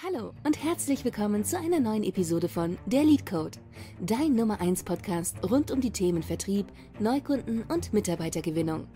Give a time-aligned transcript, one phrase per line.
[0.00, 3.58] Hallo und herzlich willkommen zu einer neuen Episode von Der Lead Code,
[4.00, 6.66] dein Nummer 1 Podcast rund um die Themen Vertrieb,
[7.00, 8.86] Neukunden und Mitarbeitergewinnung.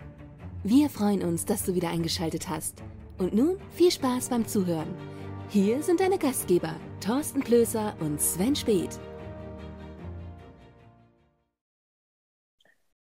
[0.63, 2.85] Wir freuen uns, dass du wieder eingeschaltet hast.
[3.19, 4.95] Und nun viel Spaß beim Zuhören.
[5.49, 9.01] Hier sind deine Gastgeber, Thorsten Plöser und Sven Speth.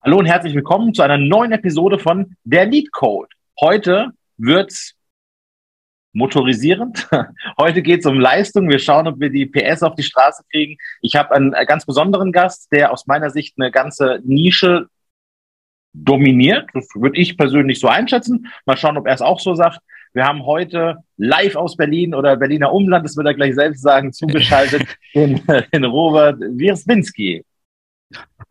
[0.05, 3.31] Hallo und herzlich willkommen zu einer neuen Episode von Der Lead Code.
[3.61, 4.95] Heute wird's
[6.13, 7.09] motorisierend.
[7.59, 8.69] Heute geht es um Leistung.
[8.69, 10.77] Wir schauen, ob wir die PS auf die Straße kriegen.
[11.03, 14.87] Ich habe einen äh, ganz besonderen Gast, der aus meiner Sicht eine ganze Nische
[15.93, 16.69] dominiert.
[16.75, 18.47] Das würde ich persönlich so einschätzen.
[18.67, 19.81] Mal schauen, ob er es auch so sagt.
[20.15, 24.13] Wir haben heute live aus Berlin oder Berliner Umland, das wird er gleich selbst sagen,
[24.13, 24.83] zugeschaltet,
[25.15, 25.41] den,
[25.73, 27.45] den Robert Wiersbinski.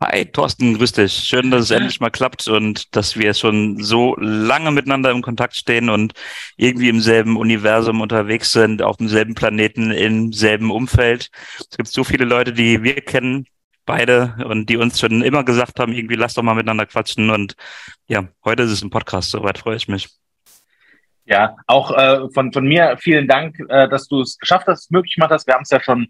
[0.00, 1.12] Hi, Thorsten, grüß dich.
[1.12, 5.56] Schön, dass es endlich mal klappt und dass wir schon so lange miteinander im Kontakt
[5.56, 6.12] stehen und
[6.56, 11.30] irgendwie im selben Universum unterwegs sind, auf demselben Planeten, im selben Umfeld.
[11.58, 13.46] Es gibt so viele Leute, die wir kennen,
[13.84, 17.30] beide, und die uns schon immer gesagt haben, irgendwie lass doch mal miteinander quatschen.
[17.30, 17.56] Und
[18.06, 20.08] ja, heute ist es ein Podcast, soweit freue ich mich.
[21.24, 25.16] Ja, auch äh, von, von mir vielen Dank, äh, dass du es geschafft hast, möglich
[25.16, 25.46] gemacht hast.
[25.48, 26.08] Wir haben es ja schon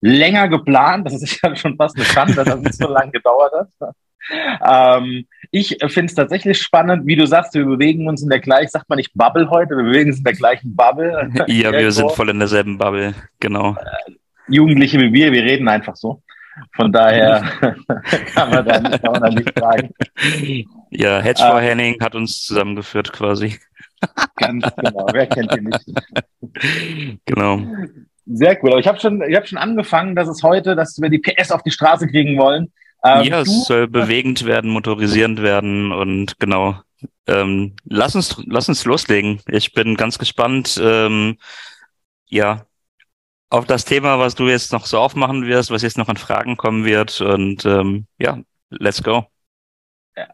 [0.00, 1.06] länger geplant.
[1.06, 3.94] Das ist ja schon fast eine Schande, dass es so lange gedauert hat.
[4.30, 8.68] Ähm, ich finde es tatsächlich spannend, wie du sagst, wir bewegen uns in der gleichen,
[8.68, 11.30] sagt man nicht Bubble heute, wir bewegen uns in der gleichen Bubble.
[11.46, 13.74] Ja, wir sind voll in derselben Bubble, genau.
[13.74, 14.12] Äh,
[14.48, 16.22] Jugendliche wie wir, wir reden einfach so.
[16.74, 17.42] Von daher
[18.34, 19.90] kann man da nicht, man da nicht fragen.
[20.90, 23.58] Ja, Hedge for äh, Henning hat uns zusammengeführt quasi.
[24.36, 27.20] Ganz genau, wer kennt ihn nicht?
[27.26, 27.60] Genau.
[28.30, 28.72] Sehr cool.
[28.72, 31.50] Aber ich habe schon, ich hab schon angefangen, dass es heute, dass wir die PS
[31.50, 32.72] auf die Straße kriegen wollen.
[33.04, 36.80] Ähm, ja, es soll bewegend werden, motorisierend werden und genau.
[37.26, 39.40] Ähm, lass uns, lass uns loslegen.
[39.48, 40.80] Ich bin ganz gespannt.
[40.82, 41.38] Ähm,
[42.26, 42.66] ja,
[43.50, 46.56] auf das Thema, was du jetzt noch so aufmachen wirst, was jetzt noch an Fragen
[46.56, 47.20] kommen wird.
[47.20, 48.38] Und ähm, ja,
[48.70, 49.26] let's go.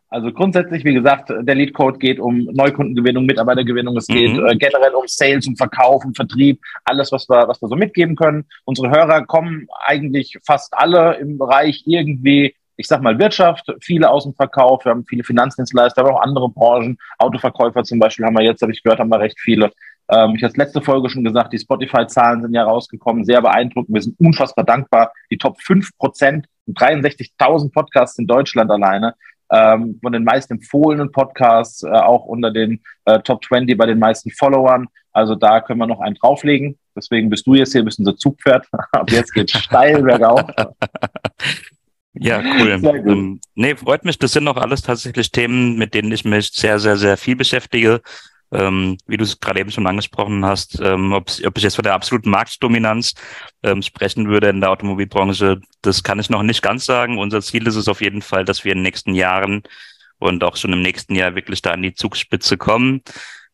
[0.09, 3.97] Also grundsätzlich, wie gesagt, der Lead Code geht um Neukundengewinnung, Mitarbeitergewinnung.
[3.97, 4.47] Es geht mhm.
[4.47, 8.17] äh, generell um Sales, um Verkauf, um Vertrieb, alles, was wir, was wir so mitgeben
[8.17, 8.47] können.
[8.65, 14.25] Unsere Hörer kommen eigentlich fast alle im Bereich irgendwie, ich sag mal Wirtschaft, viele aus
[14.25, 14.85] dem Verkauf.
[14.85, 16.99] Wir haben viele Finanzdienstleister, aber auch andere Branchen.
[17.19, 19.71] Autoverkäufer zum Beispiel haben wir jetzt, habe ich gehört, haben wir recht viele.
[20.09, 23.95] Ähm, ich habe letzte Folge schon gesagt, die Spotify-Zahlen sind ja rausgekommen, sehr beeindruckend.
[23.95, 25.13] Wir sind unfassbar dankbar.
[25.31, 29.15] Die Top 5 Prozent 63.000 Podcasts in Deutschland alleine
[29.51, 33.99] ähm, von den meisten empfohlenen Podcasts, äh, auch unter den äh, Top 20 bei den
[33.99, 34.87] meisten Followern.
[35.13, 36.79] Also da können wir noch einen drauflegen.
[36.97, 38.67] Deswegen bist du jetzt hier, bist unser Zugpferd.
[38.93, 40.43] Ab jetzt geht's steil bergauf.
[42.15, 42.81] Ja, cool.
[42.85, 44.19] Ähm, nee, freut mich.
[44.19, 48.01] Das sind auch alles tatsächlich Themen, mit denen ich mich sehr, sehr, sehr viel beschäftige
[48.55, 51.83] ähm, wie du es gerade eben schon angesprochen hast, ähm, ob, ob ich jetzt von
[51.83, 53.15] der absoluten Marktdominanz
[53.63, 57.19] ähm, sprechen würde in der Automobilbranche, das kann ich noch nicht ganz sagen.
[57.19, 59.63] Unser Ziel ist es auf jeden Fall, dass wir in den nächsten Jahren
[60.19, 63.03] und auch schon im nächsten Jahr wirklich da an die Zugspitze kommen.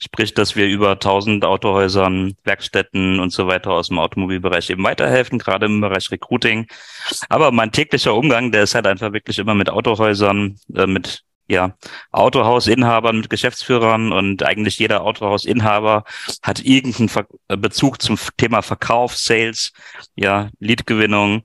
[0.02, 5.38] Sprich, dass wir über 1000 Autohäusern, Werkstätten und so weiter aus dem Automobilbereich eben weiterhelfen,
[5.38, 6.66] gerade im Bereich Recruiting.
[7.28, 11.76] Aber mein täglicher Umgang, der ist halt einfach wirklich immer mit Autohäusern, äh, mit ja,
[12.12, 16.04] Autohausinhabern mit Geschäftsführern und eigentlich jeder Autohausinhaber
[16.42, 19.72] hat irgendeinen Ver äh, Bezug zum Thema Verkauf, Sales,
[20.14, 21.42] ja, Leadgewinnung.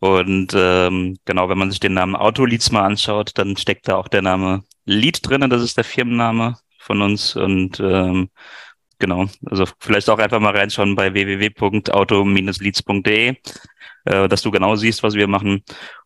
[0.00, 4.08] Und ähm, genau, wenn man sich den Namen Autoleads mal anschaut, dann steckt da auch
[4.08, 7.36] der Name Lead drin, das ist der Firmenname von uns.
[7.36, 8.30] Und ähm,
[8.98, 13.36] genau, also vielleicht auch einfach mal reinschauen bei www.auto-leads.de,
[14.04, 15.62] äh, dass du genau siehst, was wir machen.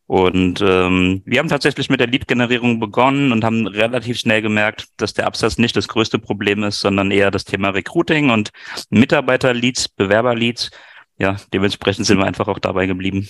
[0.06, 5.14] Und ähm, wir haben tatsächlich mit der Lead-Generierung begonnen und haben relativ schnell gemerkt, dass
[5.14, 8.50] der Absatz nicht das größte Problem ist, sondern eher das Thema Recruiting und
[8.90, 10.70] Mitarbeiter-Leads, Bewerber-Leads.
[11.18, 13.28] Ja, dementsprechend sind wir einfach auch dabei geblieben.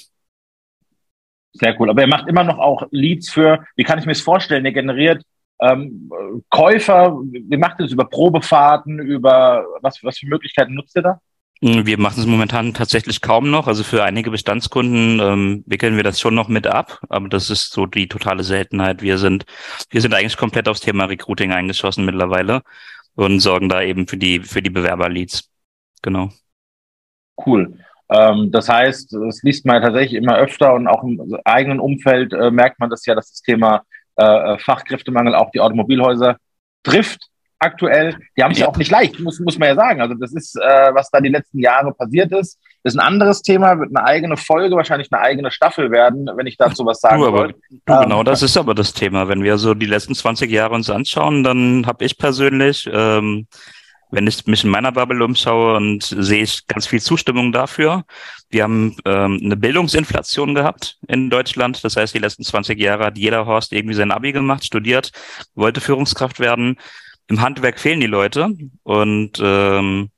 [1.53, 1.91] Sehr cool.
[1.91, 4.65] Aber er macht immer noch auch Leads für, wie kann ich mir das vorstellen?
[4.65, 5.23] Er generiert
[5.61, 6.11] ähm,
[6.49, 11.21] Käufer, wie macht er das über Probefahrten, über was, was für Möglichkeiten nutzt ihr da?
[11.65, 13.69] Wir machen es momentan tatsächlich kaum noch.
[13.69, 17.71] Also für einige Bestandskunden ähm, wickeln wir das schon noch mit ab, aber das ist
[17.71, 19.01] so die totale Seltenheit.
[19.01, 19.45] Wir sind,
[19.89, 22.63] wir sind eigentlich komplett aufs Thema Recruiting eingeschossen mittlerweile
[23.15, 25.51] und sorgen da eben für die, für die Bewerberleads.
[26.03, 26.31] Genau.
[27.47, 27.79] Cool.
[28.11, 32.51] Ähm, das heißt, das liest man tatsächlich immer öfter und auch im eigenen Umfeld äh,
[32.51, 33.85] merkt man das ja, dass das Thema
[34.17, 36.39] äh, Fachkräftemangel auch die Automobilhäuser
[36.83, 37.29] trifft
[37.63, 38.17] aktuell.
[38.37, 40.01] Die haben es ja auch nicht leicht, muss, muss man ja sagen.
[40.01, 43.79] Also das ist, äh, was da die letzten Jahre passiert ist, ist ein anderes Thema,
[43.79, 47.29] wird eine eigene Folge, wahrscheinlich eine eigene Staffel werden, wenn ich dazu was sagen du,
[47.29, 47.55] aber, Du,
[47.87, 49.29] ähm, genau, das ist aber das Thema.
[49.29, 53.47] Wenn wir so die letzten 20 Jahre uns anschauen, dann habe ich persönlich ähm,
[54.13, 58.05] wenn ich mich in meiner Bubble umschaue und sehe ich ganz viel Zustimmung dafür.
[58.51, 61.83] Wir haben ähm, eine Bildungsinflation gehabt in Deutschland.
[61.83, 65.13] Das heißt, die letzten 20 Jahre hat jeder Horst irgendwie sein Abi gemacht, studiert,
[65.55, 66.77] wollte Führungskraft werden.
[67.33, 68.51] Im Handwerk fehlen die Leute
[68.83, 70.11] und ähm,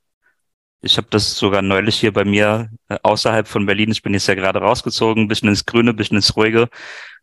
[0.81, 3.89] ich habe das sogar neulich hier bei mir äh, außerhalb von Berlin.
[3.89, 6.67] Ich bin jetzt ja gerade rausgezogen, ein bisschen ins Grüne, ein bisschen ins Ruhige.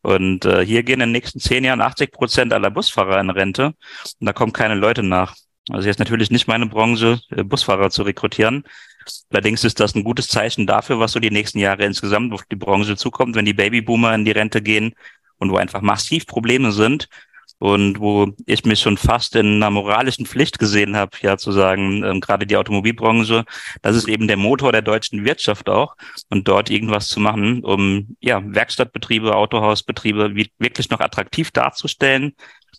[0.01, 3.67] Und äh, hier gehen in den nächsten zehn Jahren 80 Prozent aller Busfahrer in Rente.
[3.67, 5.37] Und da kommen keine Leute nach.
[5.69, 8.65] Also jetzt natürlich nicht meine Branche, äh, Busfahrer zu rekrutieren.
[9.29, 12.57] Allerdings ist das ein gutes Zeichen dafür, was so die nächsten Jahre insgesamt auf die
[12.57, 14.95] Branche zukommt, wenn die Babyboomer in die Rente gehen
[15.37, 17.11] und wo einfach massiv Probleme sind
[17.63, 22.03] und wo ich mich schon fast in einer moralischen Pflicht gesehen habe, ja zu sagen,
[22.03, 23.45] ähm, gerade die Automobilbranche,
[23.83, 25.95] das ist eben der Motor der deutschen Wirtschaft auch.
[26.29, 32.33] Und dort irgendwas zu machen, um ja Werkstattbetriebe, Autohausbetriebe wirklich noch attraktiv darzustellen,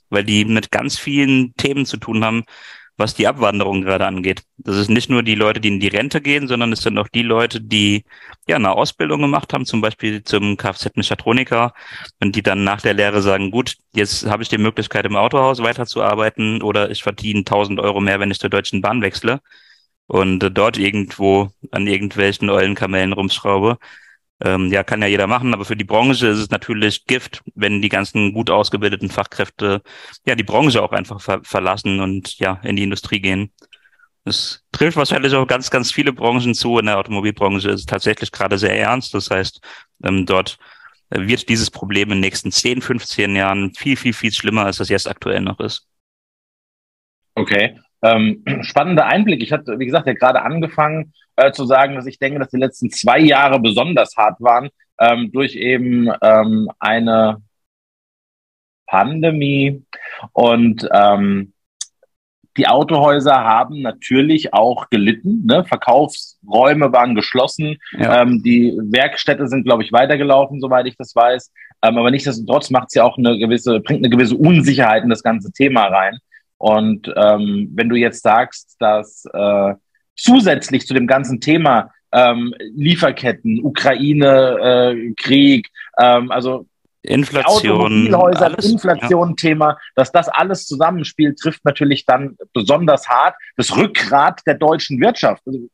[0.10, 2.44] weil die mit ganz vielen Themen zu tun haben,
[2.98, 4.44] was die Abwanderung gerade angeht.
[4.58, 7.08] Das ist nicht nur die Leute, die in die Rente gehen, sondern es sind auch
[7.08, 8.06] die Leute, die
[8.48, 11.74] ja eine Ausbildung gemacht haben, zum Beispiel zum Kfz-Mechatroniker
[12.22, 15.62] und die dann nach der Lehre sagen, gut, jetzt habe ich die Möglichkeit im Autohaus
[15.64, 19.42] weiterzuarbeiten oder ich verdiene 1000 Euro mehr, wenn ich zur Deutschen Bahn wechsle
[20.08, 23.78] und dort irgendwo an irgendwelchen Eulenkamellen rumschraube.
[24.42, 27.82] Ähm, ja, kann ja jeder machen, aber für die Branche ist es natürlich Gift, wenn
[27.82, 29.82] die ganzen gut ausgebildeten Fachkräfte
[30.26, 33.52] ja die Branche auch einfach ver verlassen und ja in die Industrie gehen.
[34.26, 36.80] Es trifft wahrscheinlich auch ganz, ganz viele Branchen zu.
[36.80, 39.14] In der Automobilbranche ist es tatsächlich gerade sehr ernst.
[39.14, 39.60] Das heißt,
[40.04, 40.58] ähm, dort
[41.10, 44.90] wird dieses Problem in den nächsten 10, 15 Jahren viel, viel, viel schlimmer, als das
[44.90, 45.88] jetzt aktuell noch ist.
[47.36, 47.80] Okay.
[48.04, 49.42] Ähm, spannender Einblick.
[49.42, 52.58] Ich hatte, wie gesagt, ja gerade angefangen äh, zu sagen, dass ich denke, dass die
[52.58, 54.70] letzten zwei Jahre besonders hart waren
[55.00, 57.42] ähm, durch eben ähm, eine
[58.86, 59.84] Pandemie
[60.34, 61.54] und ähm,
[62.58, 65.44] die Autohäuser haben natürlich auch gelitten.
[65.46, 65.66] Ne?
[65.66, 67.78] Verkaufsräume waren geschlossen.
[67.98, 68.22] Ja.
[68.22, 71.52] Ähm, die Werkstätte sind, glaube ich, weitergelaufen, soweit ich das weiß.
[71.84, 75.24] Ähm, aber nichtsdestotrotz macht es ja auch eine gewisse, bringt eine gewisse Unsicherheit in das
[75.24, 76.20] ganze Thema rein.
[76.64, 79.74] Und ähm, wenn du jetzt sagst, dass äh,
[80.16, 85.68] zusätzlich zu dem ganzen Thema ähm, Lieferketten, Ukraine, äh, Krieg,
[86.00, 86.66] ähm, also
[87.02, 89.36] Inflation, alles, Inflation ja.
[89.36, 95.44] Thema, dass das alles zusammenspielt, trifft natürlich dann besonders hart das Rückgrat der deutschen Wirtschaft.
[95.46, 95.68] Also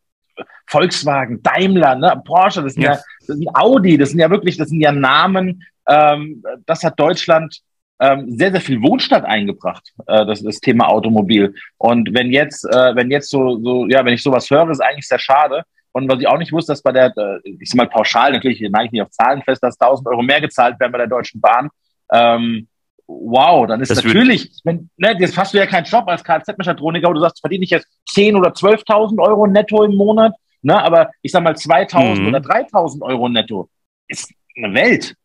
[0.65, 2.93] Volkswagen, Daimler, ne, Porsche, das sind ja.
[2.93, 6.99] ja das sind Audi, das sind ja wirklich, das sind ja Namen, ähm, das hat
[6.99, 7.61] Deutschland
[7.99, 11.53] ähm, sehr, sehr viel Wohlstand eingebracht, äh, das, das Thema Automobil.
[11.77, 15.07] Und wenn jetzt, äh, wenn jetzt so, so, ja, wenn ich sowas höre, ist eigentlich
[15.07, 15.63] sehr schade.
[15.91, 18.61] Und was ich auch nicht wusste, dass bei der, äh, ich sag mal pauschal, natürlich
[18.61, 21.41] neige ich nicht auf Zahlen fest, dass 1000 Euro mehr gezahlt werden bei der Deutschen
[21.41, 21.69] Bahn.
[22.11, 22.67] Ähm,
[23.07, 27.09] wow, dann ist das natürlich, wenn, ne, jetzt hast du ja keinen Job als Kfz-Mechatroniker,
[27.09, 31.09] wo du sagst, verdiene ich jetzt 10 oder 12.000 Euro netto im Monat, ne, aber
[31.21, 32.27] ich sag mal 2.000 mhm.
[32.27, 33.69] oder 3.000 Euro netto
[34.07, 35.15] ist eine Welt.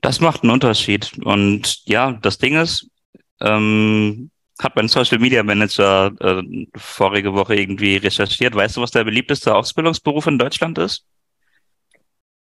[0.00, 1.12] Das macht einen Unterschied.
[1.24, 2.88] Und ja, das Ding ist,
[3.40, 4.30] ähm,
[4.60, 6.42] hat mein Social Media Manager äh,
[6.76, 8.54] vorige Woche irgendwie recherchiert.
[8.54, 11.04] Weißt du, was der beliebteste Ausbildungsberuf in Deutschland ist?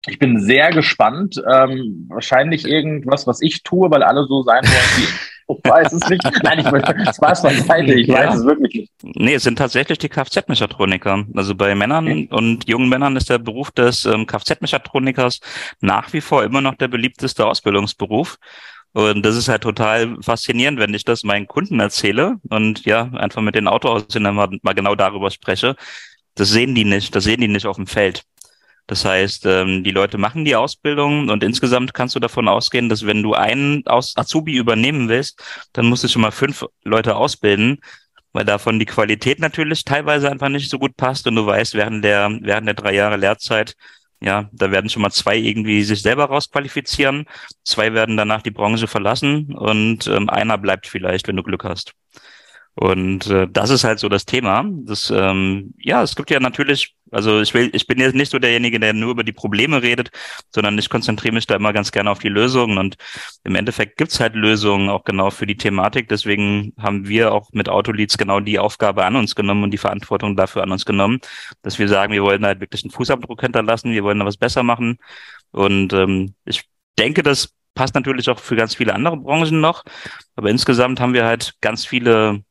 [0.08, 1.42] Ich bin sehr gespannt.
[1.48, 5.31] Ähm, wahrscheinlich irgendwas, was ich tue, weil alle so sein wollen wie ich
[5.64, 6.24] weiß es nicht.
[6.44, 8.16] Nein, ich möchte Spaß beiseite, ich ja.
[8.16, 8.92] weiß es wirklich nicht.
[9.16, 11.26] Nee, es sind tatsächlich die Kfz-Mechatroniker.
[11.36, 12.28] Also bei Männern okay.
[12.32, 15.40] und jungen Männern ist der Beruf des ähm, Kfz-Mechatronikers
[15.80, 18.38] nach wie vor immer noch der beliebteste Ausbildungsberuf.
[18.94, 23.42] Und das ist halt total faszinierend, wenn ich das meinen Kunden erzähle und ja, einfach
[23.42, 25.76] mit den Autoaushändlern mal, mal genau darüber spreche.
[26.36, 28.24] Das sehen die nicht, das sehen die nicht auf dem Feld.
[28.92, 33.06] Das heißt, ähm, die Leute machen die Ausbildung und insgesamt kannst du davon ausgehen, dass
[33.06, 37.80] wenn du einen aus Azubi übernehmen willst, dann musst du schon mal fünf Leute ausbilden,
[38.34, 42.04] weil davon die Qualität natürlich teilweise einfach nicht so gut passt und du weißt, während
[42.04, 43.78] der, während der drei Jahre Lehrzeit,
[44.20, 47.28] ja, da werden schon mal zwei irgendwie sich selber rausqualifizieren,
[47.64, 51.94] zwei werden danach die Branche verlassen und ähm, einer bleibt vielleicht, wenn du Glück hast.
[52.76, 54.66] Und äh, das ist halt so das Thema.
[54.86, 58.40] Das, ähm, ja, es gibt ja natürlich, also ich will, ich bin jetzt nicht so
[58.40, 60.10] derjenige, der nur über die Probleme redet,
[60.54, 62.78] sondern ich konzentriere mich da immer ganz gerne auf die Lösungen.
[62.78, 62.96] Und
[63.44, 66.08] im Endeffekt gibt's halt Lösungen auch genau für die Thematik.
[66.08, 70.36] Deswegen haben wir auch mit Autoleads genau die Aufgabe an uns genommen und die Verantwortung
[70.36, 71.20] dafür an uns genommen,
[71.62, 74.64] dass wir sagen, wir wollen halt wirklich einen Fußabdruck hinterlassen, wir wollen da was besser
[74.64, 74.98] machen.
[75.52, 76.64] Und ähm, ich
[76.98, 79.84] denke, das passt natürlich auch für ganz viele andere Branchen noch.
[80.36, 82.44] Aber insgesamt haben wir halt ganz viele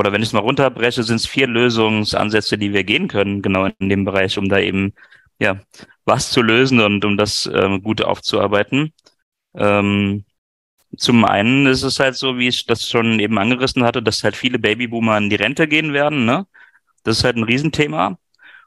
[0.00, 3.68] oder wenn ich es mal runterbreche, sind es vier Lösungsansätze, die wir gehen können, genau
[3.78, 4.94] in dem Bereich, um da eben
[5.38, 5.60] ja
[6.06, 8.94] was zu lösen und um das ähm, gut aufzuarbeiten.
[9.54, 10.24] Ähm,
[10.96, 14.36] zum einen ist es halt so, wie ich das schon eben angerissen hatte, dass halt
[14.36, 16.24] viele Babyboomer in die Rente gehen werden.
[16.24, 16.46] Ne?
[17.04, 18.18] Das ist halt ein Riesenthema.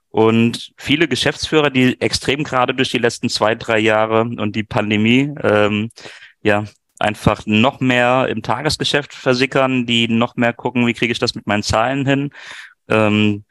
[0.10, 5.34] Und viele Geschäftsführer, die extrem gerade durch die letzten zwei, drei Jahre und die Pandemie,
[5.42, 5.90] ähm,
[6.44, 6.66] ja,
[7.04, 11.48] einfach noch mehr im Tagesgeschäft versickern, die noch mehr gucken, wie kriege ich das mit
[11.48, 12.32] meinen Zahlen hin,
[12.90, 13.46] ähm,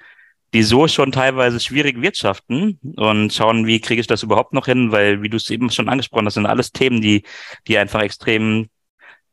[0.54, 4.92] die so schon teilweise schwierig wirtschaften und schauen, wie kriege ich das überhaupt noch hin,
[4.92, 7.24] weil, wie du es eben schon angesprochen hast, sind alles Themen, die,
[7.68, 8.68] die einfach extrem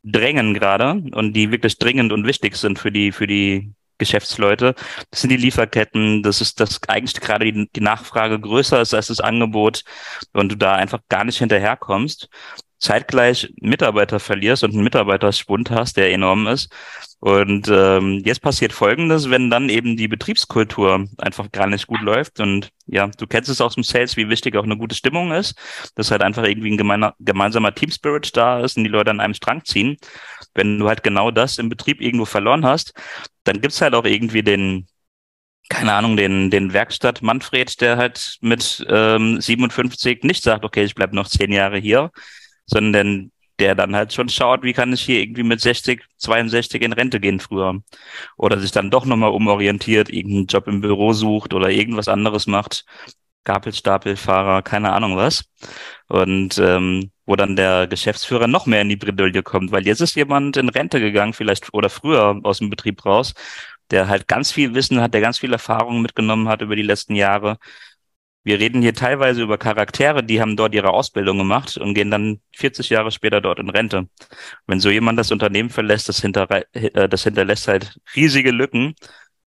[0.03, 4.75] drängen gerade und die wirklich dringend und wichtig sind für die, für die Geschäftsleute.
[5.11, 9.07] Das sind die Lieferketten, das ist das eigentlich gerade die, die Nachfrage größer ist als
[9.07, 9.83] das Angebot
[10.33, 12.29] und du da einfach gar nicht hinterherkommst
[12.79, 16.73] zeitgleich Mitarbeiter verlierst und einen Mitarbeiterschwund hast, der enorm ist.
[17.19, 22.39] Und ähm, jetzt passiert Folgendes, wenn dann eben die Betriebskultur einfach gar nicht gut läuft.
[22.39, 25.55] Und ja, du kennst es aus dem Sales, wie wichtig auch eine gute Stimmung ist,
[25.95, 29.19] dass halt einfach irgendwie ein gemeiner, gemeinsamer Team Spirit da ist und die Leute an
[29.19, 29.97] einem Strang ziehen.
[30.55, 32.93] Wenn du halt genau das im Betrieb irgendwo verloren hast,
[33.43, 34.87] dann gibt's halt auch irgendwie den,
[35.67, 40.95] keine Ahnung, den, den Werkstatt Manfred, der halt mit ähm, 57 nicht sagt, okay, ich
[40.95, 42.11] bleib noch zehn Jahre hier,
[42.69, 46.93] sondern der dann halt schon schaut, wie kann ich hier irgendwie mit 60, 62 in
[46.93, 47.81] Rente gehen früher.
[48.37, 52.85] Oder sich dann doch nochmal umorientiert, irgendeinen Job im Büro sucht oder irgendwas anderes macht.
[53.43, 55.45] Gabelstapelfahrer, keine Ahnung was.
[56.07, 60.15] Und ähm, wo dann der Geschäftsführer noch mehr in die Bredouille kommt, weil jetzt ist
[60.15, 63.33] jemand in Rente gegangen, vielleicht oder früher aus dem Betrieb raus,
[63.91, 67.15] der halt ganz viel Wissen hat, der ganz viel Erfahrung mitgenommen hat über die letzten
[67.15, 67.57] Jahre
[68.43, 72.39] wir reden hier teilweise über Charaktere, die haben dort ihre Ausbildung gemacht und gehen dann
[72.55, 74.07] 40 Jahre später dort in Rente.
[74.65, 78.95] Wenn so jemand das Unternehmen verlässt, das, hinter, äh, das hinterlässt halt riesige Lücken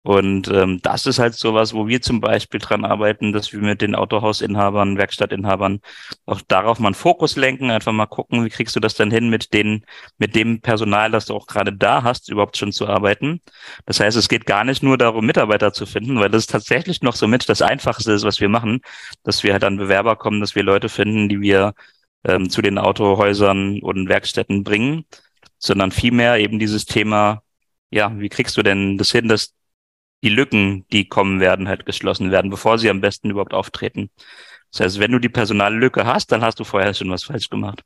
[0.03, 3.81] und ähm, das ist halt sowas, wo wir zum Beispiel dran arbeiten, dass wir mit
[3.81, 5.79] den Autohausinhabern, Werkstattinhabern
[6.25, 9.29] auch darauf mal einen Fokus lenken, einfach mal gucken, wie kriegst du das denn hin,
[9.29, 9.85] mit den,
[10.17, 13.39] mit dem Personal, das du auch gerade da hast, überhaupt schon zu arbeiten.
[13.85, 17.15] Das heißt, es geht gar nicht nur darum, Mitarbeiter zu finden, weil das tatsächlich noch
[17.15, 18.81] so mit das Einfachste ist, was wir machen,
[19.23, 21.73] dass wir halt an Bewerber kommen, dass wir Leute finden, die wir
[22.25, 25.05] ähm, zu den Autohäusern und Werkstätten bringen,
[25.59, 27.43] sondern vielmehr eben dieses Thema,
[27.91, 29.53] ja, wie kriegst du denn das hin, dass
[30.23, 34.09] die Lücken, die kommen werden, halt geschlossen werden, bevor sie am besten überhaupt auftreten.
[34.71, 37.83] Das heißt, wenn du die Personallücke hast, dann hast du vorher schon was falsch gemacht.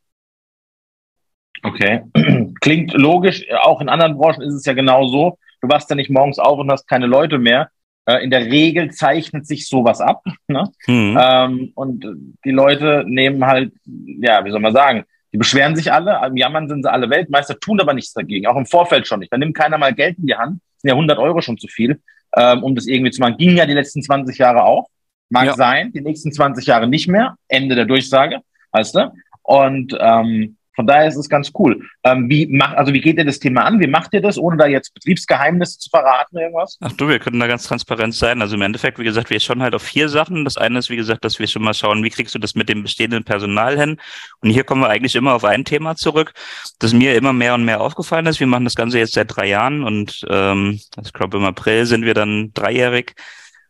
[1.64, 2.04] Okay.
[2.62, 3.44] Klingt logisch.
[3.62, 5.40] Auch in anderen Branchen ist es ja genau so.
[5.62, 7.72] Du wachst ja nicht morgens auf und hast keine Leute mehr.
[8.06, 10.24] Äh, in der Regel zeichnet sich sowas ab.
[10.50, 10.72] Ne?
[10.86, 11.18] Mhm.
[11.20, 12.06] Ähm, und
[12.46, 15.04] die Leute nehmen halt, ja, wie soll man sagen,
[15.34, 18.56] die beschweren sich alle, am Jammern sind sie alle Weltmeister, tun aber nichts dagegen, auch
[18.56, 19.34] im Vorfeld schon nicht.
[19.34, 22.00] Da nimmt keiner mal Geld in die Hand, sind ja 100 Euro schon zu viel
[22.36, 23.38] ähm, um das irgendwie zu machen.
[23.38, 24.88] Ging ja die letzten 20 Jahre auch.
[25.30, 25.56] Mag ja.
[25.56, 27.36] sein, die nächsten 20 Jahre nicht mehr.
[27.48, 28.40] Ende der Durchsage,
[28.72, 29.12] weißt du?
[29.44, 31.82] Und ähm, von daher ist es ganz cool.
[32.04, 33.80] Ähm, wie macht, also wie geht ihr das Thema an?
[33.80, 36.78] Wie macht ihr das, ohne da jetzt Betriebsgeheimnisse zu verraten, irgendwas?
[36.82, 38.44] Ach du, wir können da ganz transparent sein.
[38.44, 40.46] Also im Endeffekt, wie gesagt, wir schauen halt auf vier Sachen.
[40.46, 42.70] Das eine ist, wie gesagt, dass wir schon mal schauen, wie kriegst du das mit
[42.70, 43.98] dem bestehenden Personal hin?
[44.42, 46.34] Und hier kommen wir eigentlich immer auf ein Thema zurück,
[46.78, 48.40] das mir immer mehr und mehr aufgefallen ist.
[48.40, 52.06] Wir machen das Ganze jetzt seit drei Jahren und ähm, ich glaube im April sind
[52.06, 53.16] wir dann dreijährig.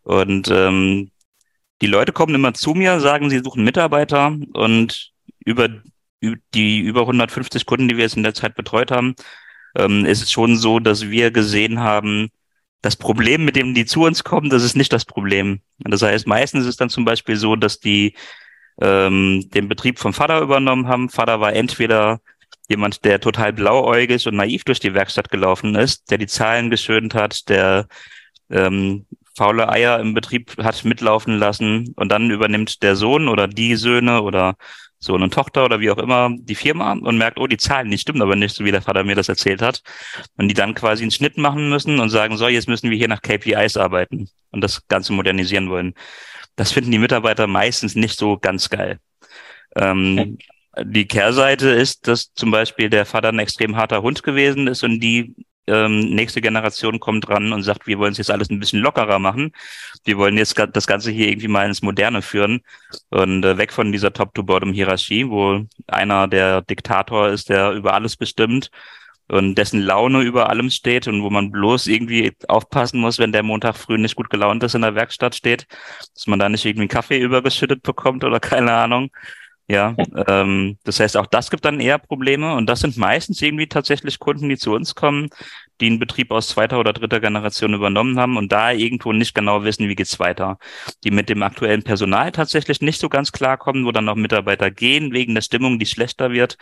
[0.03, 1.09] Und ähm,
[1.81, 5.13] die Leute kommen immer zu mir, sagen, sie suchen Mitarbeiter und
[5.45, 5.69] über
[6.21, 9.15] die über 150 Kunden, die wir jetzt in der Zeit betreut haben,
[9.75, 12.29] ähm, ist es schon so, dass wir gesehen haben,
[12.81, 15.61] das Problem, mit dem die zu uns kommen, das ist nicht das Problem.
[15.79, 18.15] Das heißt, meistens ist es dann zum Beispiel so, dass die
[18.81, 21.09] ähm, den Betrieb vom Vater übernommen haben.
[21.09, 22.21] Vater war entweder
[22.69, 27.15] jemand, der total blauäugig und naiv durch die Werkstatt gelaufen ist, der die Zahlen geschönt
[27.15, 27.87] hat, der
[28.49, 29.05] ähm,
[29.35, 34.21] faule Eier im Betrieb hat mitlaufen lassen und dann übernimmt der Sohn oder die Söhne
[34.21, 34.55] oder
[34.99, 37.97] Sohn und Tochter oder wie auch immer die Firma und merkt, oh, die Zahlen, die
[37.97, 39.81] stimmen aber nicht, so wie der Vater mir das erzählt hat.
[40.37, 43.07] Und die dann quasi einen Schnitt machen müssen und sagen, so, jetzt müssen wir hier
[43.07, 45.93] nach KPIs arbeiten und das Ganze modernisieren wollen.
[46.55, 48.99] Das finden die Mitarbeiter meistens nicht so ganz geil.
[49.75, 50.37] Ähm,
[50.83, 54.99] die Kehrseite ist, dass zum Beispiel der Vater ein extrem harter Hund gewesen ist und
[54.99, 55.35] die
[55.67, 59.19] ähm, nächste Generation kommt dran und sagt, wir wollen es jetzt alles ein bisschen lockerer
[59.19, 59.51] machen.
[60.05, 62.61] Wir wollen jetzt das Ganze hier irgendwie mal ins Moderne führen
[63.09, 68.71] und äh, weg von dieser Top-to-Bottom-Hierarchie, wo einer der Diktator ist, der über alles bestimmt
[69.27, 73.43] und dessen Laune über allem steht und wo man bloß irgendwie aufpassen muss, wenn der
[73.43, 75.67] Montag früh nicht gut gelaunt ist in der Werkstatt steht,
[76.13, 79.09] dass man da nicht irgendwie einen Kaffee übergeschüttet bekommt oder keine Ahnung.
[79.69, 79.97] Ja,
[80.29, 84.17] ähm, das heißt, auch das gibt dann eher Probleme und das sind meistens irgendwie tatsächlich
[84.17, 85.27] Kunden, die zu uns kommen,
[85.81, 89.65] die einen Betrieb aus zweiter oder dritter Generation übernommen haben und da irgendwo nicht genau
[89.65, 90.57] wissen, wie geht's weiter.
[91.03, 95.11] Die mit dem aktuellen Personal tatsächlich nicht so ganz klarkommen, wo dann noch Mitarbeiter gehen
[95.11, 96.57] wegen der Stimmung, die schlechter wird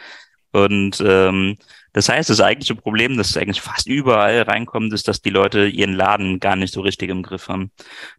[0.53, 1.57] Und ähm,
[1.93, 5.93] das heißt, das eigentliche Problem, das eigentlich fast überall reinkommt, ist, dass die Leute ihren
[5.93, 7.71] Laden gar nicht so richtig im Griff haben.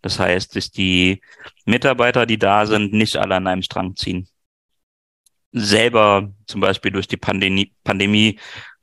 [0.03, 1.23] Das heißt, dass die
[1.67, 4.29] Mitarbeiter, die da sind, nicht alle an einem Strang ziehen.
[5.59, 8.39] Selber zum Beispiel durch die Pandemie, Pandemie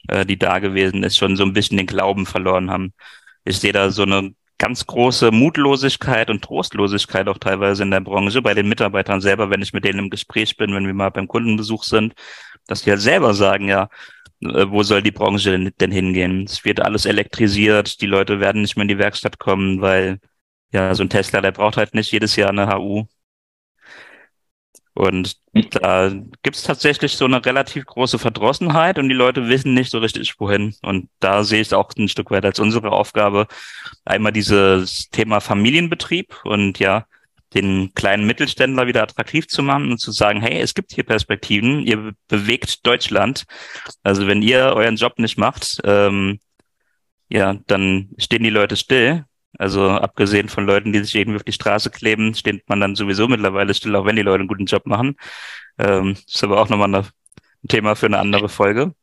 [0.08, 2.94] äh, die da gewesen ist, schon so ein bisschen den Glauben verloren haben.
[3.46, 8.42] Ich sehe da so eine ganz große Mutlosigkeit und Trostlosigkeit auch teilweise in der Branche
[8.42, 11.28] bei den Mitarbeitern selber, wenn ich mit denen im Gespräch bin, wenn wir mal beim
[11.28, 12.14] Kundenbesuch sind,
[12.68, 13.90] dass die halt selber sagen, ja,
[14.42, 16.46] äh, wo soll die Branche denn, denn hingehen?
[16.46, 20.20] Es wird alles elektrisiert, die Leute werden nicht mehr in die Werkstatt kommen, weil
[20.72, 23.06] ja, so ein Tesla, der braucht halt nicht jedes Jahr eine HU.
[24.96, 26.10] Und da
[26.44, 30.40] gibt es tatsächlich so eine relativ große Verdrossenheit und die Leute wissen nicht so richtig,
[30.40, 30.76] wohin.
[30.84, 33.48] Und da sehe ich es auch ein Stück weit als unsere Aufgabe,
[34.06, 37.08] einmal dieses Thema Familienbetrieb und ja,
[37.54, 41.86] den kleinen Mittelständler wieder attraktiv zu machen und zu sagen, hey, es gibt hier Perspektiven,
[41.86, 43.46] ihr bewegt Deutschland.
[44.04, 46.40] Also wenn ihr euren Job nicht macht, ähm,
[47.30, 49.26] ja, dann stehen die Leute still.
[49.58, 53.28] Also abgesehen von Leuten, die sich irgendwie auf die Straße kleben, steht man dann sowieso
[53.28, 55.16] mittlerweile still, auch wenn die Leute einen guten Job machen.
[55.78, 58.94] Ähm, ist aber auch nochmal ein Thema für eine andere Folge.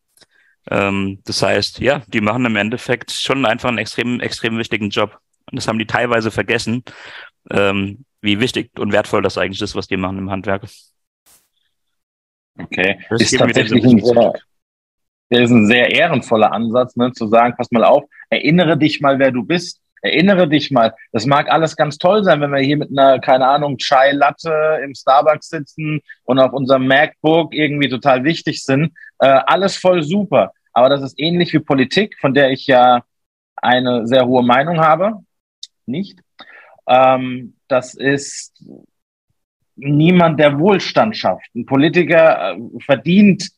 [0.69, 5.19] Ähm, das heißt, ja, die machen im Endeffekt schon einfach einen extrem, extrem wichtigen Job.
[5.51, 6.85] Und das haben die teilweise vergessen.
[7.51, 10.67] Ähm, wie wichtig und wertvoll das eigentlich ist, was die machen im Handwerk.
[12.59, 14.33] Okay, das ist tatsächlich ein sehr,
[15.31, 19.31] ist ein sehr ehrenvoller Ansatz, ne, zu sagen, pass mal auf, erinnere dich mal, wer
[19.31, 19.81] du bist.
[20.03, 23.47] Erinnere dich mal, das mag alles ganz toll sein, wenn wir hier mit einer, keine
[23.47, 28.93] Ahnung, Chai Latte im Starbucks sitzen und auf unserem MacBook irgendwie total wichtig sind.
[29.19, 30.53] Äh, alles voll super.
[30.73, 33.03] Aber das ist ähnlich wie Politik, von der ich ja
[33.57, 35.19] eine sehr hohe Meinung habe.
[35.87, 36.19] Nicht?
[36.89, 38.65] Ähm, das ist
[39.77, 41.47] niemand, der Wohlstand schafft.
[41.55, 43.49] Ein Politiker äh, verdient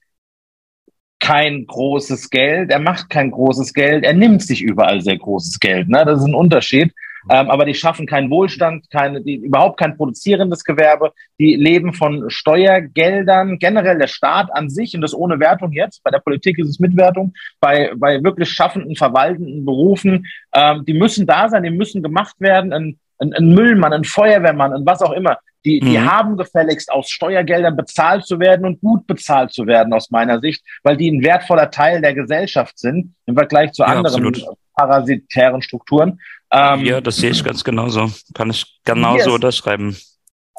[1.22, 5.88] kein großes Geld, er macht kein großes Geld, er nimmt sich überall sehr großes Geld.
[5.88, 6.04] Ne?
[6.04, 6.92] Das ist ein Unterschied.
[7.30, 11.12] Ähm, aber die schaffen keinen Wohlstand, keine, die, überhaupt kein produzierendes Gewerbe.
[11.38, 16.02] Die leben von Steuergeldern, generell der Staat an sich und das ohne Wertung jetzt.
[16.02, 17.32] Bei der Politik ist es mit Wertung.
[17.60, 22.72] Bei, bei wirklich schaffenden, verwaltenden Berufen, ähm, die müssen da sein, die müssen gemacht werden.
[22.72, 25.38] Ein, ein, ein Müllmann, ein Feuerwehrmann und was auch immer.
[25.64, 26.10] Die, die mhm.
[26.10, 30.62] haben gefälligst aus Steuergeldern bezahlt zu werden und gut bezahlt zu werden aus meiner Sicht,
[30.82, 34.56] weil die ein wertvoller Teil der Gesellschaft sind im Vergleich zu ja, anderen absolut.
[34.74, 36.20] parasitären Strukturen.
[36.52, 38.10] Ähm, ja, das sehe ich ganz genauso.
[38.34, 39.96] Kann ich genauso unterschreiben.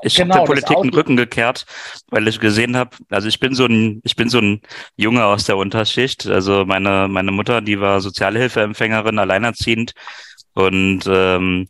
[0.02, 1.66] Ich genau, habe der Politik den Rücken gekehrt,
[2.10, 4.62] weil ich gesehen habe, also ich bin so ein, ich bin so ein
[4.98, 6.28] Junge aus der Unterschicht.
[6.28, 9.94] Also meine, meine Mutter, die war Sozialhilfeempfängerin, alleinerziehend.
[10.54, 11.70] Und ähm,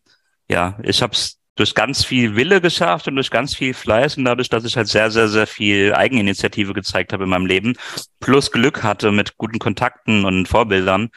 [0.49, 4.25] ja, ich habe es durch ganz viel Wille geschafft und durch ganz viel Fleiß und
[4.25, 7.73] dadurch, dass ich halt sehr, sehr, sehr viel Eigeninitiative gezeigt habe in meinem Leben,
[8.19, 11.09] plus Glück hatte mit guten Kontakten und Vorbildern,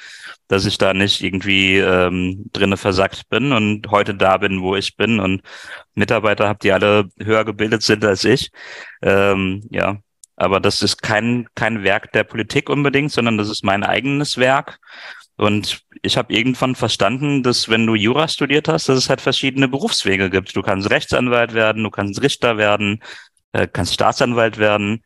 [0.49, 4.97] dass ich da nicht irgendwie ähm, drinne versackt bin und heute da bin, wo ich
[4.97, 5.43] bin und
[5.95, 8.51] Mitarbeiter habe, die alle höher gebildet sind als ich.
[9.03, 9.99] Ähm, ja,
[10.37, 14.79] aber das ist kein, kein Werk der Politik unbedingt, sondern das ist mein eigenes Werk.
[15.37, 19.69] Und ich habe irgendwann verstanden, dass wenn du Jura studiert hast, dass es halt verschiedene
[19.69, 20.57] Berufswege gibt.
[20.57, 23.03] Du kannst Rechtsanwalt werden, du kannst Richter werden,
[23.53, 25.03] äh, kannst Staatsanwalt werden.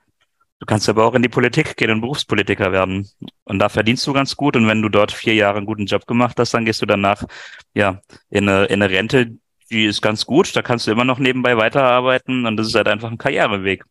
[0.61, 3.09] Du kannst aber auch in die Politik gehen und Berufspolitiker werden.
[3.45, 4.57] Und da verdienst du ganz gut.
[4.57, 7.25] Und wenn du dort vier Jahre einen guten Job gemacht hast, dann gehst du danach
[7.75, 9.38] ja in eine, in eine Rente,
[9.71, 10.55] die ist ganz gut.
[10.55, 12.45] Da kannst du immer noch nebenbei weiterarbeiten.
[12.47, 13.85] Und das ist halt einfach ein Karriereweg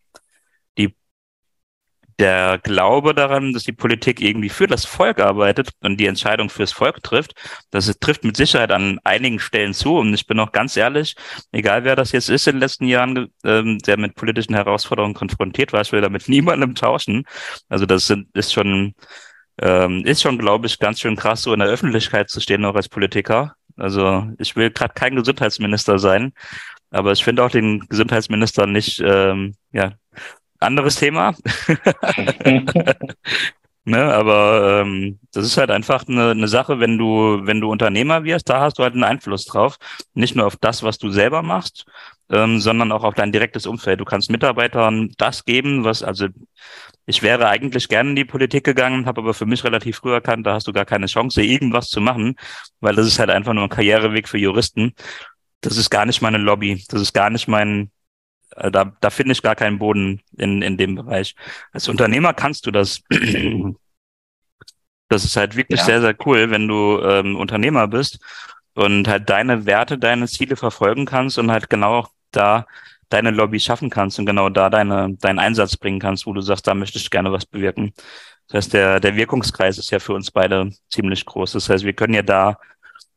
[2.19, 6.73] der Glaube daran, dass die Politik irgendwie für das Volk arbeitet und die Entscheidung fürs
[6.73, 7.33] Volk trifft,
[7.71, 9.97] das trifft mit Sicherheit an einigen Stellen zu.
[9.97, 11.15] Und ich bin auch ganz ehrlich,
[11.53, 15.71] egal wer das jetzt ist in den letzten Jahren, ähm, der mit politischen Herausforderungen konfrontiert
[15.71, 17.23] war, ich will damit niemandem tauschen.
[17.69, 18.93] Also das sind, ist schon,
[19.61, 22.75] ähm, ist schon, glaube ich, ganz schön krass, so in der Öffentlichkeit zu stehen, auch
[22.75, 23.55] als Politiker.
[23.77, 26.33] Also ich will gerade kein Gesundheitsminister sein,
[26.91, 29.93] aber ich finde auch den Gesundheitsminister nicht, ähm, ja,
[30.59, 31.35] anderes Thema.
[33.85, 38.23] ne, aber ähm, das ist halt einfach eine, eine Sache, wenn du, wenn du Unternehmer
[38.23, 39.77] wirst, da hast du halt einen Einfluss drauf.
[40.13, 41.85] Nicht nur auf das, was du selber machst,
[42.29, 43.99] ähm, sondern auch auf dein direktes Umfeld.
[43.99, 46.27] Du kannst Mitarbeitern das geben, was, also
[47.05, 50.45] ich wäre eigentlich gerne in die Politik gegangen, habe aber für mich relativ früh erkannt,
[50.45, 52.35] da hast du gar keine Chance, irgendwas zu machen,
[52.81, 54.93] weil das ist halt einfach nur ein Karriereweg für Juristen.
[55.61, 57.91] Das ist gar nicht meine Lobby, das ist gar nicht mein,
[58.55, 61.35] da, da finde ich gar keinen Boden in, in dem Bereich.
[61.71, 63.01] Als Unternehmer kannst du das.
[65.11, 65.85] Das ist halt wirklich ja.
[65.85, 68.19] sehr, sehr cool, wenn du ähm, Unternehmer bist
[68.75, 72.67] und halt deine Werte, deine Ziele verfolgen kannst und halt genau da
[73.09, 76.67] deine Lobby schaffen kannst und genau da deine, deinen Einsatz bringen kannst, wo du sagst,
[76.67, 77.93] da möchte ich gerne was bewirken.
[78.47, 81.53] Das heißt, der, der Wirkungskreis ist ja für uns beide ziemlich groß.
[81.53, 82.59] Das heißt, wir können ja da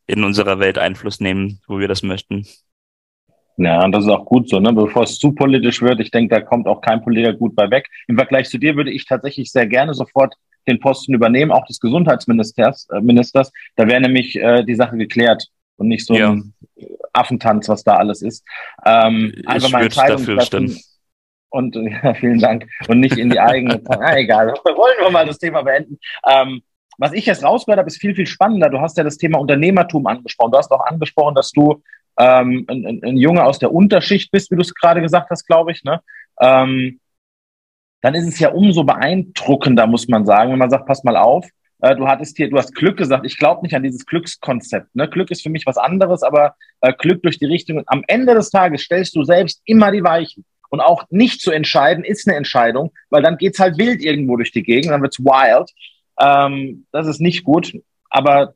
[0.07, 2.47] in unserer Welt Einfluss nehmen, wo wir das möchten.
[3.57, 4.73] Ja, und das ist auch gut so, ne?
[4.73, 7.89] Bevor es zu politisch wird, ich denke, da kommt auch kein Politiker gut bei weg.
[8.09, 10.35] Im Vergleich zu dir würde ich tatsächlich sehr gerne sofort
[10.67, 12.89] den Posten übernehmen, auch des Gesundheitsministers.
[12.91, 13.53] Äh, Ministers.
[13.77, 16.31] Da wäre nämlich äh, die Sache geklärt und nicht so ja.
[16.31, 16.55] ein
[17.13, 18.45] Affentanz, was da alles ist.
[18.85, 20.79] Ähm, ich einfach mal Entscheidungen dafür stimmen.
[21.51, 22.67] Und ja, vielen Dank.
[22.89, 23.83] Und nicht in die eigene.
[23.89, 24.49] ah, egal.
[24.65, 25.99] Wollen wir mal das Thema beenden.
[26.29, 26.63] Ähm,
[26.99, 28.71] was ich jetzt rausgehört habe, ist viel, viel spannender.
[28.71, 30.53] Du hast ja das Thema Unternehmertum angesprochen.
[30.53, 31.83] Du hast auch angesprochen, dass du
[32.19, 35.47] ähm, ein, ein, ein Junge aus der Unterschicht bist, wie du es gerade gesagt hast,
[35.47, 35.85] glaube ich.
[35.85, 36.01] Ne?
[36.41, 37.01] Ähm,
[38.01, 41.47] dann ist es ja umso beeindruckender, muss man sagen, wenn man sagt, pass mal auf,
[41.83, 44.95] äh, du hattest hier, du hast Glück gesagt, ich glaube nicht an dieses Glückskonzept.
[44.95, 45.09] Ne?
[45.09, 47.83] Glück ist für mich was anderes, aber äh, Glück durch die Richtung.
[47.87, 50.45] Am Ende des Tages stellst du selbst immer die Weichen.
[50.71, 54.53] Und auch nicht zu entscheiden ist eine Entscheidung, weil dann geht's halt wild irgendwo durch
[54.53, 55.71] die Gegend, dann wird's wild.
[56.19, 57.77] Ähm, das ist nicht gut.
[58.09, 58.55] Aber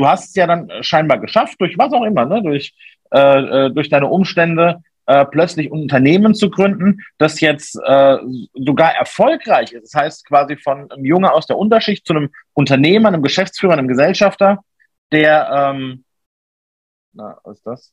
[0.00, 2.42] du hast es ja dann scheinbar geschafft, durch was auch immer, ne?
[2.42, 2.74] durch,
[3.10, 8.16] äh, äh, durch deine Umstände, äh, plötzlich ein Unternehmen zu gründen, das jetzt äh,
[8.54, 9.92] sogar erfolgreich ist.
[9.92, 13.88] Das heißt quasi von einem Junge aus der Unterschicht zu einem Unternehmer, einem Geschäftsführer, einem
[13.88, 14.64] Gesellschafter,
[15.12, 16.04] der, ähm,
[17.12, 17.92] na, was ist das?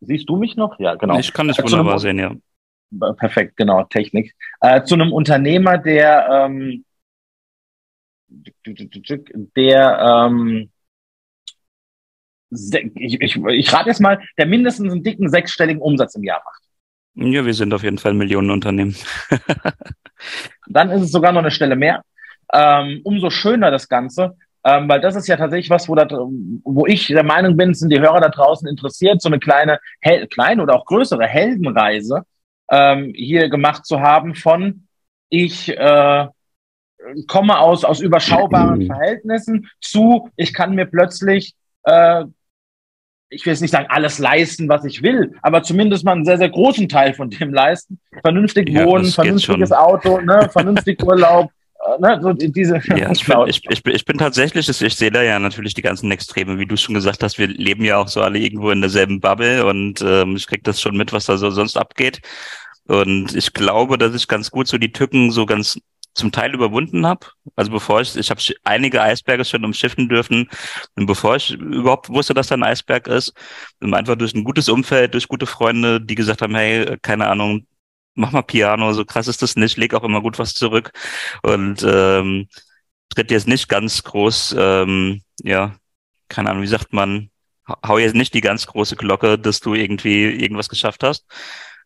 [0.00, 0.78] Siehst du mich noch?
[0.78, 1.18] Ja, genau.
[1.18, 2.34] Ich kann dich äh, wunderbar sehen, ja.
[3.14, 4.36] Perfekt, genau, Technik.
[4.60, 6.84] Äh, zu einem Unternehmer, der, ähm,
[9.56, 10.70] der, ähm,
[12.50, 16.62] ich, ich, ich rate jetzt mal, der mindestens einen dicken sechsstelligen Umsatz im Jahr macht.
[17.14, 18.94] Ja, wir sind auf jeden Fall ein Millionenunternehmen.
[20.68, 22.02] Dann ist es sogar noch eine Stelle mehr.
[22.52, 26.86] Ähm, umso schöner das Ganze, ähm, weil das ist ja tatsächlich was, wo, da, wo
[26.86, 30.62] ich der Meinung bin, sind die Hörer da draußen interessiert, so eine kleine, hel kleine
[30.62, 32.22] oder auch größere Heldenreise
[32.70, 34.86] ähm, hier gemacht zu haben von
[35.28, 36.28] ich äh,
[37.26, 42.24] komme aus, aus überschaubaren Verhältnissen zu, ich kann mir plötzlich äh,
[43.30, 46.38] ich will jetzt nicht sagen, alles leisten, was ich will, aber zumindest mal einen sehr,
[46.38, 47.98] sehr großen Teil von dem leisten.
[48.22, 51.50] Vernünftig ja, wohnen, vernünftiges Auto, ne, vernünftig Urlaub.
[51.86, 55.22] Äh, ne, so diese, ja, ich, bin, ich, ich, ich bin tatsächlich, ich sehe da
[55.22, 58.22] ja natürlich die ganzen Extreme, wie du schon gesagt hast, wir leben ja auch so
[58.22, 61.50] alle irgendwo in derselben Bubble und ähm, ich krieg das schon mit, was da so
[61.50, 62.20] sonst abgeht.
[62.86, 65.78] Und ich glaube, dass ich ganz gut so die Tücken so ganz
[66.18, 67.26] zum Teil überwunden habe.
[67.56, 70.48] Also bevor ich, ich habe einige Eisberge schon umschiffen dürfen.
[70.96, 73.32] Und bevor ich überhaupt wusste, dass da ein Eisberg ist,
[73.80, 77.66] einfach durch ein gutes Umfeld, durch gute Freunde, die gesagt haben, hey, keine Ahnung,
[78.14, 80.92] mach mal Piano, so krass ist das nicht, leg auch immer gut was zurück.
[81.42, 82.48] Und ähm,
[83.10, 85.76] tritt jetzt nicht ganz groß, ähm, ja,
[86.28, 87.30] keine Ahnung, wie sagt man,
[87.86, 91.26] hau jetzt nicht die ganz große Glocke, dass du irgendwie irgendwas geschafft hast,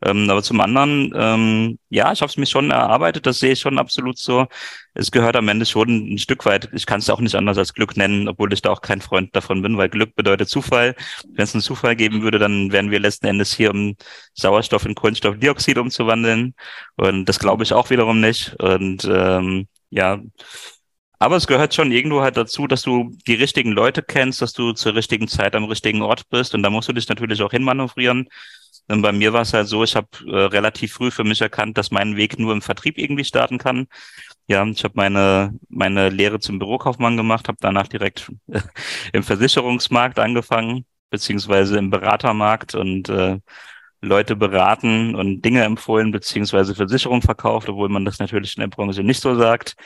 [0.05, 3.61] ähm, aber zum anderen, ähm, ja, ich habe es mir schon erarbeitet, das sehe ich
[3.61, 4.47] schon absolut so.
[4.95, 7.75] Es gehört am Ende schon ein Stück weit, ich kann es auch nicht anders als
[7.75, 10.95] Glück nennen, obwohl ich da auch kein Freund davon bin, weil Glück bedeutet Zufall.
[11.29, 13.97] Wenn es einen Zufall geben würde, dann wären wir letzten Endes hier, um
[14.35, 16.55] Sauerstoff in Kohlenstoffdioxid umzuwandeln.
[16.97, 18.55] Und das glaube ich auch wiederum nicht.
[18.59, 20.21] Und ähm, ja,
[21.23, 24.73] aber es gehört schon irgendwo halt dazu, dass du die richtigen Leute kennst, dass du
[24.73, 26.53] zur richtigen Zeit am richtigen Ort bist.
[26.53, 28.29] Und da musst du dich natürlich auch hinmanövrieren.
[28.89, 31.91] Bei mir war es halt so, ich habe äh, relativ früh für mich erkannt, dass
[31.91, 33.87] mein Weg nur im Vertrieb irgendwie starten kann.
[34.49, 38.61] Ja, ich habe meine meine Lehre zum Bürokaufmann gemacht, habe danach direkt äh,
[39.13, 43.39] im Versicherungsmarkt angefangen, beziehungsweise im Beratermarkt und äh,
[44.03, 49.03] Leute beraten und Dinge empfohlen, beziehungsweise Versicherung verkauft, obwohl man das natürlich in der Branche
[49.05, 49.77] nicht so sagt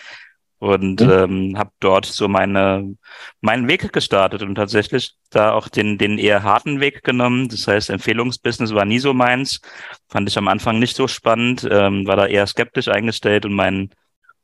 [0.58, 1.10] und mhm.
[1.10, 2.96] ähm, habe dort so meine
[3.40, 7.48] meinen Weg gestartet und tatsächlich da auch den den eher harten Weg genommen.
[7.48, 9.60] Das heißt, Empfehlungsbusiness war nie so meins,
[10.08, 13.90] fand ich am Anfang nicht so spannend, ähm, war da eher skeptisch eingestellt und mein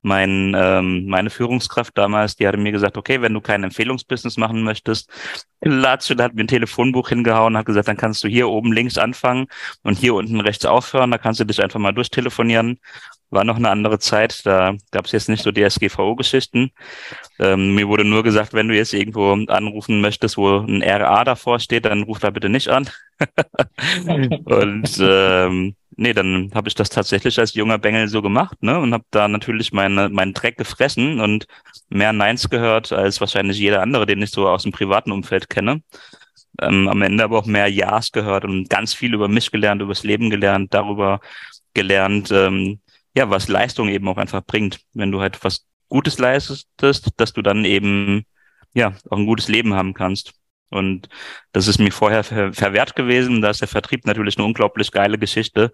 [0.02, 4.62] mein ähm, meine Führungskraft damals, die hatte mir gesagt, okay, wenn du kein Empfehlungsbusiness machen
[4.62, 5.10] möchtest,
[5.60, 8.98] Latsch, da hat mir ein Telefonbuch hingehauen, hat gesagt, dann kannst du hier oben links
[8.98, 9.46] anfangen
[9.82, 12.78] und hier unten rechts aufhören, da kannst du dich einfach mal durchtelefonieren
[13.32, 14.44] war noch eine andere Zeit.
[14.46, 16.70] Da gab es jetzt nicht so DSGVO-Geschichten.
[17.40, 21.58] Ähm, mir wurde nur gesagt, wenn du jetzt irgendwo anrufen möchtest, wo ein RA davor
[21.58, 22.88] steht, dann ruf da bitte nicht an.
[24.44, 28.78] und ähm, nee, dann habe ich das tatsächlich als junger Bengel so gemacht, ne?
[28.78, 31.46] Und habe da natürlich meine, meinen Dreck gefressen und
[31.88, 35.82] mehr Neins gehört als wahrscheinlich jeder andere, den ich so aus dem privaten Umfeld kenne.
[36.60, 40.02] Ähm, am Ende aber auch mehr Ja's gehört und ganz viel über mich gelernt, übers
[40.02, 41.20] Leben gelernt, darüber
[41.74, 42.80] gelernt, ähm,
[43.16, 44.80] ja, was Leistung eben auch einfach bringt.
[44.94, 48.24] Wenn du halt was Gutes leistest, dass du dann eben,
[48.74, 50.32] ja, auch ein gutes Leben haben kannst.
[50.72, 51.08] Und
[51.52, 53.42] das ist mir vorher ver verwehrt gewesen.
[53.42, 55.70] Da ist der Vertrieb natürlich eine unglaublich geile Geschichte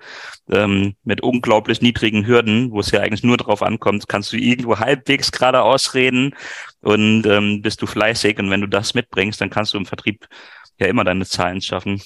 [0.51, 4.79] ähm, mit unglaublich niedrigen Hürden, wo es ja eigentlich nur darauf ankommt, kannst du irgendwo
[4.79, 6.35] halbwegs gerade ausreden
[6.81, 8.39] und ähm, bist du fleißig.
[8.39, 10.27] Und wenn du das mitbringst, dann kannst du im Vertrieb
[10.79, 12.03] ja immer deine Zahlen schaffen.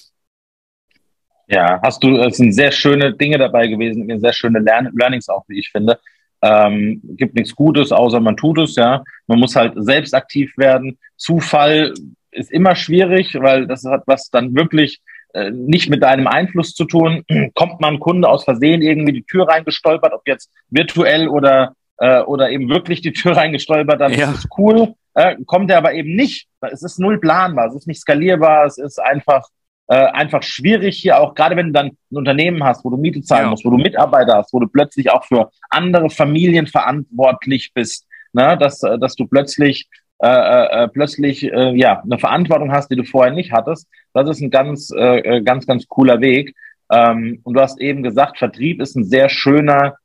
[1.48, 5.44] Ja, hast du, es sind sehr schöne Dinge dabei gewesen, sehr schöne Lern Learnings auch,
[5.48, 5.98] wie ich finde.
[6.40, 9.05] Ähm, gibt nichts Gutes, außer man tut es, ja.
[9.26, 10.98] Man muss halt selbst aktiv werden.
[11.16, 11.94] Zufall
[12.32, 15.00] ist immer schwierig, weil das hat was dann wirklich
[15.34, 17.24] äh, nicht mit deinem Einfluss zu tun.
[17.54, 22.50] Kommt man Kunde aus Versehen irgendwie die Tür reingestolpert, ob jetzt virtuell oder äh, oder
[22.50, 24.30] eben wirklich die Tür reingestolpert, dann ja.
[24.30, 24.94] ist es cool.
[25.14, 26.48] Äh, kommt er aber eben nicht.
[26.60, 29.46] Es ist null planbar, es ist nicht skalierbar, es ist einfach
[29.88, 33.20] äh, einfach schwierig hier auch, gerade wenn du dann ein Unternehmen hast, wo du Miete
[33.20, 33.50] zahlen ja.
[33.50, 38.56] musst, wo du Mitarbeiter hast, wo du plötzlich auch für andere Familien verantwortlich bist, ne?
[38.56, 39.88] dass, äh, dass du plötzlich
[40.22, 43.88] äh, äh, äh, plötzlich äh, ja eine Verantwortung hast, die du vorher nicht hattest.
[44.14, 46.54] Das ist ein ganz, äh, äh, ganz, ganz cooler Weg.
[46.92, 49.96] Ähm, und du hast eben gesagt, Vertrieb ist ein sehr schöner,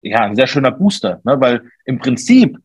[0.00, 1.38] ja, ein sehr schöner Booster, ne?
[1.40, 2.56] weil im Prinzip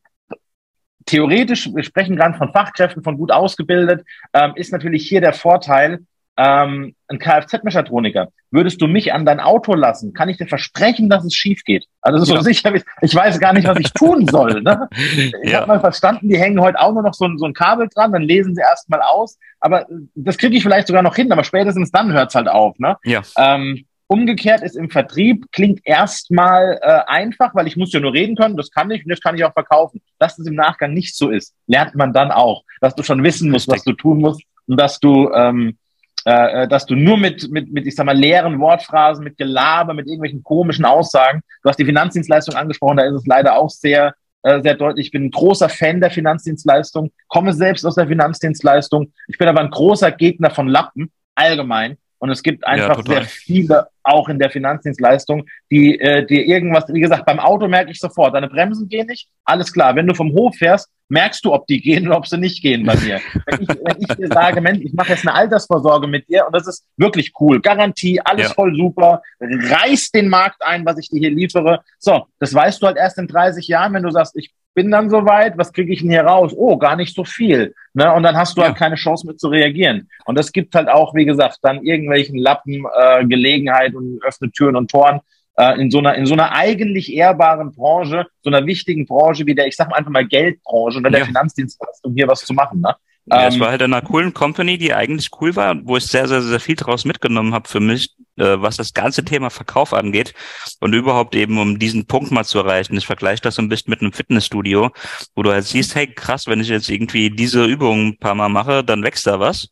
[1.05, 5.99] theoretisch, wir sprechen gerade von Fachkräften, von gut ausgebildet, ähm, ist natürlich hier der Vorteil,
[6.37, 11.23] ähm, ein Kfz-Mechatroniker, würdest du mich an dein Auto lassen, kann ich dir versprechen, dass
[11.23, 11.85] es schief geht.
[12.01, 12.41] Also so ja.
[12.41, 14.61] sicher, ich weiß gar nicht, was ich tun soll.
[14.61, 14.89] Ne?
[15.43, 15.61] Ich ja.
[15.61, 18.23] habe mal verstanden, die hängen heute auch nur noch so, so ein Kabel dran, dann
[18.23, 19.37] lesen sie erstmal aus.
[19.59, 22.77] Aber das kriege ich vielleicht sogar noch hin, aber spätestens dann hört's halt auf.
[22.79, 22.97] Ne?
[23.03, 23.21] Ja.
[23.37, 28.35] Ähm, Umgekehrt ist im Vertrieb, klingt erstmal äh, einfach, weil ich muss ja nur reden
[28.35, 29.99] können, das kann ich und das kann ich auch verkaufen.
[30.19, 33.49] Dass das im Nachgang nicht so ist, lernt man dann auch, dass du schon wissen
[33.49, 35.77] musst, was du tun musst und dass du ähm,
[36.27, 39.93] äh, äh, dass du nur mit, mit, mit, ich sag mal, leeren Wortphrasen, mit Gelaber,
[39.93, 44.15] mit irgendwelchen komischen Aussagen, du hast die Finanzdienstleistung angesprochen, da ist es leider auch sehr,
[44.41, 45.07] äh, sehr deutlich.
[45.07, 49.13] Ich bin ein großer Fan der Finanzdienstleistung, komme selbst aus der Finanzdienstleistung.
[49.27, 51.97] Ich bin aber ein großer Gegner von Lappen, allgemein.
[52.17, 56.85] Und es gibt einfach ja, sehr viele auch in der Finanzdienstleistung, die äh, dir irgendwas,
[56.87, 59.95] wie gesagt, beim Auto merke ich sofort, deine Bremsen gehen nicht, alles klar.
[59.95, 62.85] Wenn du vom Hof fährst, merkst du, ob die gehen oder ob sie nicht gehen
[62.85, 63.19] bei mir.
[63.45, 66.55] wenn, ich, wenn ich dir sage, Mensch, ich mache jetzt eine Altersvorsorge mit dir und
[66.55, 68.53] das ist wirklich cool, Garantie, alles ja.
[68.53, 71.81] voll super, reiß den Markt ein, was ich dir hier liefere.
[71.99, 75.09] So, das weißt du halt erst in 30 Jahren, wenn du sagst, ich bin dann
[75.09, 76.51] soweit, was kriege ich denn hier raus?
[76.55, 77.73] Oh, gar nicht so viel.
[77.93, 78.13] Ne?
[78.13, 78.73] Und dann hast du halt ja.
[78.73, 80.09] halt keine Chance mehr zu reagieren.
[80.25, 84.75] Und das gibt halt auch, wie gesagt, dann irgendwelchen Lappen äh, Gelegenheit und öffnet Türen
[84.75, 85.21] und Toren
[85.57, 89.55] äh, in so einer in so einer eigentlich ehrbaren Branche, so einer wichtigen Branche wie
[89.55, 91.25] der, ich sag mal einfach mal Geldbranche oder der ja.
[91.25, 92.81] Finanzdienstleistung hier was zu machen.
[92.81, 92.95] Ne?
[93.27, 96.05] Ja, es ähm, war halt in einer coolen Company, die eigentlich cool war, wo ich
[96.05, 99.93] sehr, sehr, sehr viel draus mitgenommen habe für mich, äh, was das ganze Thema Verkauf
[99.93, 100.33] angeht
[100.79, 102.95] und überhaupt eben, um diesen Punkt mal zu erreichen.
[102.97, 104.91] Ich vergleiche das so ein bisschen mit einem Fitnessstudio,
[105.35, 108.49] wo du halt siehst, hey, krass, wenn ich jetzt irgendwie diese Übung ein paar Mal
[108.49, 109.69] mache, dann wächst da was.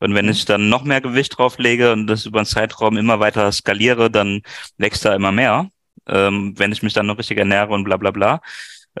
[0.00, 3.52] Und wenn ich dann noch mehr Gewicht drauflege und das über einen Zeitraum immer weiter
[3.52, 4.40] skaliere, dann
[4.78, 5.68] wächst da immer mehr.
[6.06, 8.40] Ähm, wenn ich mich dann noch richtig ernähre und bla bla bla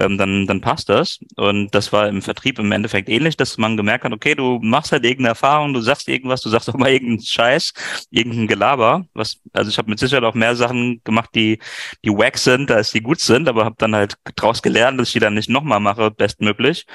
[0.00, 1.18] ähm, dann, dann passt das.
[1.36, 4.92] Und das war im Vertrieb im Endeffekt ähnlich, dass man gemerkt hat, okay, du machst
[4.92, 7.72] halt irgendeine Erfahrung, du sagst irgendwas, du sagst auch mal irgendeinen Scheiß,
[8.10, 9.06] irgendein Gelaber.
[9.14, 11.58] Was, also ich habe mit Sicherheit auch mehr Sachen gemacht, die,
[12.04, 15.14] die wack sind, als die gut sind, aber habe dann halt draus gelernt, dass ich
[15.14, 16.86] die dann nicht nochmal mache, bestmöglich.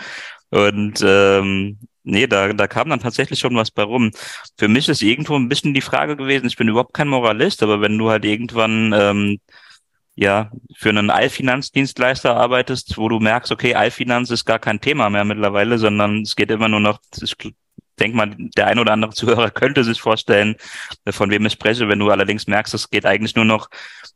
[0.51, 4.11] Und ähm, nee, da, da kam dann tatsächlich schon was bei rum.
[4.57, 7.81] Für mich ist irgendwo ein bisschen die Frage gewesen, ich bin überhaupt kein Moralist, aber
[7.81, 9.39] wenn du halt irgendwann ähm,
[10.19, 15.23] ja für einen Allfinanzdienstleister arbeitest, wo du merkst, okay, Allfinanz ist gar kein Thema mehr
[15.23, 17.35] mittlerweile, sondern es geht immer nur noch, ich
[17.99, 20.57] denke mal, der ein oder andere Zuhörer könnte sich vorstellen,
[21.09, 23.69] von wem ich spreche, wenn du allerdings merkst, es geht eigentlich nur noch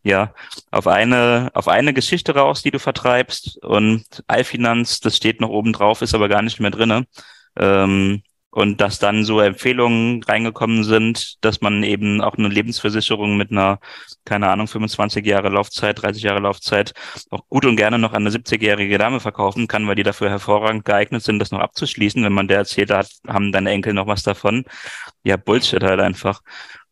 [0.03, 0.33] ja
[0.71, 5.71] auf eine auf eine Geschichte raus, die du vertreibst und Allfinanz, das steht noch oben
[5.71, 7.07] drauf, ist aber gar nicht mehr drinne.
[7.57, 13.49] Ähm, und dass dann so Empfehlungen reingekommen sind, dass man eben auch eine Lebensversicherung mit
[13.51, 13.79] einer,
[14.25, 16.93] keine Ahnung, 25 Jahre Laufzeit, 30 Jahre Laufzeit
[17.31, 20.85] auch gut und gerne noch an eine 70-jährige Dame verkaufen kann, weil die dafür hervorragend
[20.85, 22.23] geeignet sind, das noch abzuschließen.
[22.23, 24.65] Wenn man der erzählt hat, haben deine Enkel noch was davon.
[25.23, 26.41] Ja, Bullshit halt einfach.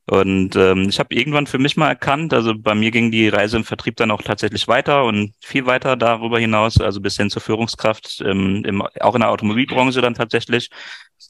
[0.07, 3.57] Und ähm, ich habe irgendwann für mich mal erkannt, also bei mir ging die Reise
[3.57, 7.41] im Vertrieb dann auch tatsächlich weiter und viel weiter darüber hinaus, also bis hin zur
[7.41, 10.69] Führungskraft, ähm, im, auch in der Automobilbranche dann tatsächlich,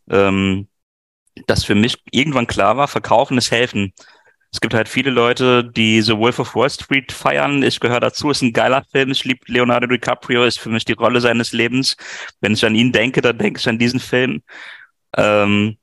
[0.10, 0.68] ähm,
[1.48, 3.94] dass für mich irgendwann klar war, verkaufen ist helfen.
[4.54, 7.64] Es gibt halt viele Leute, die The Wolf of Wall Street feiern.
[7.64, 9.12] Ich gehöre dazu, ist ein geiler Film.
[9.12, 11.96] Ich liebe Leonardo DiCaprio, ist für mich die Rolle seines Lebens.
[12.42, 14.42] Wenn ich an ihn denke, dann denke ich an diesen Film.
[15.18, 15.78] Ähm,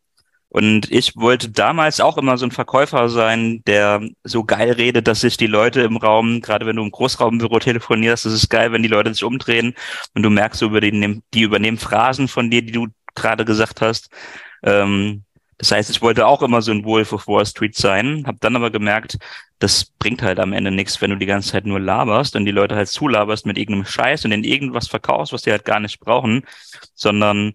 [0.58, 5.20] und ich wollte damals auch immer so ein Verkäufer sein, der so geil redet, dass
[5.20, 8.82] sich die Leute im Raum, gerade wenn du im Großraumbüro telefonierst, das ist geil, wenn
[8.82, 9.76] die Leute sich umdrehen
[10.14, 14.10] und du merkst, über die, die übernehmen Phrasen von dir, die du gerade gesagt hast.
[14.64, 15.22] Ähm,
[15.58, 18.56] das heißt, ich wollte auch immer so ein Wolf of Wall Street sein, habe dann
[18.56, 19.16] aber gemerkt,
[19.60, 22.50] das bringt halt am Ende nichts, wenn du die ganze Zeit nur laberst und die
[22.50, 26.00] Leute halt zulaberst mit irgendeinem Scheiß und denen irgendwas verkaufst, was die halt gar nicht
[26.00, 26.42] brauchen,
[26.96, 27.54] sondern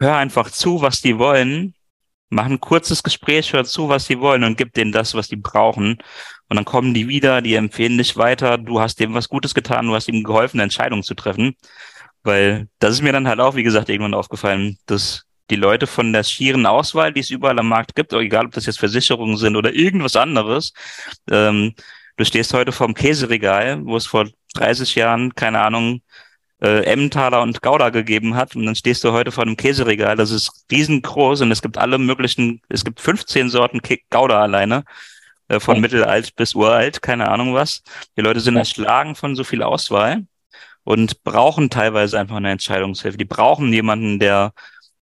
[0.00, 1.74] hör einfach zu, was die wollen,
[2.34, 5.36] mach ein kurzes Gespräch, hör zu, was die wollen und gib denen das, was die
[5.36, 5.98] brauchen.
[6.48, 9.86] Und dann kommen die wieder, die empfehlen dich weiter, du hast dem was Gutes getan,
[9.86, 11.54] du hast ihm geholfen, Entscheidungen zu treffen.
[12.22, 16.12] Weil das ist mir dann halt auch, wie gesagt, irgendwann aufgefallen, dass die Leute von
[16.12, 19.56] der schieren Auswahl, die es überall am Markt gibt, egal ob das jetzt Versicherungen sind
[19.56, 20.72] oder irgendwas anderes,
[21.30, 21.74] ähm,
[22.16, 26.00] du stehst heute vorm Käseregal, wo es vor 30 Jahren, keine Ahnung,
[26.64, 30.30] äh, Emmentaler und Gouda gegeben hat und dann stehst du heute vor einem Käseregal, das
[30.30, 34.84] ist riesengroß und es gibt alle möglichen, es gibt 15 Sorten Gouda alleine,
[35.48, 35.80] äh, von oh.
[35.80, 37.82] mittelalt bis uralt, keine Ahnung was.
[38.16, 40.26] Die Leute sind erschlagen von so viel Auswahl
[40.84, 43.18] und brauchen teilweise einfach eine Entscheidungshilfe.
[43.18, 44.52] Die brauchen jemanden, der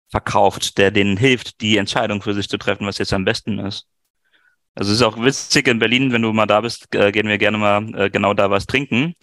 [0.10, 3.88] verkauft, der denen hilft, die Entscheidung für sich zu treffen, was jetzt am besten ist.
[4.74, 7.38] Also es ist auch witzig in Berlin, wenn du mal da bist, äh, gehen wir
[7.38, 9.16] gerne mal äh, genau da was trinken.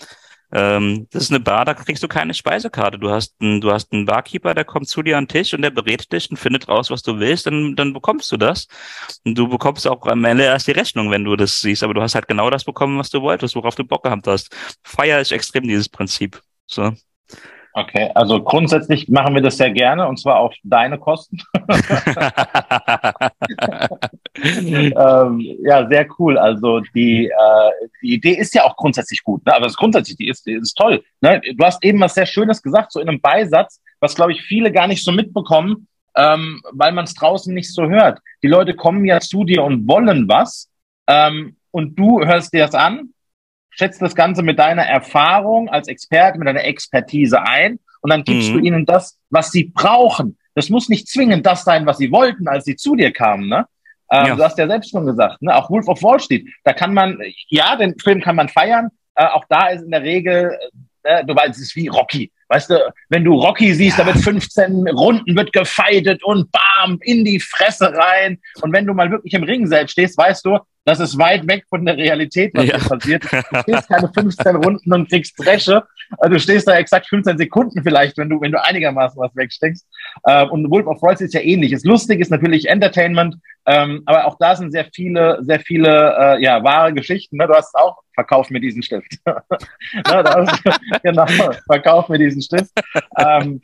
[0.51, 2.99] Ähm, das ist eine Bar, da kriegst du keine Speisekarte.
[2.99, 5.63] Du hast einen, du hast einen Barkeeper, der kommt zu dir an den Tisch und
[5.63, 8.67] der berät dich und findet raus, was du willst, dann, dann bekommst du das.
[9.25, 11.83] Und du bekommst auch am Ende erst die Rechnung, wenn du das siehst.
[11.83, 14.55] Aber du hast halt genau das bekommen, was du wolltest, worauf du Bock gehabt hast.
[14.83, 16.41] Feier ist extrem dieses Prinzip.
[16.67, 16.93] So.
[17.75, 21.43] Okay, also grundsätzlich machen wir das sehr gerne und zwar auf deine Kosten.
[24.45, 26.39] ähm, ja, sehr cool.
[26.39, 29.55] Also die, äh, die Idee ist ja auch grundsätzlich gut, ne?
[29.55, 31.03] aber es ist grundsätzlich, die ist, die ist toll.
[31.21, 31.41] Ne?
[31.57, 34.73] Du hast eben was sehr Schönes gesagt, so in einem Beisatz, was glaube ich viele
[34.73, 38.21] gar nicht so mitbekommen, ähm, weil man es draußen nicht so hört.
[38.43, 40.71] Die Leute kommen ja zu dir und wollen was
[41.07, 43.13] ähm, und du hörst dir das an
[43.79, 48.51] schätzt das Ganze mit deiner Erfahrung als Experte, mit deiner Expertise ein und dann gibst
[48.51, 48.55] mhm.
[48.55, 50.37] du ihnen das, was sie brauchen.
[50.55, 53.49] Das muss nicht zwingend das sein, was sie wollten, als sie zu dir kamen.
[53.49, 53.67] Ne?
[54.11, 54.37] Ähm, ja.
[54.37, 55.55] Du hast ja selbst schon gesagt, ne?
[55.55, 57.19] auch Wolf of Wall Street, da kann man,
[57.49, 60.59] ja, den Film kann man feiern, äh, auch da ist in der Regel,
[61.03, 62.33] äh, du weißt, es ist wie Rocky.
[62.49, 64.05] Weißt du, wenn du Rocky siehst, ja.
[64.05, 68.39] da wird 15 Runden wird gefeitet und bam, in die Fresse rein.
[68.63, 71.65] Und wenn du mal wirklich im Ring selbst stehst, weißt du, das ist weit weg
[71.69, 72.79] von der Realität, was ja.
[72.79, 73.25] hier passiert.
[73.25, 75.85] Du stehst keine 15 Runden und kriegst Dresche.
[76.19, 79.87] Also du stehst da exakt 15 Sekunden vielleicht, wenn du, wenn du einigermaßen was wegsteckst.
[80.27, 81.73] Ähm, und Wolf of Street ist ja ähnlich.
[81.73, 83.37] Das Lustige ist natürlich Entertainment,
[83.67, 87.37] ähm, aber auch da sind sehr viele, sehr viele, äh, ja, wahre Geschichten.
[87.37, 87.47] Ne?
[87.47, 89.19] Du hast auch, verkauf mir diesen Stift.
[91.03, 91.27] genau,
[91.67, 92.71] verkauf mir diesen Stift.
[93.19, 93.61] Ähm,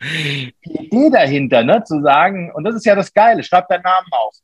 [0.66, 4.08] die Idee dahinter, ne, zu sagen, und das ist ja das Geile, schreib deinen Namen
[4.10, 4.34] auf.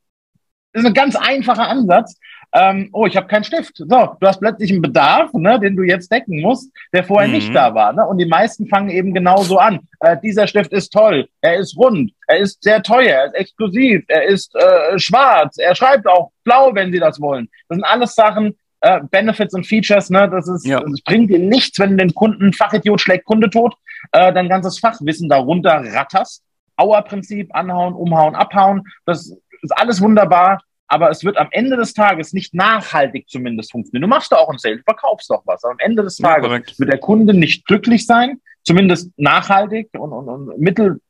[0.72, 2.16] Das ist ein ganz einfacher Ansatz,
[2.52, 3.76] ähm, oh, ich habe keinen Stift.
[3.76, 7.34] So, du hast plötzlich einen Bedarf, ne, den du jetzt decken musst, der vorher mhm.
[7.34, 7.92] nicht da war.
[7.92, 8.04] Ne?
[8.06, 9.80] Und die meisten fangen eben genauso an.
[10.00, 14.04] Äh, dieser Stift ist toll, er ist rund, er ist sehr teuer, er ist exklusiv,
[14.08, 17.48] er ist äh, schwarz, er schreibt auch blau, wenn sie das wollen.
[17.68, 20.80] Das sind alles Sachen, äh, Benefits und Features, ne, das ist, ja.
[20.80, 23.74] das bringt dir nichts, wenn du den Kunden Fachidiot schlägt Kunde tot,
[24.12, 26.42] äh, dein ganzes Fachwissen darunter ratterst.
[26.76, 32.33] Auer-Prinzip, anhauen, umhauen, abhauen, das ist alles wunderbar aber es wird am Ende des Tages
[32.33, 34.03] nicht nachhaltig zumindest funktionieren.
[34.03, 35.62] Du machst da auch ein Sale, du verkaufst doch was.
[35.62, 40.12] Aber am Ende des Tages ja, wird der Kunde nicht glücklich sein, zumindest nachhaltig und,
[40.12, 41.00] und, und mittel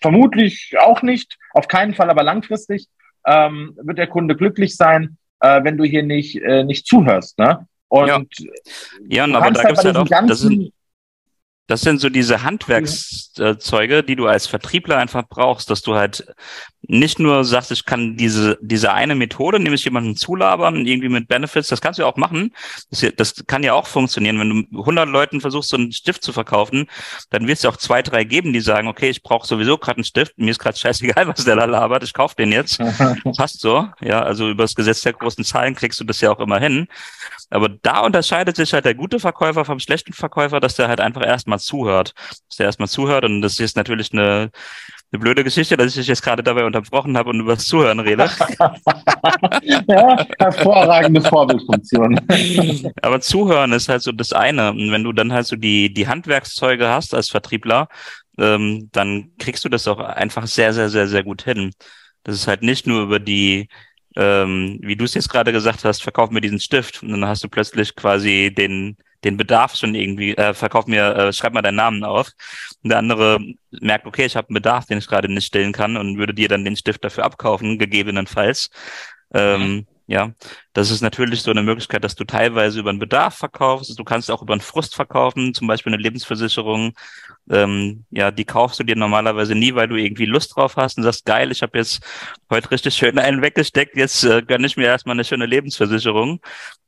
[0.00, 2.86] vermutlich auch nicht, auf keinen Fall aber langfristig
[3.26, 7.38] ähm, wird der Kunde glücklich sein, äh, wenn du hier nicht, äh, nicht zuhörst.
[7.38, 7.66] Ne?
[7.88, 8.22] Und ja,
[9.06, 10.48] ja aber da halt gibt es halt auch, das
[11.70, 16.26] das sind so diese Handwerkszeuge, die du als Vertriebler einfach brauchst, dass du halt
[16.82, 21.68] nicht nur sagst, ich kann diese, diese eine Methode, nämlich jemanden zulabern, irgendwie mit Benefits,
[21.68, 22.52] das kannst du ja auch machen.
[22.90, 24.40] Das, das kann ja auch funktionieren.
[24.40, 26.88] Wenn du 100 Leuten versuchst, so einen Stift zu verkaufen,
[27.30, 30.04] dann wirst du auch zwei, drei geben, die sagen, okay, ich brauche sowieso gerade einen
[30.04, 32.80] Stift, mir ist gerade scheißegal, was der da labert, ich kaufe den jetzt.
[33.36, 33.88] Passt so.
[34.00, 36.88] Ja, also über das Gesetz der großen Zahlen kriegst du das ja auch immer hin.
[37.50, 41.24] Aber da unterscheidet sich halt der gute Verkäufer vom schlechten Verkäufer, dass der halt einfach
[41.24, 42.14] erstmal zuhört.
[42.48, 44.50] Dass der erstmal zuhört und das ist natürlich eine,
[45.12, 48.00] eine blöde Geschichte, dass ich dich jetzt gerade dabei unterbrochen habe und über das Zuhören
[48.00, 48.28] rede.
[49.62, 52.20] ja, hervorragende Vorbildfunktion.
[53.02, 54.70] Aber Zuhören ist halt so das eine.
[54.70, 57.88] Und wenn du dann halt so die, die Handwerkszeuge hast als Vertriebler,
[58.38, 61.72] ähm, dann kriegst du das auch einfach sehr, sehr, sehr, sehr gut hin.
[62.24, 63.68] Das ist halt nicht nur über die
[64.16, 67.44] ähm, wie du es jetzt gerade gesagt hast, verkauf mir diesen Stift und dann hast
[67.44, 71.76] du plötzlich quasi den den Bedarf schon irgendwie, äh, verkauf mir, äh, schreib mal deinen
[71.76, 72.30] Namen auf.
[72.82, 73.38] Und der andere
[73.70, 76.48] merkt, okay, ich habe einen Bedarf, den ich gerade nicht stillen kann und würde dir
[76.48, 78.70] dann den Stift dafür abkaufen, gegebenenfalls.
[79.32, 80.32] Ähm, Ja,
[80.72, 83.96] das ist natürlich so eine Möglichkeit, dass du teilweise über einen Bedarf verkaufst.
[83.96, 86.94] Du kannst auch über einen Frust verkaufen, zum Beispiel eine Lebensversicherung.
[87.48, 91.04] Ähm, ja, die kaufst du dir normalerweise nie, weil du irgendwie Lust drauf hast und
[91.04, 92.02] sagst, geil, ich habe jetzt
[92.50, 96.40] heute richtig schön einen weggesteckt, jetzt äh, gönne ich mir erstmal eine schöne Lebensversicherung.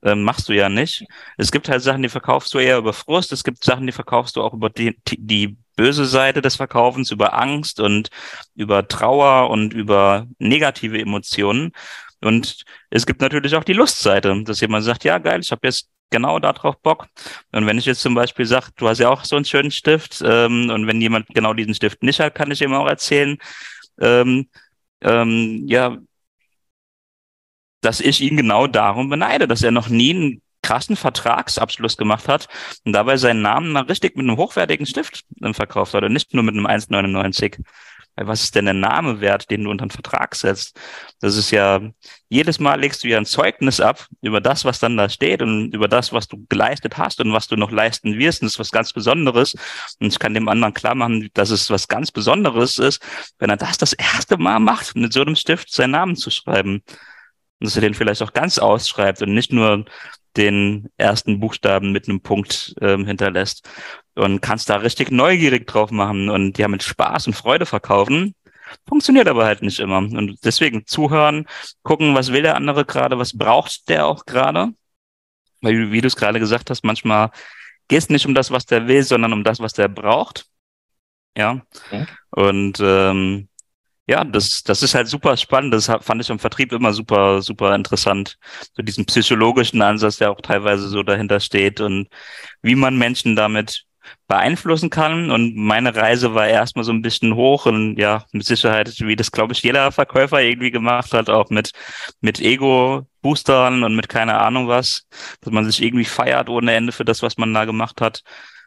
[0.02, 1.04] Ähm, machst du ja nicht.
[1.36, 3.30] Es gibt halt Sachen, die verkaufst du eher über Frust.
[3.30, 7.38] Es gibt Sachen, die verkaufst du auch über die, die böse Seite des Verkaufens, über
[7.38, 8.08] Angst und
[8.56, 11.70] über Trauer und über negative Emotionen.
[12.22, 15.88] Und es gibt natürlich auch die Lustseite, dass jemand sagt, ja geil, ich habe jetzt
[16.10, 17.08] genau darauf Bock.
[17.52, 20.22] Und wenn ich jetzt zum Beispiel sage, du hast ja auch so einen schönen Stift,
[20.24, 23.38] ähm, und wenn jemand genau diesen Stift nicht hat, kann ich ihm auch erzählen,
[24.00, 24.48] ähm,
[25.00, 25.98] ähm, ja,
[27.80, 32.48] dass ich ihn genau darum beneide, dass er noch nie einen krassen Vertragsabschluss gemacht hat
[32.84, 36.44] und dabei seinen Namen mal richtig mit einem hochwertigen Stift verkauft hat und nicht nur
[36.44, 37.58] mit einem 1,99
[38.16, 40.78] was ist denn der Name wert, den du unter einen Vertrag setzt?
[41.20, 41.80] Das ist ja,
[42.28, 45.74] jedes Mal legst du ja ein Zeugnis ab über das, was dann da steht und
[45.74, 48.42] über das, was du geleistet hast und was du noch leisten wirst.
[48.42, 49.54] Und das ist was ganz Besonderes.
[49.98, 53.02] Und ich kann dem anderen klar machen, dass es was ganz Besonderes ist,
[53.38, 56.82] wenn er das das erste Mal macht, mit so einem Stift seinen Namen zu schreiben.
[57.60, 59.84] Und dass er den vielleicht auch ganz ausschreibt und nicht nur
[60.36, 63.68] den ersten Buchstaben mit einem Punkt ähm, hinterlässt
[64.14, 68.34] und kannst da richtig neugierig drauf machen und die haben mit Spaß und Freude verkaufen.
[68.88, 69.98] Funktioniert aber halt nicht immer.
[69.98, 71.46] Und deswegen zuhören,
[71.82, 74.68] gucken, was will der andere gerade, was braucht der auch gerade.
[75.60, 77.30] Weil, wie du es gerade gesagt hast, manchmal
[77.88, 80.46] geht es nicht um das, was der will, sondern um das, was der braucht.
[81.36, 81.62] Ja.
[81.86, 82.06] Okay.
[82.30, 83.48] Und ähm,
[84.06, 85.72] ja, das, das ist halt super spannend.
[85.72, 88.38] Das fand ich im Vertrieb immer super, super interessant.
[88.74, 92.08] So diesen psychologischen Ansatz, der auch teilweise so dahinter steht und
[92.62, 93.84] wie man Menschen damit
[94.28, 95.30] beeinflussen kann.
[95.30, 99.32] Und meine Reise war erstmal so ein bisschen hoch und ja, mit Sicherheit, wie das,
[99.32, 101.72] glaube ich, jeder Verkäufer irgendwie gemacht hat, auch mit,
[102.20, 105.06] mit Ego-Boostern und mit keine Ahnung was,
[105.40, 108.22] dass man sich irgendwie feiert ohne Ende für das, was man da gemacht hat.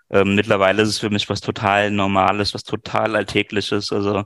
[0.10, 3.92] Ähm, mittlerweile ist es für mich was total Normales, was total Alltägliches.
[3.92, 4.26] Also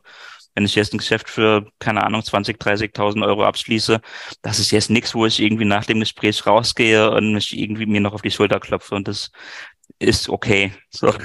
[0.56, 4.02] wenn ich jetzt ein Geschäft für, keine Ahnung, 20, 30.000 Euro abschließe,
[4.42, 8.02] das ist jetzt nichts, wo ich irgendwie nach dem Gespräch rausgehe und mich irgendwie mir
[8.02, 8.96] noch auf die Schulter klopfe.
[8.96, 9.32] Und das
[9.98, 10.72] ist okay.
[10.90, 11.14] So.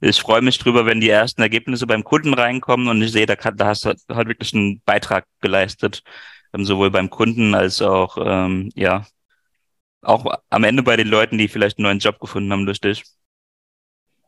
[0.00, 3.36] Ich freue mich drüber, wenn die ersten Ergebnisse beim Kunden reinkommen und ich sehe, da,
[3.36, 6.02] da hast du halt wirklich einen Beitrag geleistet,
[6.52, 9.06] ähm, sowohl beim Kunden als auch, ähm, ja,
[10.02, 13.02] auch am Ende bei den Leuten, die vielleicht einen neuen Job gefunden haben durch dich.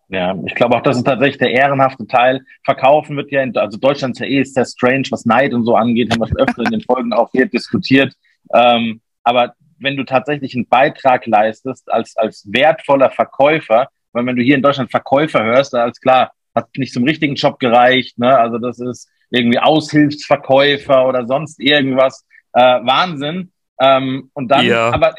[0.08, 2.40] Ja, ich glaube auch, das ist tatsächlich der ehrenhafte Teil.
[2.64, 5.74] Verkaufen wird ja, in, also Deutschland ist ja eh sehr strange, was Neid und so
[5.74, 8.14] angeht, haben wir schon öfter in den Folgen auch hier diskutiert.
[8.54, 14.42] Ähm, aber wenn du tatsächlich einen Beitrag leistest als, als wertvoller Verkäufer, weil wenn du
[14.42, 18.36] hier in Deutschland Verkäufer hörst, da ist klar, hat nicht zum richtigen Job gereicht, ne?
[18.38, 22.24] Also das ist irgendwie Aushilfsverkäufer oder sonst irgendwas.
[22.52, 23.52] Äh, Wahnsinn.
[23.78, 24.90] Ähm, und dann, ja.
[24.90, 25.14] aber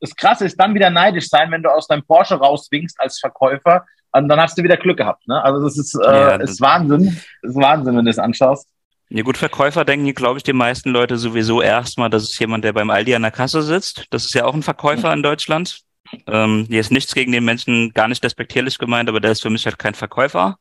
[0.00, 3.86] das Krasse ist dann wieder neidisch sein, wenn du aus deinem Porsche rauswinkst als Verkäufer
[4.12, 5.26] und dann hast du wieder Glück gehabt.
[5.26, 5.42] Ne?
[5.42, 7.20] Also das ist, äh, ja, das ist Wahnsinn.
[7.42, 8.68] Das ist Wahnsinn, wenn du es anschaust.
[9.10, 12.72] Ja gut, Verkäufer denken, glaube ich, die meisten Leute sowieso erstmal, das ist jemand, der
[12.72, 14.06] beim Aldi an der Kasse sitzt.
[14.10, 15.80] Das ist ja auch ein Verkäufer in Deutschland.
[16.26, 19.50] Ähm, hier ist nichts gegen den Menschen, gar nicht despektierlich gemeint, aber der ist für
[19.50, 20.58] mich halt kein Verkäufer.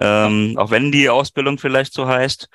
[0.00, 2.48] Ähm, auch wenn die Ausbildung vielleicht so heißt.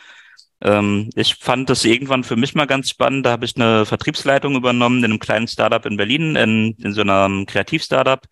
[0.61, 3.25] Ähm, ich fand das irgendwann für mich mal ganz spannend.
[3.25, 7.01] Da habe ich eine Vertriebsleitung übernommen in einem kleinen Startup in Berlin, in, in so
[7.01, 8.25] einem Kreativstartup.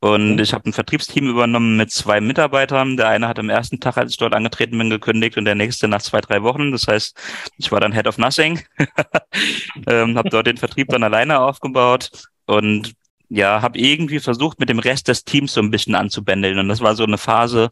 [0.00, 0.38] Und mhm.
[0.40, 2.96] ich habe ein Vertriebsteam übernommen mit zwei Mitarbeitern.
[2.96, 5.88] Der eine hat am ersten Tag, als ich dort angetreten bin, gekündigt und der nächste
[5.88, 6.72] nach zwei, drei Wochen.
[6.72, 7.16] Das heißt,
[7.58, 8.60] ich war dann Head of Nothing,
[9.86, 12.10] ähm, habe dort den Vertrieb dann alleine aufgebaut
[12.46, 12.94] und
[13.34, 16.58] ja, habe irgendwie versucht, mit dem Rest des Teams so ein bisschen anzubändeln.
[16.58, 17.70] Und das war so eine Phase,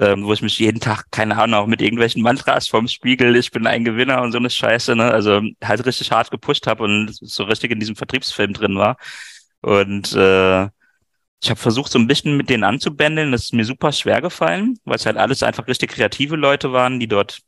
[0.00, 3.52] ähm, wo ich mich jeden Tag, keine Ahnung, auch mit irgendwelchen Mantras vom Spiegel, ich
[3.52, 5.04] bin ein Gewinner und so eine Scheiße, ne?
[5.12, 8.96] Also halt richtig hart gepusht habe und so richtig in diesem Vertriebsfilm drin war.
[9.60, 10.68] Und äh,
[11.46, 13.30] ich habe versucht, so ein bisschen mit denen anzubändeln.
[13.30, 16.98] Das ist mir super schwer gefallen, weil es halt alles einfach richtig kreative Leute waren,
[16.98, 17.40] die dort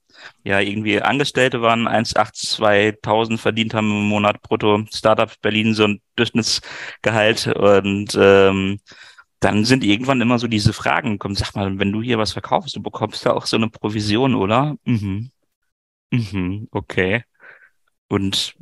[0.44, 4.84] ja irgendwie Angestellte waren, 1,8, 2.000 verdient haben im Monat brutto.
[4.92, 8.78] Startup Berlin so ein Durchschnittsgehalt und ähm,
[9.40, 11.34] dann sind irgendwann immer so diese Fragen gekommen.
[11.34, 14.76] Sag mal, wenn du hier was verkaufst, du bekommst ja auch so eine Provision, oder?
[14.84, 15.30] Mhm.
[16.12, 17.24] Mhm, okay.
[18.08, 18.54] Und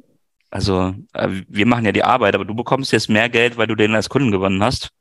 [0.49, 3.75] also, äh, wir machen ja die Arbeit, aber du bekommst jetzt mehr Geld, weil du
[3.75, 4.96] den als Kunden gewonnen hast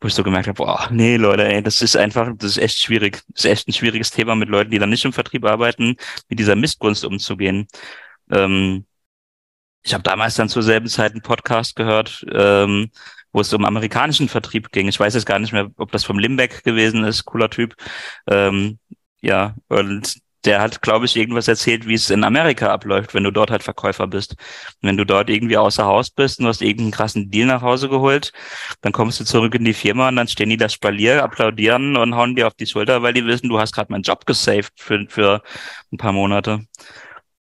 [0.00, 2.78] wo ich so gemerkt habe, boah, nee, Leute, ey, das ist einfach, das ist echt
[2.78, 3.22] schwierig.
[3.28, 5.96] Das ist echt ein schwieriges Thema mit Leuten, die dann nicht im Vertrieb arbeiten,
[6.28, 7.66] mit dieser Missgunst umzugehen.
[8.30, 8.86] Ähm,
[9.82, 12.90] ich habe damals dann zur selben Zeit einen Podcast gehört, ähm,
[13.32, 14.88] wo es um amerikanischen Vertrieb ging.
[14.88, 17.74] Ich weiß jetzt gar nicht mehr, ob das vom Limbeck gewesen ist, cooler Typ.
[18.28, 18.78] Ähm,
[19.20, 20.16] ja, und
[20.46, 23.62] der hat, glaube ich, irgendwas erzählt, wie es in Amerika abläuft, wenn du dort halt
[23.62, 24.36] Verkäufer bist.
[24.80, 27.62] Und wenn du dort irgendwie außer Haus bist und du hast irgendeinen krassen Deal nach
[27.62, 28.32] Hause geholt,
[28.80, 32.14] dann kommst du zurück in die Firma und dann stehen die da Spalier, applaudieren und
[32.14, 35.04] hauen dir auf die Schulter, weil die wissen, du hast gerade meinen Job gesaved für,
[35.08, 35.42] für
[35.92, 36.64] ein paar Monate.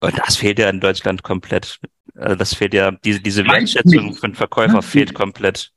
[0.01, 1.79] Und das fehlt ja in Deutschland komplett.
[2.15, 5.71] Also das fehlt ja, diese, diese Wertschätzung für den Verkäufer fehlt komplett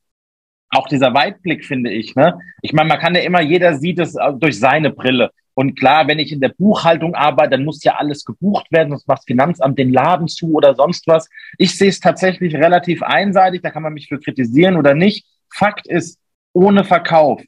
[0.70, 2.14] auch dieser Weitblick, finde ich.
[2.14, 2.38] Ne?
[2.62, 5.30] Ich meine, man kann ja immer, jeder sieht es durch seine Brille.
[5.58, 9.08] Und klar, wenn ich in der Buchhaltung arbeite, dann muss ja alles gebucht werden, sonst
[9.08, 11.28] macht das Finanzamt den Laden zu oder sonst was.
[11.56, 15.26] Ich sehe es tatsächlich relativ einseitig, da kann man mich für kritisieren oder nicht.
[15.52, 16.20] Fakt ist,
[16.52, 17.42] ohne Verkauf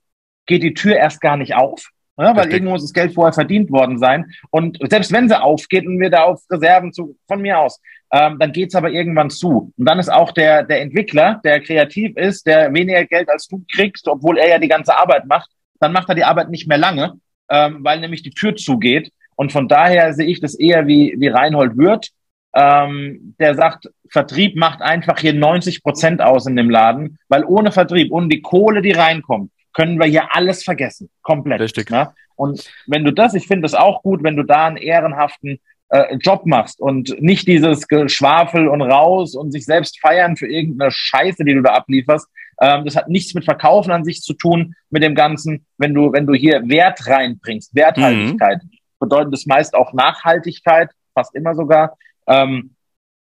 [0.46, 1.88] geht die Tür erst gar nicht auf.
[2.18, 4.32] Ja, weil irgendwo muss das Geld vorher verdient worden sein.
[4.50, 7.80] Und selbst wenn sie aufgeht und wir da auf Reserven zu, von mir aus,
[8.12, 9.72] ähm, dann geht's aber irgendwann zu.
[9.78, 13.64] Und dann ist auch der, der Entwickler, der kreativ ist, der weniger Geld als du
[13.72, 15.48] kriegst, obwohl er ja die ganze Arbeit macht,
[15.78, 17.20] dann macht er die Arbeit nicht mehr lange
[17.50, 19.12] ähm, weil nämlich die Tür zugeht.
[19.36, 22.10] Und von daher sehe ich das eher wie, wie Reinhold Wirth,
[22.54, 27.70] ähm, der sagt, Vertrieb macht einfach hier 90 Prozent aus in dem Laden, weil ohne
[27.70, 31.10] Vertrieb, ohne die Kohle, die reinkommt, können wir hier alles vergessen.
[31.22, 31.60] Komplett.
[31.60, 31.90] Richtig.
[31.90, 32.12] Ne?
[32.34, 35.60] Und wenn du das, ich finde es auch gut, wenn du da einen ehrenhaften
[35.90, 40.90] äh, Job machst und nicht dieses Geschwafel und raus und sich selbst feiern für irgendeine
[40.90, 42.28] Scheiße, die du da ablieferst,
[42.60, 45.66] ähm, das hat nichts mit Verkaufen an sich zu tun, mit dem Ganzen.
[45.78, 48.70] Wenn du, wenn du hier Wert reinbringst, Werthaltigkeit, mhm.
[48.98, 51.96] bedeutet das meist auch Nachhaltigkeit, fast immer sogar.
[52.26, 52.74] Ähm,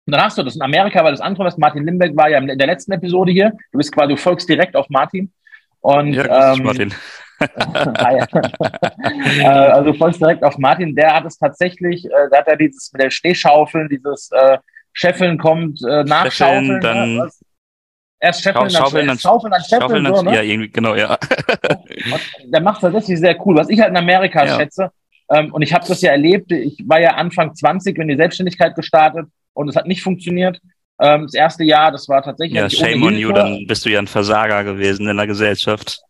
[0.06, 2.38] und dann hast du das in Amerika, weil das andere, was Martin Limbeck war ja
[2.38, 3.52] in der letzten Episode hier.
[3.72, 5.32] Du bist quasi, du folgst direkt auf Martin.
[5.80, 6.94] Und, ja, ähm, Martin.
[9.40, 10.94] äh, also folgst direkt auf Martin.
[10.94, 14.58] Der hat es tatsächlich, äh, da hat er dieses mit der Stehschaufeln, dieses äh,
[14.92, 16.80] Scheffeln kommt, äh, nachschaufeln.
[16.80, 17.28] Dann, ne?
[18.20, 20.34] Erst Scheffeln, dann Schaufeln, dann Schaufeln, dann Scheffeln, so, ne?
[20.34, 21.18] Ja, irgendwie, genau, ja.
[22.44, 23.56] der macht das tatsächlich sehr cool.
[23.56, 24.56] Was ich halt in Amerika ja.
[24.56, 24.90] schätze,
[25.30, 28.74] ähm, und ich habe das ja erlebt, ich war ja Anfang 20 in die Selbstständigkeit
[28.74, 30.60] gestartet und es hat nicht funktioniert.
[31.00, 32.58] Ähm, das erste Jahr, das war tatsächlich.
[32.58, 36.00] Ja, shame on you, dann bist du ja ein Versager gewesen in der Gesellschaft.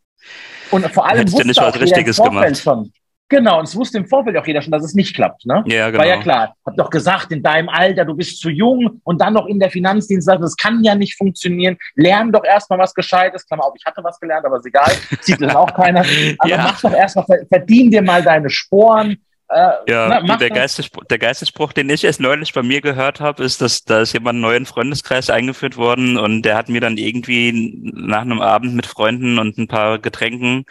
[0.75, 2.57] Und vor allem du nicht was Richtiges gemacht.
[2.57, 2.93] Schon,
[3.31, 5.47] Genau, und es wusste im Vorfeld auch jeder schon, dass es nicht klappt.
[5.47, 5.65] Ne?
[5.67, 6.03] Ja, genau.
[6.03, 6.55] War ja klar.
[6.67, 9.71] Hab doch gesagt, in deinem Alter, du bist zu jung und dann noch in der
[9.71, 11.79] Finanzdienstleistung, das kann ja nicht funktionieren.
[11.95, 13.47] Lern doch erstmal was Gescheites.
[13.47, 14.93] Klammer auf, ich hatte was gelernt, aber ist egal.
[15.23, 16.05] Sieht das auch keiner.
[16.39, 16.59] Aber ja.
[16.59, 19.17] mach doch erstmal, verdien dir mal deine Sporen.
[19.49, 23.45] Äh, ja, na, der, Geistesspruch, der Geistesspruch, den ich erst neulich bei mir gehört habe,
[23.45, 26.97] ist, dass da ist jemand einen neuen Freundeskreis eingeführt worden und der hat mir dann
[26.97, 27.53] irgendwie
[27.95, 30.65] nach einem Abend mit Freunden und ein paar Getränken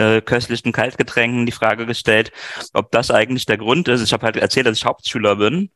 [0.00, 2.32] äh, köstlichen Kaltgetränken die Frage gestellt,
[2.72, 4.02] ob das eigentlich der Grund ist.
[4.02, 5.70] Ich habe halt erzählt, dass ich Hauptschüler bin.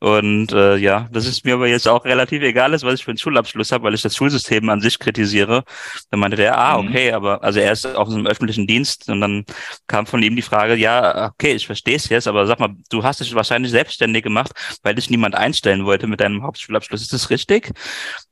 [0.00, 3.10] Und äh, ja, das ist mir aber jetzt auch relativ egal ist, was ich für
[3.10, 5.64] einen Schulabschluss habe, weil ich das Schulsystem an sich kritisiere.
[6.10, 6.88] Dann meinte der, ah, mhm.
[6.88, 9.44] okay, aber also er ist auch in einem öffentlichen Dienst und dann
[9.86, 13.02] kam von ihm die Frage, ja, okay, ich verstehe es jetzt, aber sag mal, du
[13.02, 14.52] hast dich wahrscheinlich selbstständig gemacht,
[14.82, 17.02] weil dich niemand einstellen wollte mit deinem Hauptschulabschluss.
[17.02, 17.72] Ist das richtig?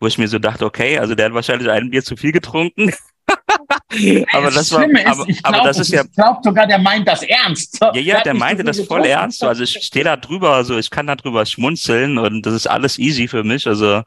[0.00, 2.92] Wo ich mir so dachte, okay, also der hat wahrscheinlich ein Bier zu viel getrunken.
[4.32, 6.04] aber das, war, aber, ist, glaub, aber das ist ja.
[6.04, 7.78] Ich glaube sogar, der meint das ernst.
[7.80, 9.42] Ja, ja, der meinte das voll ernst.
[9.42, 12.98] Also ich stehe da drüber, also ich kann da drüber schmunzeln und das ist alles
[12.98, 13.66] easy für mich.
[13.66, 14.02] Also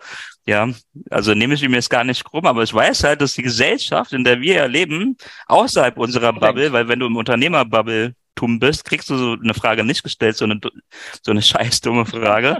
[0.45, 0.67] ja,
[1.09, 4.13] also nehme ich mir jetzt gar nicht krumm, aber ich weiß halt, dass die Gesellschaft,
[4.13, 5.17] in der wir ja leben,
[5.47, 9.84] außerhalb unserer Bubble, weil wenn du im Unternehmerbubble Tum bist, kriegst du so eine Frage
[9.84, 10.59] nicht gestellt, so eine,
[11.22, 12.59] so eine scheiß dumme Frage.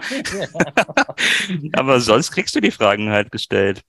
[1.74, 3.82] aber sonst kriegst du die Fragen halt gestellt.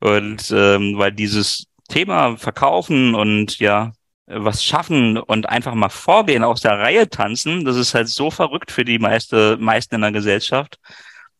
[0.00, 3.92] Und ähm, weil dieses Thema verkaufen und ja,
[4.26, 8.70] was schaffen und einfach mal vorgehen, aus der Reihe tanzen, das ist halt so verrückt
[8.70, 10.78] für die meiste, meisten in der Gesellschaft.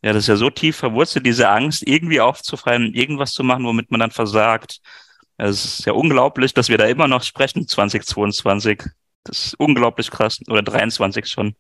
[0.03, 3.91] Ja, das ist ja so tief verwurzelt, diese Angst, irgendwie aufzufallen, irgendwas zu machen, womit
[3.91, 4.81] man dann versagt.
[5.37, 8.85] Es ist ja unglaublich, dass wir da immer noch sprechen, 2022.
[9.25, 10.41] Das ist unglaublich krass.
[10.49, 11.55] Oder 23 schon.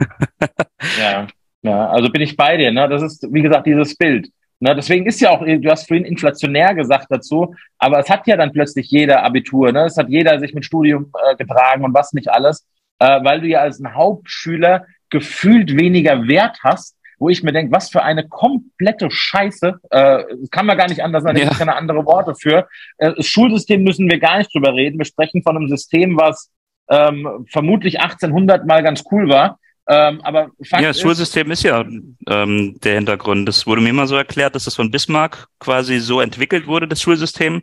[0.98, 1.26] ja,
[1.62, 2.72] ja, also bin ich bei dir.
[2.72, 2.88] Ne?
[2.88, 4.30] Das ist, wie gesagt, dieses Bild.
[4.58, 8.38] Ne, deswegen ist ja auch, du hast vorhin inflationär gesagt dazu, aber es hat ja
[8.38, 9.84] dann plötzlich jeder Abitur, ne?
[9.84, 12.66] es hat jeder sich mit Studium äh, getragen und was nicht alles,
[12.98, 17.70] äh, weil du ja als ein Hauptschüler gefühlt weniger Wert hast, wo ich mir denke,
[17.72, 21.50] was für eine komplette Scheiße, äh, kann man gar nicht anders sagen, ja.
[21.50, 22.66] keine andere Worte für.
[22.96, 24.98] Äh, das Schulsystem müssen wir gar nicht drüber reden.
[24.98, 26.50] Wir sprechen von einem System, was
[26.88, 31.84] ähm, vermutlich 1800 mal ganz cool war ähm, aber Fakt ja, das Schulsystem ist ja
[32.28, 33.48] ähm, der Hintergrund.
[33.48, 37.00] Das wurde mir immer so erklärt, dass das von Bismarck quasi so entwickelt wurde, das
[37.00, 37.62] Schulsystem,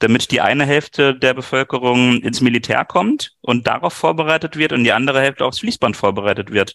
[0.00, 4.92] damit die eine Hälfte der Bevölkerung ins Militär kommt und darauf vorbereitet wird und die
[4.92, 6.74] andere Hälfte aufs Fließband vorbereitet wird.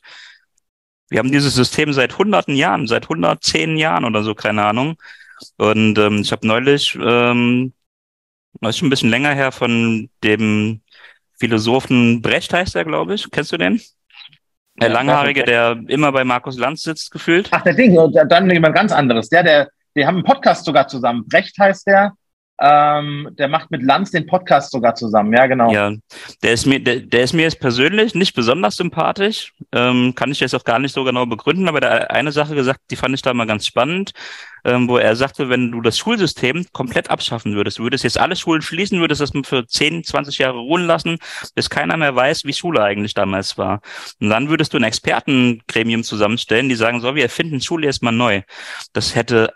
[1.09, 4.95] Wir haben dieses System seit hunderten Jahren, seit 110 Jahren oder so, keine Ahnung.
[5.57, 7.73] Und ähm, ich habe neulich, ähm,
[8.61, 10.81] das ist schon ein bisschen länger her, von dem
[11.37, 13.29] Philosophen Brecht heißt er, glaube ich.
[13.29, 13.81] Kennst du den?
[14.81, 17.47] Der Langhaarige, der immer bei Markus Lanz sitzt, gefühlt.
[17.51, 17.97] Ach, der Ding,
[18.27, 19.29] dann jemand ganz anderes.
[19.29, 21.25] Der, der, die haben einen Podcast sogar zusammen.
[21.27, 22.13] Brecht heißt der.
[22.57, 25.73] Ähm, der macht mit Lanz den Podcast sogar zusammen, ja, genau.
[25.73, 25.91] Ja,
[26.41, 29.53] der ist mir, der, der ist mir jetzt persönlich nicht besonders sympathisch.
[29.73, 32.79] Ähm, kann ich jetzt auch gar nicht so genau begründen, aber der eine Sache gesagt,
[32.91, 34.13] die fand ich da mal ganz spannend,
[34.63, 38.37] ähm, wo er sagte, wenn du das Schulsystem komplett abschaffen würdest, du würdest jetzt alle
[38.37, 41.17] Schulen schließen, würdest das für 10, 20 Jahre ruhen lassen,
[41.55, 43.81] bis keiner mehr weiß, wie Schule eigentlich damals war.
[44.21, 48.11] Und dann würdest du ein Expertengremium zusammenstellen, die sagen, so, wir erfinden Schule jetzt mal
[48.11, 48.43] neu.
[48.93, 49.51] Das hätte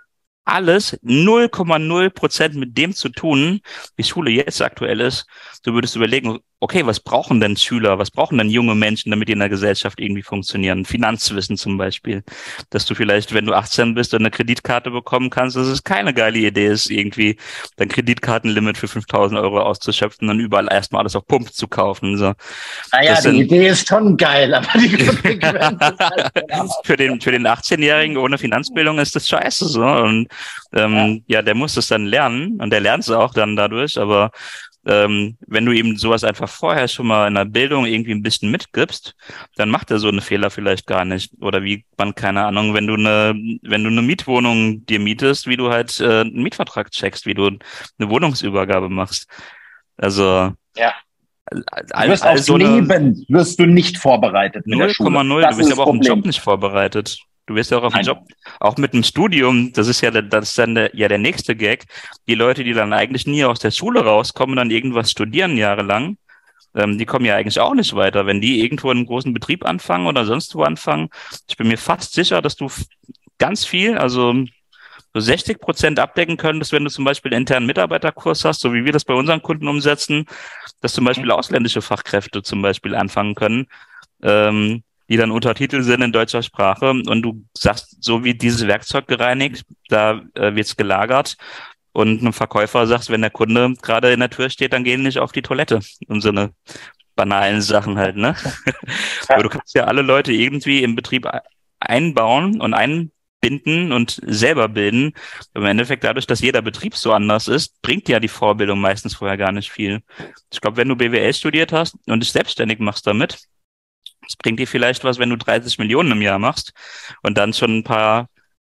[0.52, 3.62] alles 0,0 Prozent mit dem zu tun,
[3.96, 5.26] wie Schule jetzt aktuell ist.
[5.64, 9.34] Du würdest überlegen, okay, was brauchen denn Schüler, was brauchen denn junge Menschen, damit die
[9.34, 10.84] in der Gesellschaft irgendwie funktionieren?
[10.84, 12.24] Finanzwissen zum Beispiel.
[12.70, 16.14] Dass du vielleicht, wenn du 18 bist und eine Kreditkarte bekommen kannst, dass es keine
[16.14, 17.38] geile Idee ist, irgendwie
[17.78, 22.18] dein Kreditkartenlimit für 5000 Euro auszuschöpfen und überall erstmal alles auf Pump zu kaufen.
[22.18, 22.34] So.
[22.92, 27.48] Naja, das die sind, Idee ist schon geil, aber die Konsequenz für den, für den
[27.48, 29.86] 18-Jährigen ohne Finanzbildung ist das scheiße, so.
[29.86, 30.28] Und,
[30.74, 31.38] ähm, ja.
[31.38, 34.32] ja, der muss das dann lernen und der lernt es auch dann dadurch, aber
[34.86, 38.50] ähm, wenn du ihm sowas einfach vorher schon mal in der Bildung irgendwie ein bisschen
[38.50, 39.16] mitgibst,
[39.56, 41.34] dann macht er so eine Fehler vielleicht gar nicht.
[41.42, 45.58] Oder wie man, keine Ahnung, wenn du eine, wenn du eine Mietwohnung dir mietest, wie
[45.58, 49.30] du halt äh, einen Mietvertrag checkst, wie du eine Wohnungsübergabe machst.
[49.98, 50.94] Also ja.
[51.52, 51.62] Du
[52.08, 54.68] wirst aufs Leben wirst du nicht vorbereitet.
[54.68, 57.18] 0,0, du bist aber auch im Job nicht vorbereitet.
[57.50, 58.20] Du wirst ja auch auf den Job,
[58.60, 61.86] auch mit dem Studium, das ist ja, das ist dann der, ja der nächste Gag.
[62.28, 66.18] Die Leute, die dann eigentlich nie aus der Schule rauskommen, dann irgendwas studieren jahrelang,
[66.76, 68.28] ähm, die kommen ja eigentlich auch nicht weiter.
[68.28, 71.10] Wenn die irgendwo in einem großen Betrieb anfangen oder sonst wo anfangen,
[71.48, 72.70] ich bin mir fast sicher, dass du
[73.40, 74.36] ganz viel, also
[75.16, 78.86] so 60 Prozent abdecken könntest, wenn du zum Beispiel einen internen Mitarbeiterkurs hast, so wie
[78.86, 80.28] wir das bei unseren Kunden umsetzen,
[80.82, 83.66] dass zum Beispiel ausländische Fachkräfte zum Beispiel anfangen können.
[84.22, 89.08] Ähm, die dann Untertitel sind in deutscher Sprache und du sagst, so wie dieses Werkzeug
[89.08, 91.36] gereinigt, da äh, wird's gelagert
[91.92, 95.20] und einem Verkäufer sagst, wenn der Kunde gerade in der Tür steht, dann gehen nicht
[95.20, 96.52] auf die Toilette und so eine
[97.16, 98.36] banalen Sachen halt, ne?
[99.28, 101.28] Aber du kannst ja alle Leute irgendwie im Betrieb
[101.80, 105.14] einbauen und einbinden und selber bilden.
[105.54, 109.38] Im Endeffekt dadurch, dass jeder Betrieb so anders ist, bringt ja die Vorbildung meistens vorher
[109.38, 110.02] gar nicht viel.
[110.52, 113.40] Ich glaube, wenn du BWL studiert hast und dich selbstständig machst damit,
[114.30, 116.72] es bringt dir vielleicht was, wenn du 30 Millionen im Jahr machst
[117.24, 118.30] und dann schon ein paar,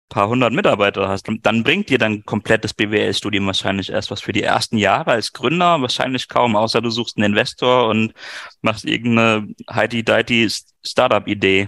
[0.09, 1.29] paar hundert Mitarbeiter hast.
[1.29, 5.31] Und dann bringt dir dein komplettes BWL-Studium wahrscheinlich erst was für die ersten Jahre als
[5.31, 8.13] Gründer, wahrscheinlich kaum, außer du suchst einen Investor und
[8.61, 10.49] machst irgendeine heidi-deity
[10.83, 11.67] Startup-Idee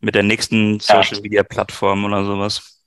[0.00, 2.77] mit der nächsten Social-Media-Plattform oder sowas.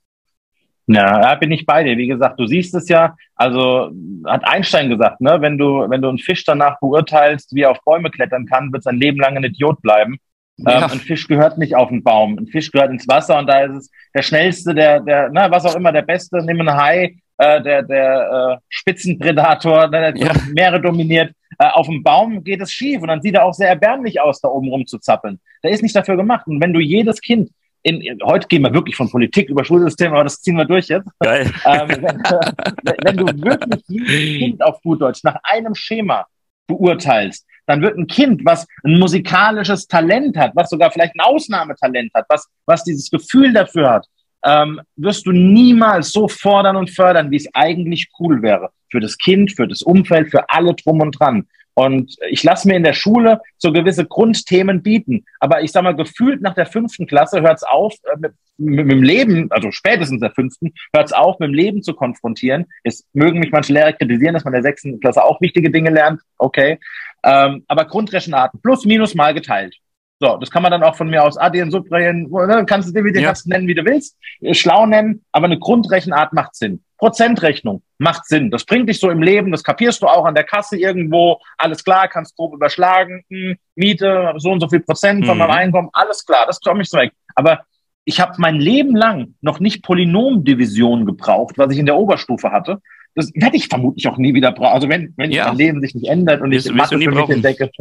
[0.86, 1.96] Ja, da bin ich bei dir.
[1.96, 3.90] Wie gesagt, du siehst es ja, also
[4.26, 7.84] hat Einstein gesagt, ne, wenn du, wenn du einen Fisch danach beurteilst, wie er auf
[7.84, 10.18] Bäume klettern kann, wird sein Leben lang ein Idiot bleiben.
[10.58, 10.84] Ja.
[10.84, 12.36] Ähm, ein Fisch gehört nicht auf den Baum.
[12.38, 15.64] Ein Fisch gehört ins Wasser und da ist es der schnellste, der, der, na, was
[15.64, 20.32] auch immer, der Beste, nimm einen Hai, äh, der, der äh, Spitzenpredator, der, der ja.
[20.52, 21.32] Meere dominiert.
[21.58, 24.40] Äh, auf dem Baum geht es schief und dann sieht er auch sehr erbärmlich aus,
[24.40, 25.40] da oben rumzuzappeln.
[25.62, 26.46] Der ist nicht dafür gemacht.
[26.46, 27.50] Und wenn du jedes Kind
[27.82, 31.08] in, heute gehen wir wirklich von Politik über Schulsystem, aber das ziehen wir durch jetzt.
[31.20, 31.50] Geil.
[31.64, 36.26] Ähm, wenn, wenn, du wirklich jedes Kind auf gut Deutsch nach einem Schema
[36.66, 42.12] beurteilst, dann wird ein Kind, was ein musikalisches Talent hat, was sogar vielleicht ein Ausnahmetalent
[42.14, 44.06] hat, was, was dieses Gefühl dafür hat,
[44.44, 48.70] ähm, wirst du niemals so fordern und fördern, wie es eigentlich cool wäre.
[48.90, 51.46] Für das Kind, für das Umfeld, für alle drum und dran.
[51.74, 55.24] Und ich lasse mir in der Schule so gewisse Grundthemen bieten.
[55.40, 58.86] Aber ich sage mal, gefühlt nach der fünften Klasse hört es auf, äh, mit, mit,
[58.86, 62.66] mit, dem Leben, also spätestens der fünften, hört es auf, mit dem Leben zu konfrontieren.
[62.84, 65.90] Es mögen mich manche Lehrer kritisieren, dass man in der sechsten Klasse auch wichtige Dinge
[65.90, 66.20] lernt.
[66.38, 66.78] Okay.
[67.24, 69.76] Ähm, aber Grundrechenarten, plus, minus, mal geteilt.
[70.22, 73.20] So, das kann man dann auch von mir aus addieren, subtrahieren, ne, kannst du dir
[73.20, 73.34] ja.
[73.46, 74.16] nennen, wie du willst,
[74.52, 76.84] schlau nennen, aber eine Grundrechenart macht Sinn.
[76.96, 78.52] Prozentrechnung macht Sinn.
[78.52, 81.82] Das bringt dich so im Leben, das kapierst du auch an der Kasse irgendwo, alles
[81.82, 85.40] klar, kannst grob überschlagen, hm, Miete, so und so viel Prozent von mhm.
[85.40, 87.10] meinem Einkommen, alles klar, das komme ich so weg.
[87.34, 87.64] Aber
[88.04, 92.80] ich habe mein Leben lang noch nicht Polynomdivision gebraucht, was ich in der Oberstufe hatte.
[93.16, 94.72] Das werde ich vermutlich auch nie wieder brauchen.
[94.72, 95.48] Also wenn, wenn ja.
[95.48, 97.72] mein Leben sich nicht ändert und ich Mathe für mich entdecke,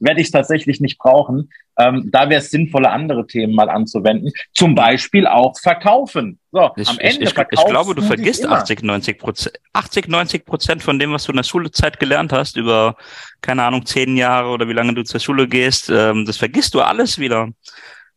[0.00, 1.50] werde ich es tatsächlich nicht brauchen.
[1.78, 4.32] Ähm, da wäre es sinnvoller, andere Themen mal anzuwenden.
[4.54, 6.38] Zum Beispiel auch verkaufen.
[6.52, 10.44] So, ich, am Ende ich, ich, ich glaube, du vergisst 80, 90 Prozent, 80, 90
[10.46, 12.96] Prozent von dem, was du in der Schulezeit gelernt hast, über,
[13.42, 16.80] keine Ahnung, zehn Jahre oder wie lange du zur Schule gehst, ähm, das vergisst du
[16.80, 17.48] alles wieder.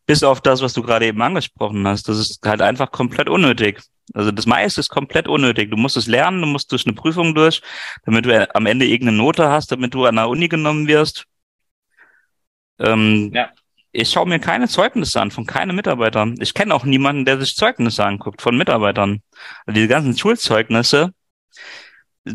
[0.05, 2.07] Bis auf das, was du gerade eben angesprochen hast.
[2.07, 3.79] Das ist halt einfach komplett unnötig.
[4.13, 5.69] Also das meiste ist komplett unnötig.
[5.69, 7.61] Du musst es lernen, du musst durch eine Prüfung durch,
[8.05, 11.25] damit du am Ende irgendeine Note hast, damit du an der Uni genommen wirst.
[12.79, 13.49] Ähm, ja.
[13.91, 16.31] ich schaue mir keine Zeugnisse an von keinem Mitarbeiter.
[16.39, 19.21] Ich kenne auch niemanden, der sich Zeugnisse anguckt von Mitarbeitern.
[19.65, 21.13] Also diese ganzen Schulzeugnisse,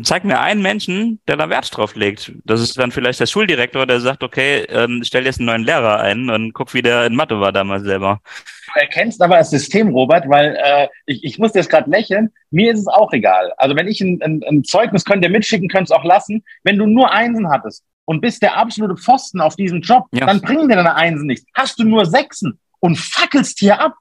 [0.03, 2.31] zeig mir einen Menschen, der da Wert drauf legt.
[2.43, 5.99] Das ist dann vielleicht der Schuldirektor, der sagt, okay, ähm, stell jetzt einen neuen Lehrer
[5.99, 8.19] ein und guck, wie der in Mathe war damals selber.
[8.73, 12.31] Du erkennst aber das System, Robert, weil äh, ich, ich muss jetzt gerade lächeln.
[12.51, 13.53] Mir ist es auch egal.
[13.57, 16.43] Also wenn ich ein, ein, ein Zeugnis könnt ihr mitschicken, könnt es auch lassen.
[16.63, 20.25] Wenn du nur Einsen hattest und bist der absolute Pfosten auf diesem Job, ja.
[20.25, 21.45] dann bringen dir deine Einsen nichts.
[21.53, 23.95] Hast du nur Sechsen und fackelst hier ab,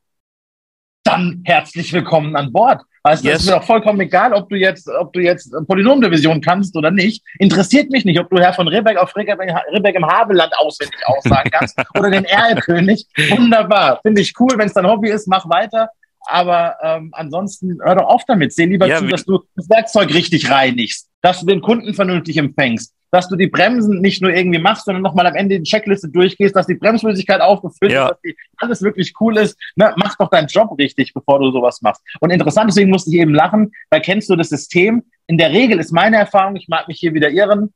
[1.05, 2.83] dann herzlich willkommen an Bord.
[3.03, 3.41] Weißt du, yes.
[3.41, 7.23] ist mir doch vollkommen egal, ob du jetzt, ob du jetzt Polynomdivision kannst oder nicht.
[7.39, 11.79] Interessiert mich nicht, ob du Herr von Ribbeck auf Ribbeck im Havelland auswendig aussagen kannst
[11.99, 13.07] oder den Erlkönig.
[13.29, 14.01] Wunderbar.
[14.01, 14.57] Finde ich cool.
[14.57, 15.91] Wenn es dein Hobby ist, mach weiter.
[16.27, 18.55] Aber ähm, ansonsten hör doch auf damit.
[18.55, 22.39] Seh lieber ja, zu, dass du das Werkzeug richtig reinigst, dass du den Kunden vernünftig
[22.39, 26.09] empfängst, dass du die Bremsen nicht nur irgendwie machst, sondern nochmal am Ende die Checkliste
[26.09, 28.07] durchgehst, dass die Bremsflüssigkeit aufgefüllt ja.
[28.07, 29.57] ist, dass die, alles wirklich cool ist.
[29.77, 29.95] Ne?
[29.97, 32.03] Mach doch deinen Job richtig, bevor du sowas machst.
[32.19, 35.05] Und interessant, deswegen musste ich eben lachen, weil kennst du das System.
[35.29, 37.73] In der Regel ist meine Erfahrung, ich mag mich hier wieder irren,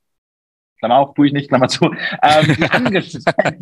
[0.78, 1.86] Klammer auf, tue ich nicht, Klammer zu.
[2.22, 3.60] Ähm, die, Angestellten,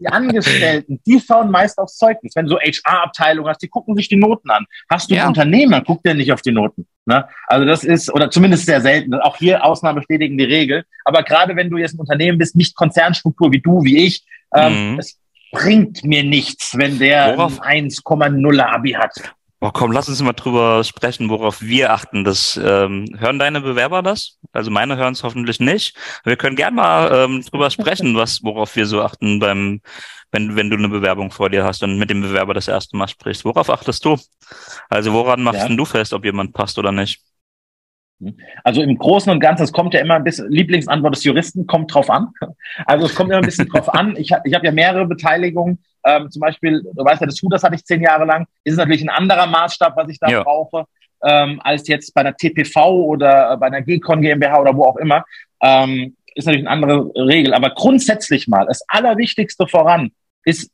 [0.00, 2.34] die Angestellten, die schauen meist aufs Zeugnis.
[2.34, 4.66] Wenn du so HR-Abteilung hast, die gucken sich die Noten an.
[4.90, 5.22] Hast du ja.
[5.22, 6.86] einen Unternehmer, guckt der nicht auf die Noten.
[7.04, 7.28] Ne?
[7.46, 9.14] Also das ist, oder zumindest sehr selten.
[9.14, 10.84] Auch hier Ausnahmen bestätigen die Regel.
[11.04, 14.92] Aber gerade wenn du jetzt ein Unternehmen bist, nicht Konzernstruktur wie du, wie ich, ähm,
[14.92, 14.98] mhm.
[14.98, 15.20] es
[15.52, 19.35] bringt mir nichts, wenn der 1,0 Abi hat.
[19.60, 22.24] Oh, komm, lass uns mal drüber sprechen, worauf wir achten.
[22.24, 24.38] Das ähm, hören deine Bewerber das?
[24.52, 25.96] Also meine hören es hoffentlich nicht.
[26.24, 29.80] Wir können gerne mal ähm, drüber sprechen, was worauf wir so achten beim,
[30.30, 33.08] wenn wenn du eine Bewerbung vor dir hast und mit dem Bewerber das erste Mal
[33.08, 33.46] sprichst.
[33.46, 34.18] Worauf achtest du?
[34.90, 35.74] Also woran machst ja.
[35.74, 37.22] du fest, ob jemand passt oder nicht?
[38.64, 41.92] Also im Großen und Ganzen, es kommt ja immer ein bisschen, Lieblingsantwort des Juristen, kommt
[41.92, 42.28] drauf an.
[42.86, 44.16] Also es kommt immer ein bisschen drauf an.
[44.16, 45.82] Ich, ich habe ja mehrere Beteiligungen.
[46.06, 48.46] Ähm, zum Beispiel, du weißt ja, das Hooters hatte ich zehn Jahre lang.
[48.64, 50.42] Ist natürlich ein anderer Maßstab, was ich da ja.
[50.42, 50.84] brauche,
[51.24, 55.24] ähm, als jetzt bei einer TPV oder bei einer Gcon GmbH oder wo auch immer.
[55.62, 57.54] Ähm, ist natürlich eine andere Regel.
[57.54, 60.12] Aber grundsätzlich mal, das Allerwichtigste voran
[60.44, 60.70] ist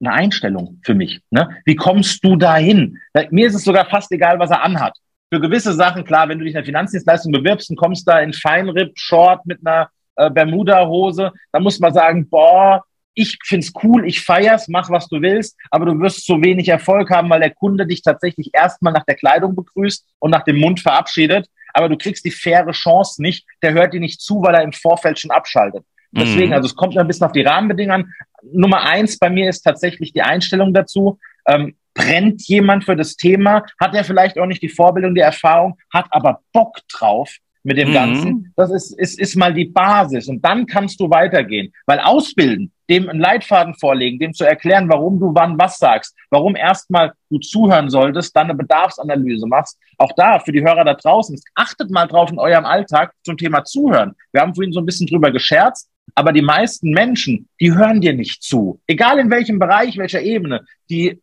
[0.00, 1.20] eine Einstellung für mich.
[1.30, 1.56] Ne?
[1.64, 2.98] Wie kommst du dahin?
[3.30, 4.96] Mir ist es sogar fast egal, was er anhat
[5.32, 8.32] für gewisse Sachen, klar, wenn du dich in der Finanzdienstleistung bewirbst und kommst da in
[8.32, 12.84] Feinripp, Short mit einer äh, Bermuda-Hose, dann muss man sagen, boah,
[13.20, 17.10] ich find's cool, ich feier's, mach was du willst, aber du wirst so wenig Erfolg
[17.10, 20.80] haben, weil der Kunde dich tatsächlich erstmal nach der Kleidung begrüßt und nach dem Mund
[20.80, 24.62] verabschiedet, aber du kriegst die faire Chance nicht, der hört dir nicht zu, weil er
[24.62, 25.84] im Vorfeld schon abschaltet.
[26.12, 26.54] Deswegen, mhm.
[26.54, 28.12] also es kommt ein bisschen auf die Rahmenbedingungen
[28.52, 31.18] Nummer eins bei mir ist tatsächlich die Einstellung dazu.
[31.46, 35.76] Ähm, brennt jemand für das Thema, hat er vielleicht auch nicht die Vorbildung, die Erfahrung,
[35.92, 37.94] hat aber Bock drauf mit dem mhm.
[37.94, 38.52] Ganzen.
[38.56, 40.28] Das ist, ist, ist mal die Basis.
[40.28, 41.72] Und dann kannst du weitergehen.
[41.86, 46.56] Weil ausbilden, dem einen Leitfaden vorlegen, dem zu erklären, warum du wann was sagst, warum
[46.56, 49.78] erstmal du zuhören solltest, dann eine Bedarfsanalyse machst.
[49.96, 53.64] Auch da, für die Hörer da draußen, achtet mal drauf in eurem Alltag zum Thema
[53.64, 54.14] Zuhören.
[54.32, 58.12] Wir haben vorhin so ein bisschen drüber gescherzt, aber die meisten Menschen, die hören dir
[58.12, 58.80] nicht zu.
[58.88, 60.64] Egal in welchem Bereich, welcher Ebene.
[60.90, 61.20] Die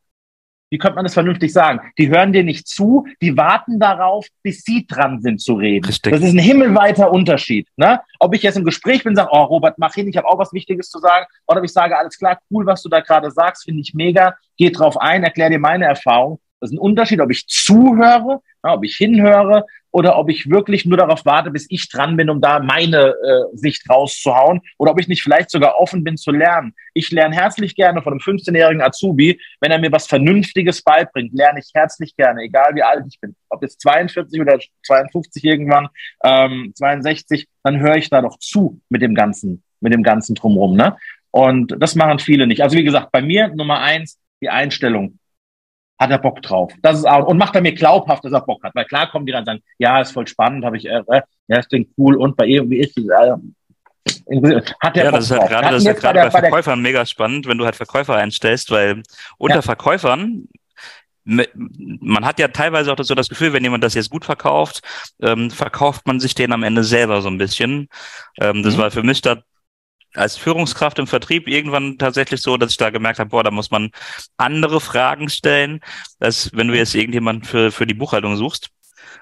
[0.69, 1.79] wie könnte man das vernünftig sagen?
[1.97, 5.85] Die hören dir nicht zu, die warten darauf, bis sie dran sind zu reden.
[5.85, 6.11] Richtig.
[6.11, 7.67] Das ist ein himmelweiter Unterschied.
[7.77, 8.01] Ne?
[8.19, 10.53] Ob ich jetzt im Gespräch bin, sage, oh Robert, mach hin, ich habe auch was
[10.53, 13.63] Wichtiges zu sagen, oder ob ich sage, alles klar, cool, was du da gerade sagst,
[13.65, 16.39] finde ich mega, geh drauf ein, erklär dir meine Erfahrung.
[16.59, 19.65] Das ist ein Unterschied, ob ich zuhöre, ob ich hinhöre
[19.97, 23.57] oder ob ich wirklich nur darauf warte, bis ich dran bin, um da meine äh,
[23.57, 26.75] Sicht rauszuhauen oder ob ich nicht vielleicht sogar offen bin zu lernen.
[26.93, 31.61] Ich lerne herzlich gerne von einem 15-jährigen Azubi, wenn er mir was Vernünftiges beibringt, lerne
[31.61, 33.35] ich herzlich gerne, egal wie alt ich bin.
[33.49, 35.87] Ob jetzt 42 oder 52 irgendwann,
[36.23, 40.75] ähm, 62, dann höre ich da doch zu mit dem ganzen, mit dem ganzen drumherum.
[40.77, 40.95] Ne?
[41.31, 42.61] Und das machen viele nicht.
[42.61, 45.17] Also wie gesagt, bei mir Nummer eins die Einstellung
[45.99, 46.71] hat er Bock drauf.
[46.81, 48.75] Das ist auch, und macht er mir glaubhaft, dass er Bock hat.
[48.75, 51.21] Weil klar kommen die dann und sagen, ja, ist voll spannend, habe ich, äh, äh
[51.47, 55.25] ja, ist klingt cool und bei ihr, wie ist es, äh, hat der ja, das
[55.25, 57.75] ist halt gerade, das ist halt gerade bei, bei Verkäufern mega spannend, wenn du halt
[57.75, 59.01] Verkäufer einstellst, weil
[59.37, 59.61] unter ja.
[59.61, 60.47] Verkäufern
[61.27, 64.81] man hat ja teilweise auch so das Gefühl, wenn jemand das jetzt gut verkauft,
[65.21, 67.89] ähm, verkauft man sich den am Ende selber so ein bisschen.
[68.39, 68.81] Ähm, das mhm.
[68.81, 69.43] war für mich da
[70.17, 73.71] als Führungskraft im Vertrieb irgendwann tatsächlich so, dass ich da gemerkt habe, boah, da muss
[73.71, 73.91] man
[74.37, 75.81] andere Fragen stellen,
[76.19, 78.69] als wenn du jetzt irgendjemanden für, für die Buchhaltung suchst.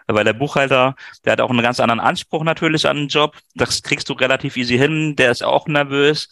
[0.08, 3.38] Weil der Buchhalter, der hat auch einen ganz anderen Anspruch natürlich an den Job.
[3.56, 5.16] Das kriegst du relativ easy hin.
[5.16, 6.30] Der ist auch nervös.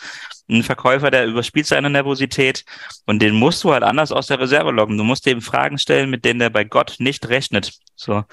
[0.47, 2.65] Ein Verkäufer, der überspielt seine Nervosität.
[3.07, 4.97] Und den musst du halt anders aus der Reserve loggen.
[4.97, 7.73] Du musst dem Fragen stellen, mit denen der bei Gott nicht rechnet.
[7.95, 8.23] So.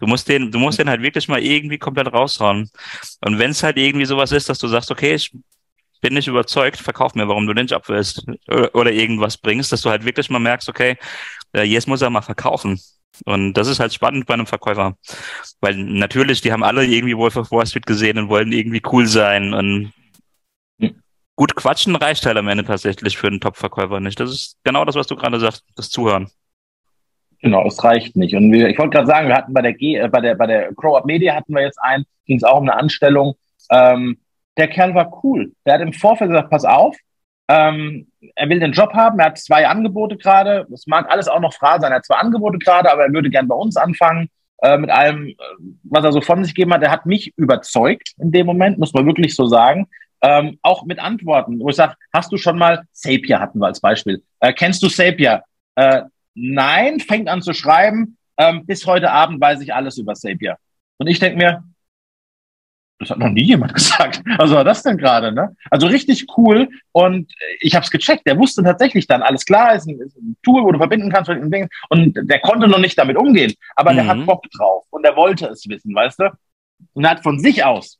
[0.00, 2.68] Du musst den, du musst den halt wirklich mal irgendwie komplett raushauen.
[3.24, 5.30] Und wenn es halt irgendwie sowas ist, dass du sagst, okay, ich
[6.00, 9.90] bin nicht überzeugt, verkauf mir, warum du den Job willst oder, irgendwas bringst, dass du
[9.90, 10.96] halt wirklich mal merkst, okay,
[11.54, 12.80] äh, jetzt muss er mal verkaufen.
[13.24, 14.96] Und das ist halt spannend bei einem Verkäufer.
[15.60, 19.06] Weil natürlich, die haben alle irgendwie Wolf of Wall Street gesehen und wollen irgendwie cool
[19.06, 19.54] sein.
[19.54, 19.92] Und
[21.36, 24.20] gut quatschen reicht halt am Ende tatsächlich für einen Top-Verkäufer nicht.
[24.20, 26.30] Das ist genau das, was du gerade sagst, das Zuhören.
[27.40, 28.34] Genau, es reicht nicht.
[28.34, 30.46] Und wir, ich wollte gerade sagen, wir hatten bei der G, äh, bei der bei
[30.46, 33.36] der Grow Up Media hatten wir jetzt einen, ging es auch um eine Anstellung.
[33.70, 34.18] Ähm,
[34.58, 35.52] der Kerl war cool.
[35.64, 36.96] Der hat im Vorfeld gesagt, pass auf,
[37.48, 40.66] ähm, er will den Job haben, er hat zwei Angebote gerade.
[40.68, 41.92] Das mag alles auch noch Frage sein.
[41.92, 44.28] Er hat zwei Angebote gerade, aber er würde gern bei uns anfangen
[44.62, 45.34] äh, mit allem, äh,
[45.84, 46.82] was er so von sich gegeben hat.
[46.82, 49.88] Er hat mich überzeugt in dem Moment, muss man wirklich so sagen.
[50.20, 53.80] Ähm, auch mit Antworten, wo ich sage, hast du schon mal Sapia hatten wir als
[53.80, 54.22] Beispiel.
[54.40, 55.44] Äh, kennst du Sapia?
[55.76, 56.02] Äh,
[56.34, 58.18] nein, fängt an zu schreiben.
[58.36, 60.56] Ähm, bis heute Abend weiß ich alles über Sapia.
[60.98, 61.62] Und ich denke mir,
[62.98, 64.22] das hat noch nie jemand gesagt.
[64.38, 65.56] Also war das denn gerade, ne?
[65.70, 66.68] Also richtig cool.
[66.92, 68.26] Und ich habe es gecheckt.
[68.26, 71.30] Der wusste tatsächlich dann, alles klar, ist ein, ist ein Tool, wo du verbinden kannst
[71.30, 71.68] Dingen.
[71.88, 73.54] Und der konnte noch nicht damit umgehen.
[73.76, 73.96] Aber mhm.
[73.96, 74.26] der hat mhm.
[74.26, 76.30] Bock drauf und der wollte es wissen, weißt du?
[76.94, 77.98] Und er hat von sich aus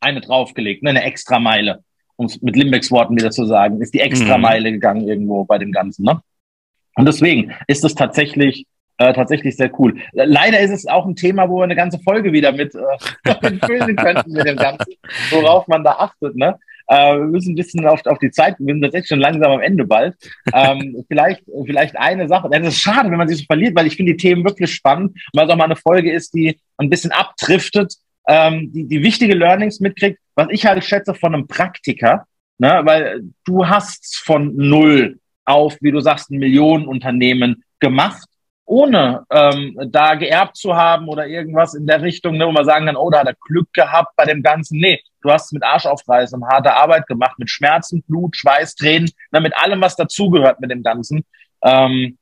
[0.00, 0.90] eine draufgelegt, ne?
[0.90, 1.82] eine extra Meile.
[2.16, 4.42] Um es mit Limbecks Worten wieder zu sagen, ist die extra mhm.
[4.42, 6.20] Meile gegangen irgendwo bei dem Ganzen, ne?
[6.94, 8.66] Und deswegen ist es tatsächlich
[8.98, 9.96] äh, tatsächlich sehr cool.
[10.12, 13.96] Leider ist es auch ein Thema, wo wir eine ganze Folge wieder mit äh, füllen
[13.96, 14.94] könnten mit dem Ganzen,
[15.30, 16.36] worauf man da achtet.
[16.36, 16.56] Ne?
[16.88, 19.60] Äh, wir müssen ein bisschen auf, auf die Zeit, wir sind tatsächlich schon langsam am
[19.60, 20.14] Ende bald.
[20.52, 22.48] Ähm, vielleicht, vielleicht eine Sache.
[22.50, 25.16] Es ist schade, wenn man sich so verliert, weil ich finde die Themen wirklich spannend
[25.32, 27.94] weil es auch mal eine Folge ist, die ein bisschen abdriftet,
[28.28, 32.26] ähm, die, die wichtige Learnings mitkriegt, was ich halt schätze von einem Praktiker,
[32.58, 32.80] ne?
[32.84, 38.28] weil du hast von null auf, wie du sagst, ein Millionenunternehmen gemacht
[38.66, 42.86] ohne ähm, da geerbt zu haben oder irgendwas in der Richtung, ne, wo man sagen
[42.86, 44.78] kann, oh, da hat er Glück gehabt bei dem Ganzen.
[44.78, 48.74] Nee, du hast es mit Arsch aufreißen und harter Arbeit gemacht, mit Schmerzen, Blut, Schweiß,
[48.74, 51.24] Tränen, ne, mit allem, was dazugehört mit dem Ganzen.
[51.62, 52.18] Ähm,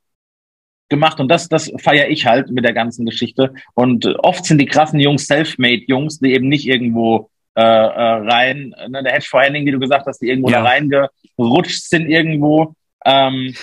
[0.87, 3.53] gemacht und das, das feiere ich halt mit der ganzen Geschichte.
[3.73, 9.01] Und oft sind die krassen Jungs Selfmade-Jungs, die eben nicht irgendwo äh, äh, rein, ne,
[9.01, 10.61] der Hedge for Henning, wie du gesagt hast, die irgendwo ja.
[10.61, 12.75] da reingerutscht sind irgendwo.
[13.03, 13.55] Ähm,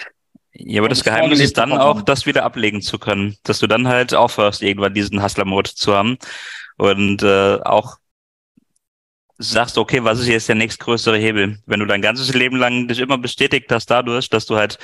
[0.55, 3.89] ja, aber das Geheimnis ist dann auch, das wieder ablegen zu können, dass du dann
[3.89, 6.19] halt aufhörst, irgendwann diesen Hustler-Mode zu haben
[6.77, 7.97] und äh, auch
[9.39, 11.59] sagst, okay, was ist jetzt der nächstgrößere Hebel?
[11.67, 14.79] Wenn du dein ganzes Leben lang dich immer bestätigt hast dadurch, dass du halt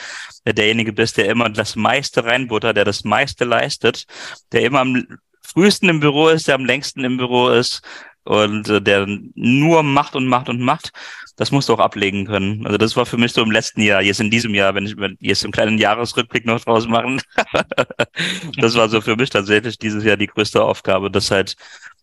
[0.46, 4.06] derjenige bist, der immer das meiste reinbuttert, der das meiste leistet,
[4.52, 5.06] der immer am
[5.42, 7.82] frühesten im Büro ist, der am längsten im Büro ist
[8.28, 10.92] und äh, der nur macht und macht und macht,
[11.36, 12.66] das musst du auch ablegen können.
[12.66, 14.96] Also das war für mich so im letzten Jahr, jetzt in diesem Jahr, wenn ich
[15.20, 17.22] jetzt einen kleinen Jahresrückblick noch draus machen,
[18.58, 21.56] das war so für mich tatsächlich dieses Jahr die größte Aufgabe, dass halt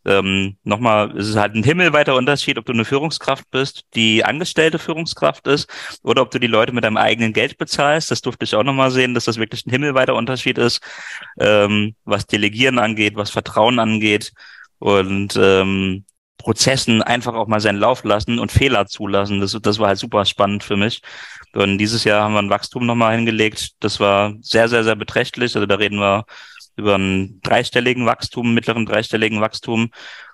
[0.04, 4.80] ähm, nochmal, es ist halt ein himmelweiter Unterschied, ob du eine Führungskraft bist, die angestellte
[4.80, 5.70] Führungskraft ist,
[6.02, 8.10] oder ob du die Leute mit deinem eigenen Geld bezahlst.
[8.10, 10.82] Das durfte ich auch nochmal sehen, dass das wirklich ein himmelweiter Unterschied ist,
[11.40, 14.32] ähm, was Delegieren angeht, was Vertrauen angeht.
[14.80, 16.06] Und ähm,
[16.38, 19.40] Prozessen einfach auch mal seinen Lauf lassen und Fehler zulassen.
[19.40, 21.02] Das, das war halt super spannend für mich.
[21.54, 23.72] Und dieses Jahr haben wir ein Wachstum nochmal hingelegt.
[23.80, 25.56] Das war sehr, sehr, sehr beträchtlich.
[25.56, 26.26] Also da reden wir
[26.76, 29.92] über einen dreistelligen Wachstum, mittleren dreistelligen Wachstum.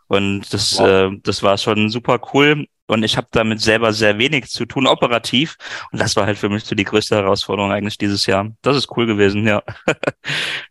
[0.08, 0.88] Und das, wow.
[0.88, 2.66] äh, das war schon super cool.
[2.88, 5.56] Und ich habe damit selber sehr wenig zu tun, operativ.
[5.92, 8.52] Und das war halt für mich so die größte Herausforderung eigentlich dieses Jahr.
[8.62, 9.64] Das ist cool gewesen, ja.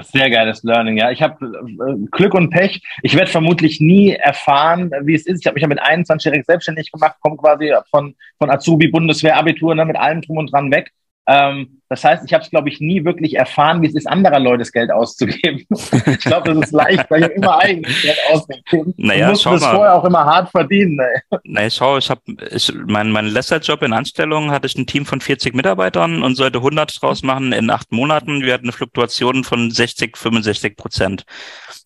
[0.00, 1.10] Sehr geiles Learning, ja.
[1.10, 2.82] Ich habe äh, Glück und Pech.
[3.02, 5.40] Ich werde vermutlich nie erfahren, wie es ist.
[5.40, 9.74] Ich habe mich ja mit 21 selbstständig gemacht, komme quasi von, von Azubi, Bundeswehr, Abitur,
[9.74, 10.92] ne, mit allem drum und dran weg.
[11.26, 14.40] Ähm, das heißt, ich habe es, glaube ich, nie wirklich erfahren, wie es ist, anderer
[14.40, 15.66] Leutes Geld auszugeben.
[16.06, 19.64] ich glaube, das ist leicht, weil ich immer eigenes Geld ausgegeben naja, und musste das
[19.66, 20.98] vorher auch immer hart verdienen.
[20.98, 21.38] Ey.
[21.44, 25.04] Naja, schau, ich habe ich, mein, mein letzter Job in Anstellung hatte ich ein Team
[25.04, 28.40] von 40 Mitarbeitern und sollte 100 draus machen in acht Monaten.
[28.40, 31.24] Wir hatten eine Fluktuation von 60, 65 Prozent.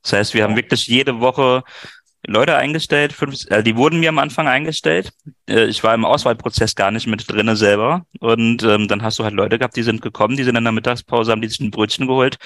[0.03, 1.65] Das heißt, wir haben wirklich jede Woche
[2.27, 5.13] Leute eingestellt, fünf, äh, die wurden mir am Anfang eingestellt.
[5.49, 8.05] Äh, ich war im Auswahlprozess gar nicht mit drinne selber.
[8.21, 10.73] Und ähm, dann hast du halt Leute gehabt, die sind gekommen, die sind in der
[10.73, 12.39] Mittagspause, haben die sich ein Brötchen geholt.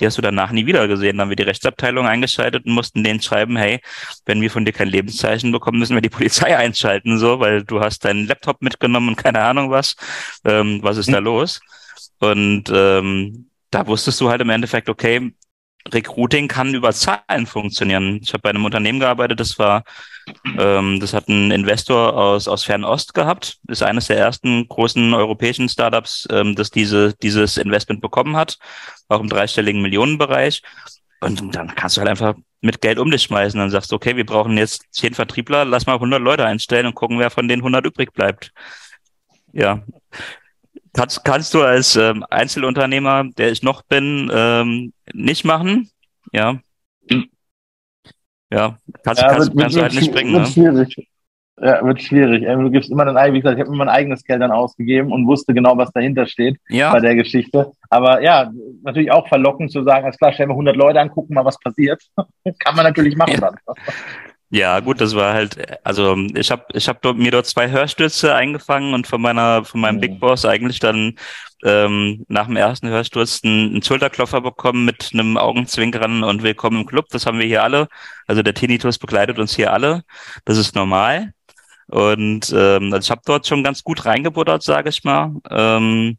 [0.00, 1.16] Die hast du danach nie wieder gesehen.
[1.16, 3.80] Dann haben wir die Rechtsabteilung eingeschaltet und mussten denen schreiben, hey,
[4.26, 7.80] wenn wir von dir kein Lebenszeichen bekommen, müssen wir die Polizei einschalten, so, weil du
[7.80, 9.96] hast deinen Laptop mitgenommen und keine Ahnung was.
[10.44, 11.60] Ähm, was ist da los?
[12.18, 15.32] Und ähm, da wusstest du halt im Endeffekt, okay,
[15.92, 18.20] Recruiting kann über Zahlen funktionieren.
[18.22, 19.84] Ich habe bei einem Unternehmen gearbeitet, das war,
[20.58, 25.68] ähm, das hat ein Investor aus, aus Fernost gehabt, ist eines der ersten großen europäischen
[25.68, 28.58] Startups, ähm, das diese, dieses Investment bekommen hat,
[29.08, 30.62] auch im dreistelligen Millionenbereich.
[31.20, 33.58] Und dann kannst du halt einfach mit Geld um dich schmeißen.
[33.58, 36.94] Dann sagst du, okay, wir brauchen jetzt zehn Vertriebler, lass mal 100 Leute einstellen und
[36.94, 38.52] gucken, wer von den 100 übrig bleibt.
[39.52, 39.82] Ja.
[40.94, 45.90] Kannst, kannst du als ähm, Einzelunternehmer, der ich noch bin, ähm, nicht machen?
[46.32, 46.58] Ja.
[48.50, 50.32] Ja, kannst, ja, kannst, wird, kannst wird, du halt nicht bringen.
[50.32, 50.48] Wird ne?
[50.48, 51.08] schwierig.
[51.60, 52.44] Ja, wird schwierig.
[52.44, 55.26] Du gibst immer dein wie gesagt, ich habe immer mein eigenes Geld dann ausgegeben und
[55.26, 56.92] wusste genau, was dahinter steht ja.
[56.92, 57.72] bei der Geschichte.
[57.90, 58.50] Aber ja,
[58.84, 61.58] natürlich auch verlockend zu sagen, als klar, stellen wir 100 Leute an, gucken mal, was
[61.58, 62.00] passiert.
[62.60, 63.40] Kann man natürlich machen ja.
[63.40, 63.56] dann.
[64.50, 68.94] Ja, gut, das war halt, also ich habe ich hab mir dort zwei Hörstürze eingefangen
[68.94, 71.16] und von meiner, von meinem Big Boss eigentlich dann
[71.64, 76.86] ähm, nach dem ersten Hörsturz einen, einen Schulterklopfer bekommen mit einem Augenzwinkern und Willkommen im
[76.86, 77.06] Club.
[77.10, 77.88] Das haben wir hier alle.
[78.26, 80.02] Also der Tinnitus begleitet uns hier alle.
[80.46, 81.34] Das ist normal.
[81.88, 85.34] Und ähm, also ich habe dort schon ganz gut reingebuttert, sage ich mal.
[85.50, 86.16] Ähm,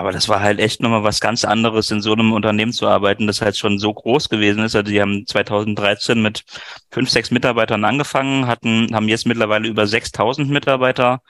[0.00, 3.26] aber das war halt echt nochmal was ganz anderes, in so einem Unternehmen zu arbeiten,
[3.26, 4.74] das halt schon so groß gewesen ist.
[4.74, 6.42] Also die haben 2013 mit
[6.90, 11.20] fünf, sechs Mitarbeitern angefangen, hatten, haben jetzt mittlerweile über 6000 Mitarbeiter.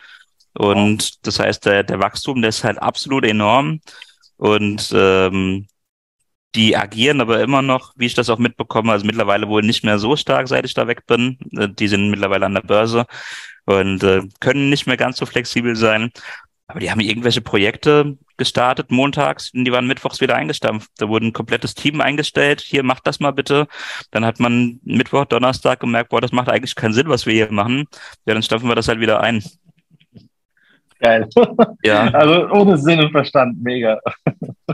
[0.54, 3.80] Und das heißt, der, der Wachstum, der ist halt absolut enorm.
[4.36, 5.66] Und ähm,
[6.54, 9.98] die agieren aber immer noch, wie ich das auch mitbekomme, also mittlerweile wohl nicht mehr
[9.98, 11.38] so stark, seit ich da weg bin.
[11.58, 13.06] Äh, die sind mittlerweile an der Börse
[13.64, 16.12] und äh, können nicht mehr ganz so flexibel sein.
[16.68, 20.90] Aber die haben irgendwelche Projekte gestartet montags und die waren mittwochs wieder eingestampft.
[20.96, 22.62] Da wurde ein komplettes Team eingestellt.
[22.62, 23.68] Hier, macht das mal bitte.
[24.10, 27.52] Dann hat man Mittwoch, Donnerstag gemerkt, boah, das macht eigentlich keinen Sinn, was wir hier
[27.52, 27.84] machen.
[28.24, 29.44] Ja, dann stampfen wir das halt wieder ein.
[31.00, 31.28] Geil.
[31.82, 32.10] Ja.
[32.20, 33.98] Also ohne Sinn und Verstand, mega.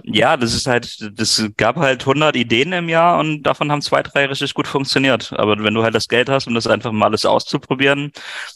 [0.02, 4.02] Ja, das ist halt, das gab halt 100 Ideen im Jahr und davon haben zwei,
[4.02, 5.32] drei richtig gut funktioniert.
[5.34, 8.10] Aber wenn du halt das Geld hast, um das einfach mal alles auszuprobieren,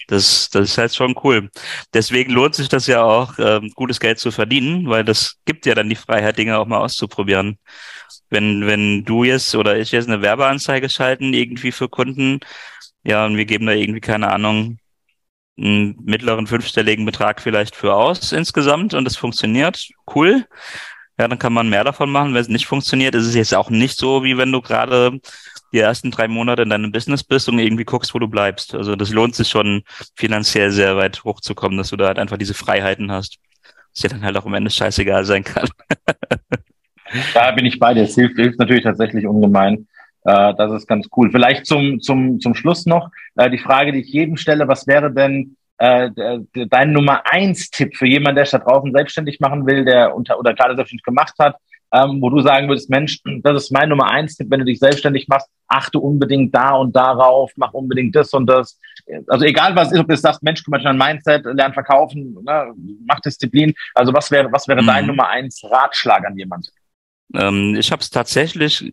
[0.08, 1.48] das, das ist halt schon cool.
[1.94, 5.74] Deswegen lohnt sich das ja auch, ähm, gutes Geld zu verdienen, weil das gibt ja
[5.74, 7.58] dann die Freiheit, Dinge auch mal auszuprobieren.
[8.30, 12.40] Wenn, wenn du jetzt oder ich jetzt eine Werbeanzeige schalten, irgendwie für Kunden,
[13.04, 14.78] ja, und wir geben da irgendwie, keine Ahnung,
[15.60, 20.46] einen mittleren fünfstelligen Betrag vielleicht für aus insgesamt und es funktioniert, cool.
[21.18, 22.32] Ja, dann kann man mehr davon machen.
[22.32, 25.20] Wenn es nicht funktioniert, ist es jetzt auch nicht so, wie wenn du gerade
[25.72, 28.74] die ersten drei Monate in deinem Business bist und irgendwie guckst, wo du bleibst.
[28.74, 29.82] Also das lohnt sich schon
[30.14, 33.38] finanziell sehr weit hochzukommen, dass du da halt einfach diese Freiheiten hast.
[33.92, 35.68] Was dir dann halt auch am Ende scheißegal sein kann.
[37.34, 38.04] da bin ich bei dir.
[38.04, 39.86] Es hilft, hilft natürlich tatsächlich ungemein.
[40.24, 41.30] Äh, das ist ganz cool.
[41.30, 45.12] Vielleicht zum, zum, zum Schluss noch äh, die Frage, die ich jedem stelle, was wäre
[45.12, 46.10] denn äh,
[46.68, 50.38] dein Nummer eins Tipp für jemanden, der sich da draußen selbstständig machen will, der unter
[50.38, 51.56] oder gerade selbstständig gemacht hat,
[51.92, 54.78] ähm, wo du sagen würdest, Mensch, das ist mein Nummer eins Tipp, wenn du dich
[54.78, 58.78] selbstständig machst, achte unbedingt da und darauf, mach unbedingt das und das.
[59.26, 62.72] Also egal was ist, ob du sagst, Mensch, kümmere dich an Mindset, lern verkaufen, ne,
[63.06, 63.74] mach Disziplin.
[63.94, 64.86] Also was wäre, was wäre mhm.
[64.86, 66.68] dein Nummer eins Ratschlag an jemanden?
[67.34, 68.92] Ähm, ich habe es tatsächlich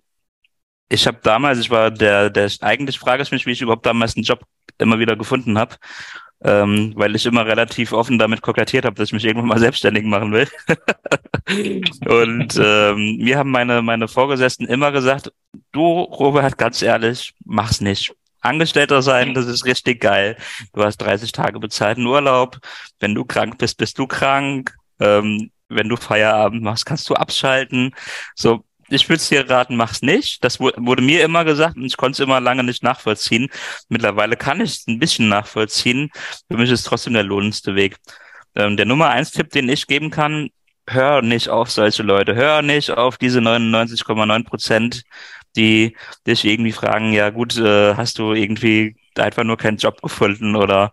[0.89, 4.15] ich habe damals, ich war der, der eigentlich frage ich mich, wie ich überhaupt damals
[4.15, 4.41] einen Job
[4.77, 5.75] immer wieder gefunden habe,
[6.43, 10.05] ähm, weil ich immer relativ offen damit kokettiert habe, dass ich mich irgendwann mal selbstständig
[10.05, 10.47] machen will.
[12.07, 15.31] und ähm, mir haben meine meine Vorgesetzten immer gesagt,
[15.71, 18.13] du Robert, ganz ehrlich, mach's nicht.
[18.41, 20.37] Angestellter sein, das ist richtig geil.
[20.73, 22.59] Du hast 30 Tage bezahlten Urlaub.
[22.99, 24.73] Wenn du krank bist, bist du krank.
[24.99, 27.93] Ähm, wenn du Feierabend machst, kannst du abschalten.
[28.35, 30.43] So, ich würde es dir raten, mach's nicht.
[30.43, 33.49] Das wurde mir immer gesagt und ich konnte es immer lange nicht nachvollziehen.
[33.89, 36.09] Mittlerweile kann ich es ein bisschen nachvollziehen.
[36.49, 37.97] Für mich ist es trotzdem der lohnendste Weg.
[38.55, 40.49] Ähm, der Nummer eins Tipp, den ich geben kann,
[40.87, 42.35] hör nicht auf solche Leute.
[42.35, 45.03] Hör nicht auf diese 99,9 Prozent,
[45.55, 50.55] die dich irgendwie fragen, ja gut, äh, hast du irgendwie einfach nur keinen Job gefunden
[50.55, 50.91] oder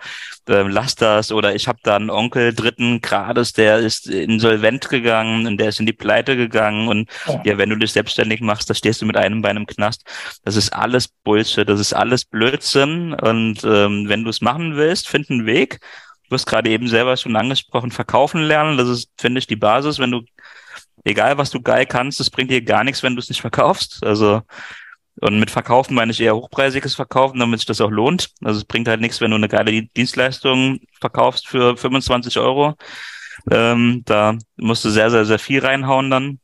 [0.48, 5.46] äh, lass das oder ich habe da einen Onkel dritten Grades, der ist insolvent gegangen
[5.46, 8.68] und der ist in die Pleite gegangen und ja, ja wenn du dich selbstständig machst,
[8.70, 10.04] da stehst du mit einem Bein im Knast.
[10.44, 15.08] Das ist alles Bullshit, das ist alles Blödsinn und ähm, wenn du es machen willst,
[15.08, 15.80] find einen Weg.
[16.28, 19.98] Du hast gerade eben selber schon angesprochen, verkaufen lernen, das ist, finde ich, die Basis.
[19.98, 20.22] Wenn du,
[21.04, 24.02] egal was du geil kannst, das bringt dir gar nichts, wenn du es nicht verkaufst.
[24.04, 24.42] Also
[25.24, 28.28] und mit Verkaufen meine ich eher hochpreisiges Verkaufen, damit sich das auch lohnt.
[28.42, 32.74] Also es bringt halt nichts, wenn du eine geile Dienstleistung verkaufst für 25 Euro.
[33.50, 36.40] Ähm, da musst du sehr, sehr, sehr viel reinhauen dann.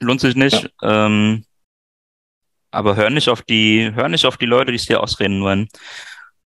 [0.00, 0.70] Lohnt sich nicht.
[0.80, 1.06] Ja.
[1.06, 1.44] Ähm,
[2.70, 5.68] aber hör nicht auf die, hör nicht auf die Leute, die es dir ausreden wollen.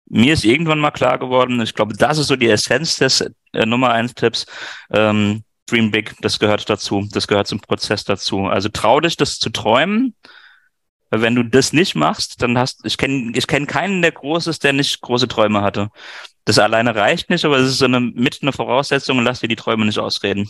[0.07, 3.67] Mir ist irgendwann mal klar geworden, ich glaube, das ist so die Essenz des äh,
[3.67, 4.47] Nummer eins Tipps.
[4.93, 7.09] Ähm, Dream Big, das gehört dazu.
[7.11, 8.47] Das gehört zum Prozess dazu.
[8.47, 10.15] Also trau dich, das zu träumen
[11.11, 14.65] wenn du das nicht machst, dann hast ich kenne ich kenn keinen, der groß ist,
[14.65, 15.91] der nicht große Träume hatte.
[16.45, 19.49] Das alleine reicht nicht, aber es ist so eine, mit eine Voraussetzung und lass dir
[19.49, 20.49] die Träume nicht ausreden.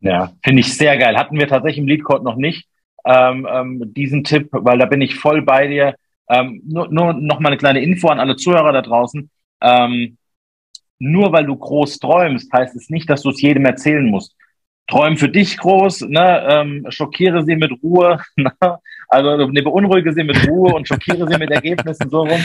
[0.00, 1.16] Ja, finde ich sehr geil.
[1.16, 2.66] Hatten wir tatsächlich im Leadcode noch nicht.
[3.04, 5.96] ähm, ähm, diesen Tipp, weil da bin ich voll bei dir.
[6.28, 9.30] Ähm, nur, nur noch mal eine kleine Info an alle Zuhörer da draußen.
[9.60, 10.18] Ähm,
[10.98, 14.36] nur weil du groß träumst, heißt es nicht, dass du es jedem erzählen musst.
[14.86, 16.46] Träum für dich groß, ne?
[16.48, 18.52] ähm, schockiere sie mit Ruhe, ne?
[19.12, 22.40] Also ne, beunruhige sie mit Ruhe und schockiere sie mit Ergebnissen so rum.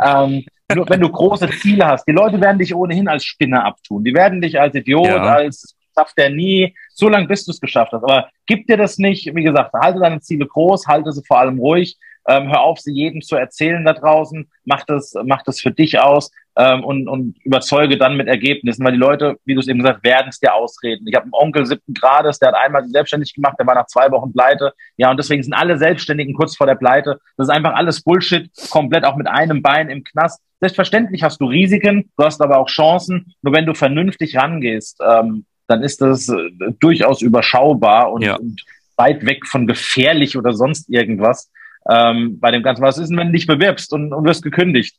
[0.00, 0.44] Ähm,
[0.74, 4.04] nur wenn du große Ziele hast, die Leute werden dich ohnehin als Spinner abtun.
[4.04, 5.22] Die werden dich als Idiot, ja.
[5.22, 8.04] als schafft er nie, so lange bis du es geschafft hast.
[8.04, 11.58] Aber gib dir das nicht, wie gesagt, halte deine Ziele groß, halte sie vor allem
[11.58, 11.98] ruhig
[12.28, 14.50] ähm, hör auf, sie jedem zu erzählen da draußen.
[14.64, 18.92] Mach das, mach das für dich aus ähm, und, und überzeuge dann mit Ergebnissen, weil
[18.92, 21.06] die Leute, wie du es eben gesagt, werden es dir ausreden.
[21.06, 24.10] Ich habe einen Onkel siebten Grades, der hat einmal selbstständig gemacht, der war nach zwei
[24.10, 24.72] Wochen pleite.
[24.96, 27.18] Ja, und deswegen sind alle Selbstständigen kurz vor der Pleite.
[27.36, 30.40] Das ist einfach alles Bullshit, komplett auch mit einem Bein im Knast.
[30.60, 33.34] Selbstverständlich hast du Risiken, du hast aber auch Chancen.
[33.42, 38.36] Nur wenn du vernünftig rangehst, ähm, dann ist das äh, durchaus überschaubar und, ja.
[38.36, 38.62] und
[38.96, 41.50] weit weg von gefährlich oder sonst irgendwas
[41.88, 42.82] ähm, bei dem Ganzen.
[42.82, 44.96] Was ist denn, wenn du dich bewirbst und, und wirst gekündigt?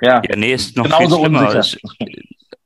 [0.00, 1.60] Ja, ja nee, ist noch Genauso viel schlimmer.
[1.60, 1.78] Ich,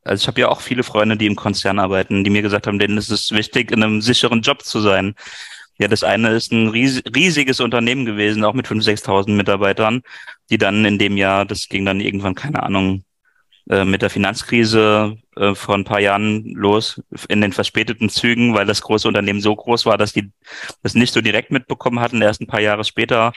[0.04, 2.78] also ich habe ja auch viele Freunde, die im Konzern arbeiten, die mir gesagt haben,
[2.78, 5.14] denen ist es wichtig, in einem sicheren Job zu sein.
[5.78, 10.02] Ja, das eine ist ein ries riesiges Unternehmen gewesen, auch mit 5.000, 6.000 Mitarbeitern,
[10.50, 13.04] die dann in dem Jahr, das ging dann irgendwann, keine Ahnung,
[13.68, 18.66] äh, mit der Finanzkrise äh, vor ein paar Jahren los in den verspäteten Zügen, weil
[18.66, 20.30] das große Unternehmen so groß war, dass die
[20.82, 23.32] das nicht so direkt mitbekommen hatten, erst ein paar Jahre später.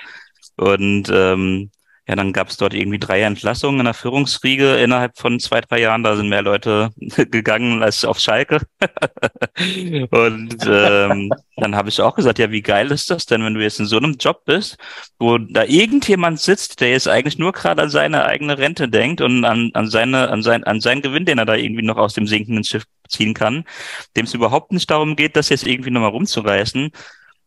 [0.55, 1.71] Und ähm,
[2.11, 5.79] ja, dann gab es dort irgendwie drei Entlassungen in der Führungsriege innerhalb von zwei, drei
[5.79, 6.03] Jahren.
[6.03, 8.59] Da sind mehr Leute gegangen als auf Schalke.
[10.11, 13.61] und ähm, dann habe ich auch gesagt, ja, wie geil ist das denn, wenn du
[13.61, 14.75] jetzt in so einem Job bist,
[15.19, 19.45] wo da irgendjemand sitzt, der jetzt eigentlich nur gerade an seine eigene Rente denkt und
[19.45, 22.27] an, an seine, an sein, an seinen Gewinn, den er da irgendwie noch aus dem
[22.27, 23.63] sinkenden Schiff ziehen kann,
[24.17, 26.91] dem es überhaupt nicht darum geht, das jetzt irgendwie nochmal rumzureißen.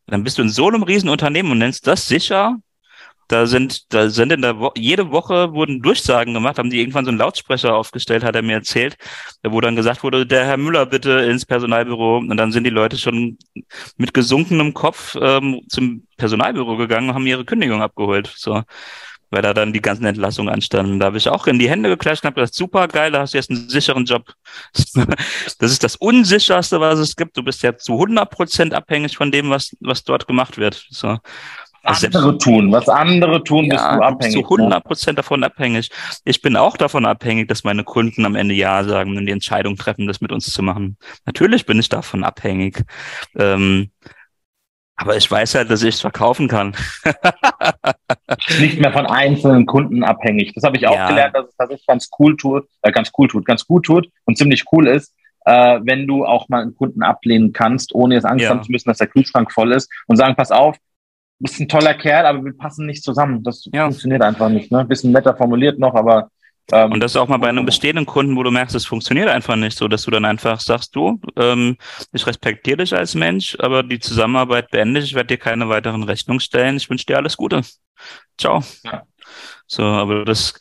[0.06, 2.56] Dann bist du in so einem Riesenunternehmen und nennst das sicher
[3.28, 7.04] da sind, da sind in der Wo jede Woche wurden Durchsagen gemacht, haben die irgendwann
[7.04, 8.96] so einen Lautsprecher aufgestellt, hat er mir erzählt,
[9.42, 12.18] wo dann gesagt wurde, der Herr Müller bitte ins Personalbüro.
[12.18, 13.38] Und dann sind die Leute schon
[13.96, 18.32] mit gesunkenem Kopf ähm, zum Personalbüro gegangen und haben ihre Kündigung abgeholt.
[18.36, 18.62] So
[19.34, 21.00] weil da dann die ganzen Entlassungen anstanden.
[21.00, 23.34] Da habe ich auch in die Hände geklatscht und habe gesagt, super geil, da hast
[23.34, 24.32] du jetzt einen sicheren Job.
[25.58, 27.36] Das ist das Unsicherste, was es gibt.
[27.36, 30.86] Du bist ja zu 100 Prozent abhängig von dem, was, was dort gemacht wird.
[30.90, 31.18] So
[31.84, 34.46] andere tun, was andere tun, ja, bist du abhängig.
[34.46, 35.90] Zu 100 Prozent davon abhängig.
[36.24, 39.76] Ich bin auch davon abhängig, dass meine Kunden am Ende Ja sagen und die Entscheidung
[39.76, 40.96] treffen, das mit uns zu machen.
[41.26, 42.84] Natürlich bin ich davon abhängig.
[43.36, 43.90] Ähm,
[44.96, 46.74] aber ich weiß halt, dass ich es verkaufen kann.
[48.60, 50.52] Nicht mehr von einzelnen Kunden abhängig.
[50.54, 51.08] Das habe ich auch ja.
[51.08, 54.38] gelernt, dass es tatsächlich ganz cool tut, äh, ganz cool tut, ganz gut tut und
[54.38, 55.12] ziemlich cool ist,
[55.46, 58.50] äh, wenn du auch mal einen Kunden ablehnen kannst, ohne jetzt Angst ja.
[58.50, 60.76] haben zu müssen, dass der Kühlschrank voll ist und sagen, pass auf,
[61.38, 63.42] bist ein toller Kerl, aber wir passen nicht zusammen.
[63.42, 63.84] Das ja.
[63.84, 64.70] funktioniert einfach nicht.
[64.70, 64.84] Ne?
[64.84, 66.30] Bisschen netter formuliert noch, aber
[66.72, 69.56] ähm, und das auch mal bei einem bestehenden Kunden, wo du merkst, es funktioniert einfach
[69.56, 71.76] nicht so, dass du dann einfach sagst, du, ähm,
[72.12, 76.04] ich respektiere dich als Mensch, aber die Zusammenarbeit beende ich, ich werde dir keine weiteren
[76.04, 77.60] Rechnungen stellen, ich wünsche dir alles Gute.
[78.38, 78.62] Ciao.
[78.82, 79.02] Ja.
[79.66, 80.54] So, aber das,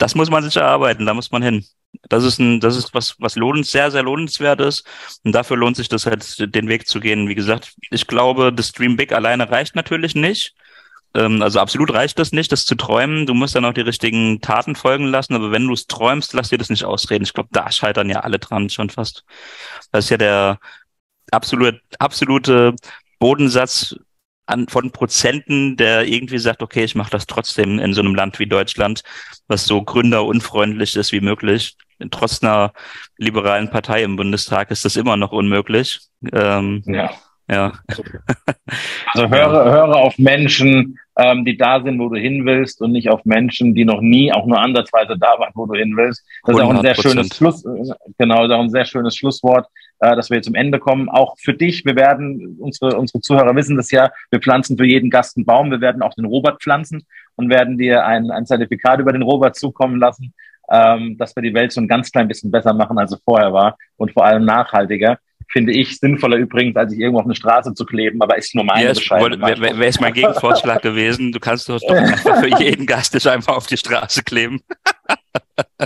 [0.00, 1.64] das muss man sich erarbeiten, da muss man hin.
[2.08, 4.86] Das ist ein, das ist was, was lohnend, sehr, sehr lohnenswert ist.
[5.24, 7.28] Und dafür lohnt sich das halt, den Weg zu gehen.
[7.28, 10.54] Wie gesagt, ich glaube, das Dream Big alleine reicht natürlich nicht.
[11.14, 13.26] Ähm, also absolut reicht das nicht, das zu träumen.
[13.26, 15.34] Du musst dann auch die richtigen Taten folgen lassen.
[15.34, 17.24] Aber wenn du es träumst, lass dir das nicht ausreden.
[17.24, 19.24] Ich glaube, da scheitern ja alle dran schon fast.
[19.92, 20.60] Das ist ja der
[21.30, 22.74] absolute, absolute
[23.18, 23.96] Bodensatz
[24.50, 28.38] an, von Prozenten, der irgendwie sagt, okay, ich mache das trotzdem in so einem Land
[28.38, 29.02] wie Deutschland,
[29.48, 31.76] was so gründerunfreundlich ist wie möglich.
[32.10, 32.72] Trotz einer
[33.18, 36.00] liberalen Partei im Bundestag ist das immer noch unmöglich.
[36.32, 37.10] Ähm, ja.
[37.50, 37.72] Ja.
[39.12, 43.10] Also höre, höre auf Menschen, ähm, die da sind, wo du hin willst und nicht
[43.10, 46.24] auf Menschen, die noch nie auch nur ansatzweise da waren, wo du hin willst.
[46.44, 47.64] Das ist auch ein sehr schönes Schluss,
[48.18, 49.66] genau, das ist auch ein sehr schönes Schlusswort,
[50.00, 51.08] äh, dass wir jetzt zum Ende kommen.
[51.08, 55.10] Auch für dich, wir werden, unsere, unsere Zuhörer wissen das ja, wir pflanzen für jeden
[55.10, 55.70] Gast einen Baum.
[55.70, 57.06] Wir werden auch den Robert pflanzen
[57.36, 60.34] und werden dir ein, ein Zertifikat über den Robert zukommen lassen,
[60.70, 63.52] ähm, dass wir die Welt so ein ganz klein bisschen besser machen, als sie vorher
[63.52, 65.18] war und vor allem nachhaltiger
[65.50, 68.64] finde ich sinnvoller übrigens, als ich irgendwo auf eine Straße zu kleben, aber ist nur
[68.64, 69.40] meine ja, Bescheidung.
[69.40, 73.56] Wäre wär, wär mein Gegenvorschlag gewesen, du kannst doch einfach für jeden Gast dich einfach
[73.56, 74.60] auf die Straße kleben.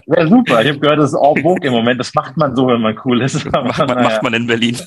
[0.07, 0.63] Wäre super.
[0.63, 1.99] Ich habe gehört, das ist en vogue im Moment.
[1.99, 3.45] Das macht man so, wenn man cool ist.
[3.53, 4.03] Macht man, naja.
[4.03, 4.79] macht man in Berlin.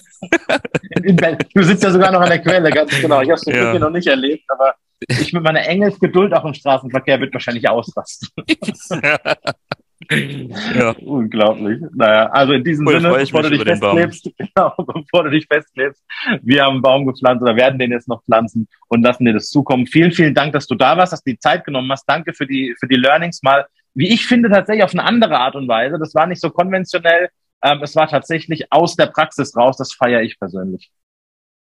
[0.91, 1.39] In, in Berlin.
[1.53, 3.21] Du sitzt ja sogar noch an der Quelle, ganz genau.
[3.21, 3.77] Ich habe es ja.
[3.79, 8.29] noch nicht erlebt, aber ich mit meiner Engelsgeduld auch im Straßenverkehr wird wahrscheinlich ausrasten.
[10.09, 10.91] ja.
[11.01, 11.81] Unglaublich.
[11.93, 16.03] Naja, also in diesem cool, Sinne, bevor du, dich festklebst, genau, bevor du dich festklebst,
[16.41, 19.49] wir haben einen Baum gepflanzt oder werden den jetzt noch pflanzen und lassen dir das
[19.49, 19.87] zukommen.
[19.87, 22.05] Vielen, vielen Dank, dass du da warst, dass du die Zeit genommen hast.
[22.05, 23.65] Danke für die, für die Learnings mal.
[23.93, 25.97] Wie ich finde, tatsächlich auf eine andere Art und Weise.
[25.97, 27.29] Das war nicht so konventionell.
[27.63, 29.77] Ähm, es war tatsächlich aus der Praxis raus.
[29.77, 30.91] Das feiere ich persönlich.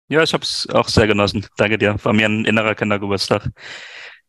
[0.08, 1.46] Ja, ich habe es auch sehr genossen.
[1.56, 1.96] Danke dir.
[2.02, 3.48] War mir ein innerer Kindergeburtstag.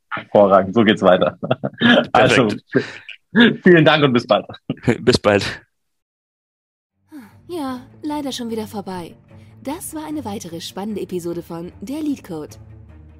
[0.09, 0.73] Hervorragend.
[0.73, 1.38] So geht's weiter.
[2.13, 2.47] Also,
[3.64, 4.45] vielen Dank und bis bald.
[5.01, 5.61] Bis bald.
[7.47, 9.15] Ja, leider schon wieder vorbei.
[9.64, 12.60] Das war eine weitere spannende Episode von Der Leadcode.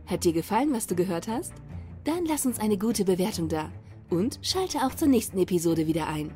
[0.06, 1.53] Hat dir gefallen, was du gehört hast?
[2.03, 3.72] Dann lass uns eine gute Bewertung da
[4.10, 6.31] und schalte auch zur nächsten Episode wieder ein.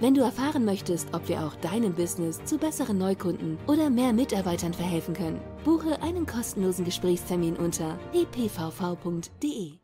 [0.00, 4.74] Wenn du erfahren möchtest, ob wir auch deinem Business zu besseren Neukunden oder mehr Mitarbeitern
[4.74, 9.81] verhelfen können, buche einen kostenlosen Gesprächstermin unter epvv.de.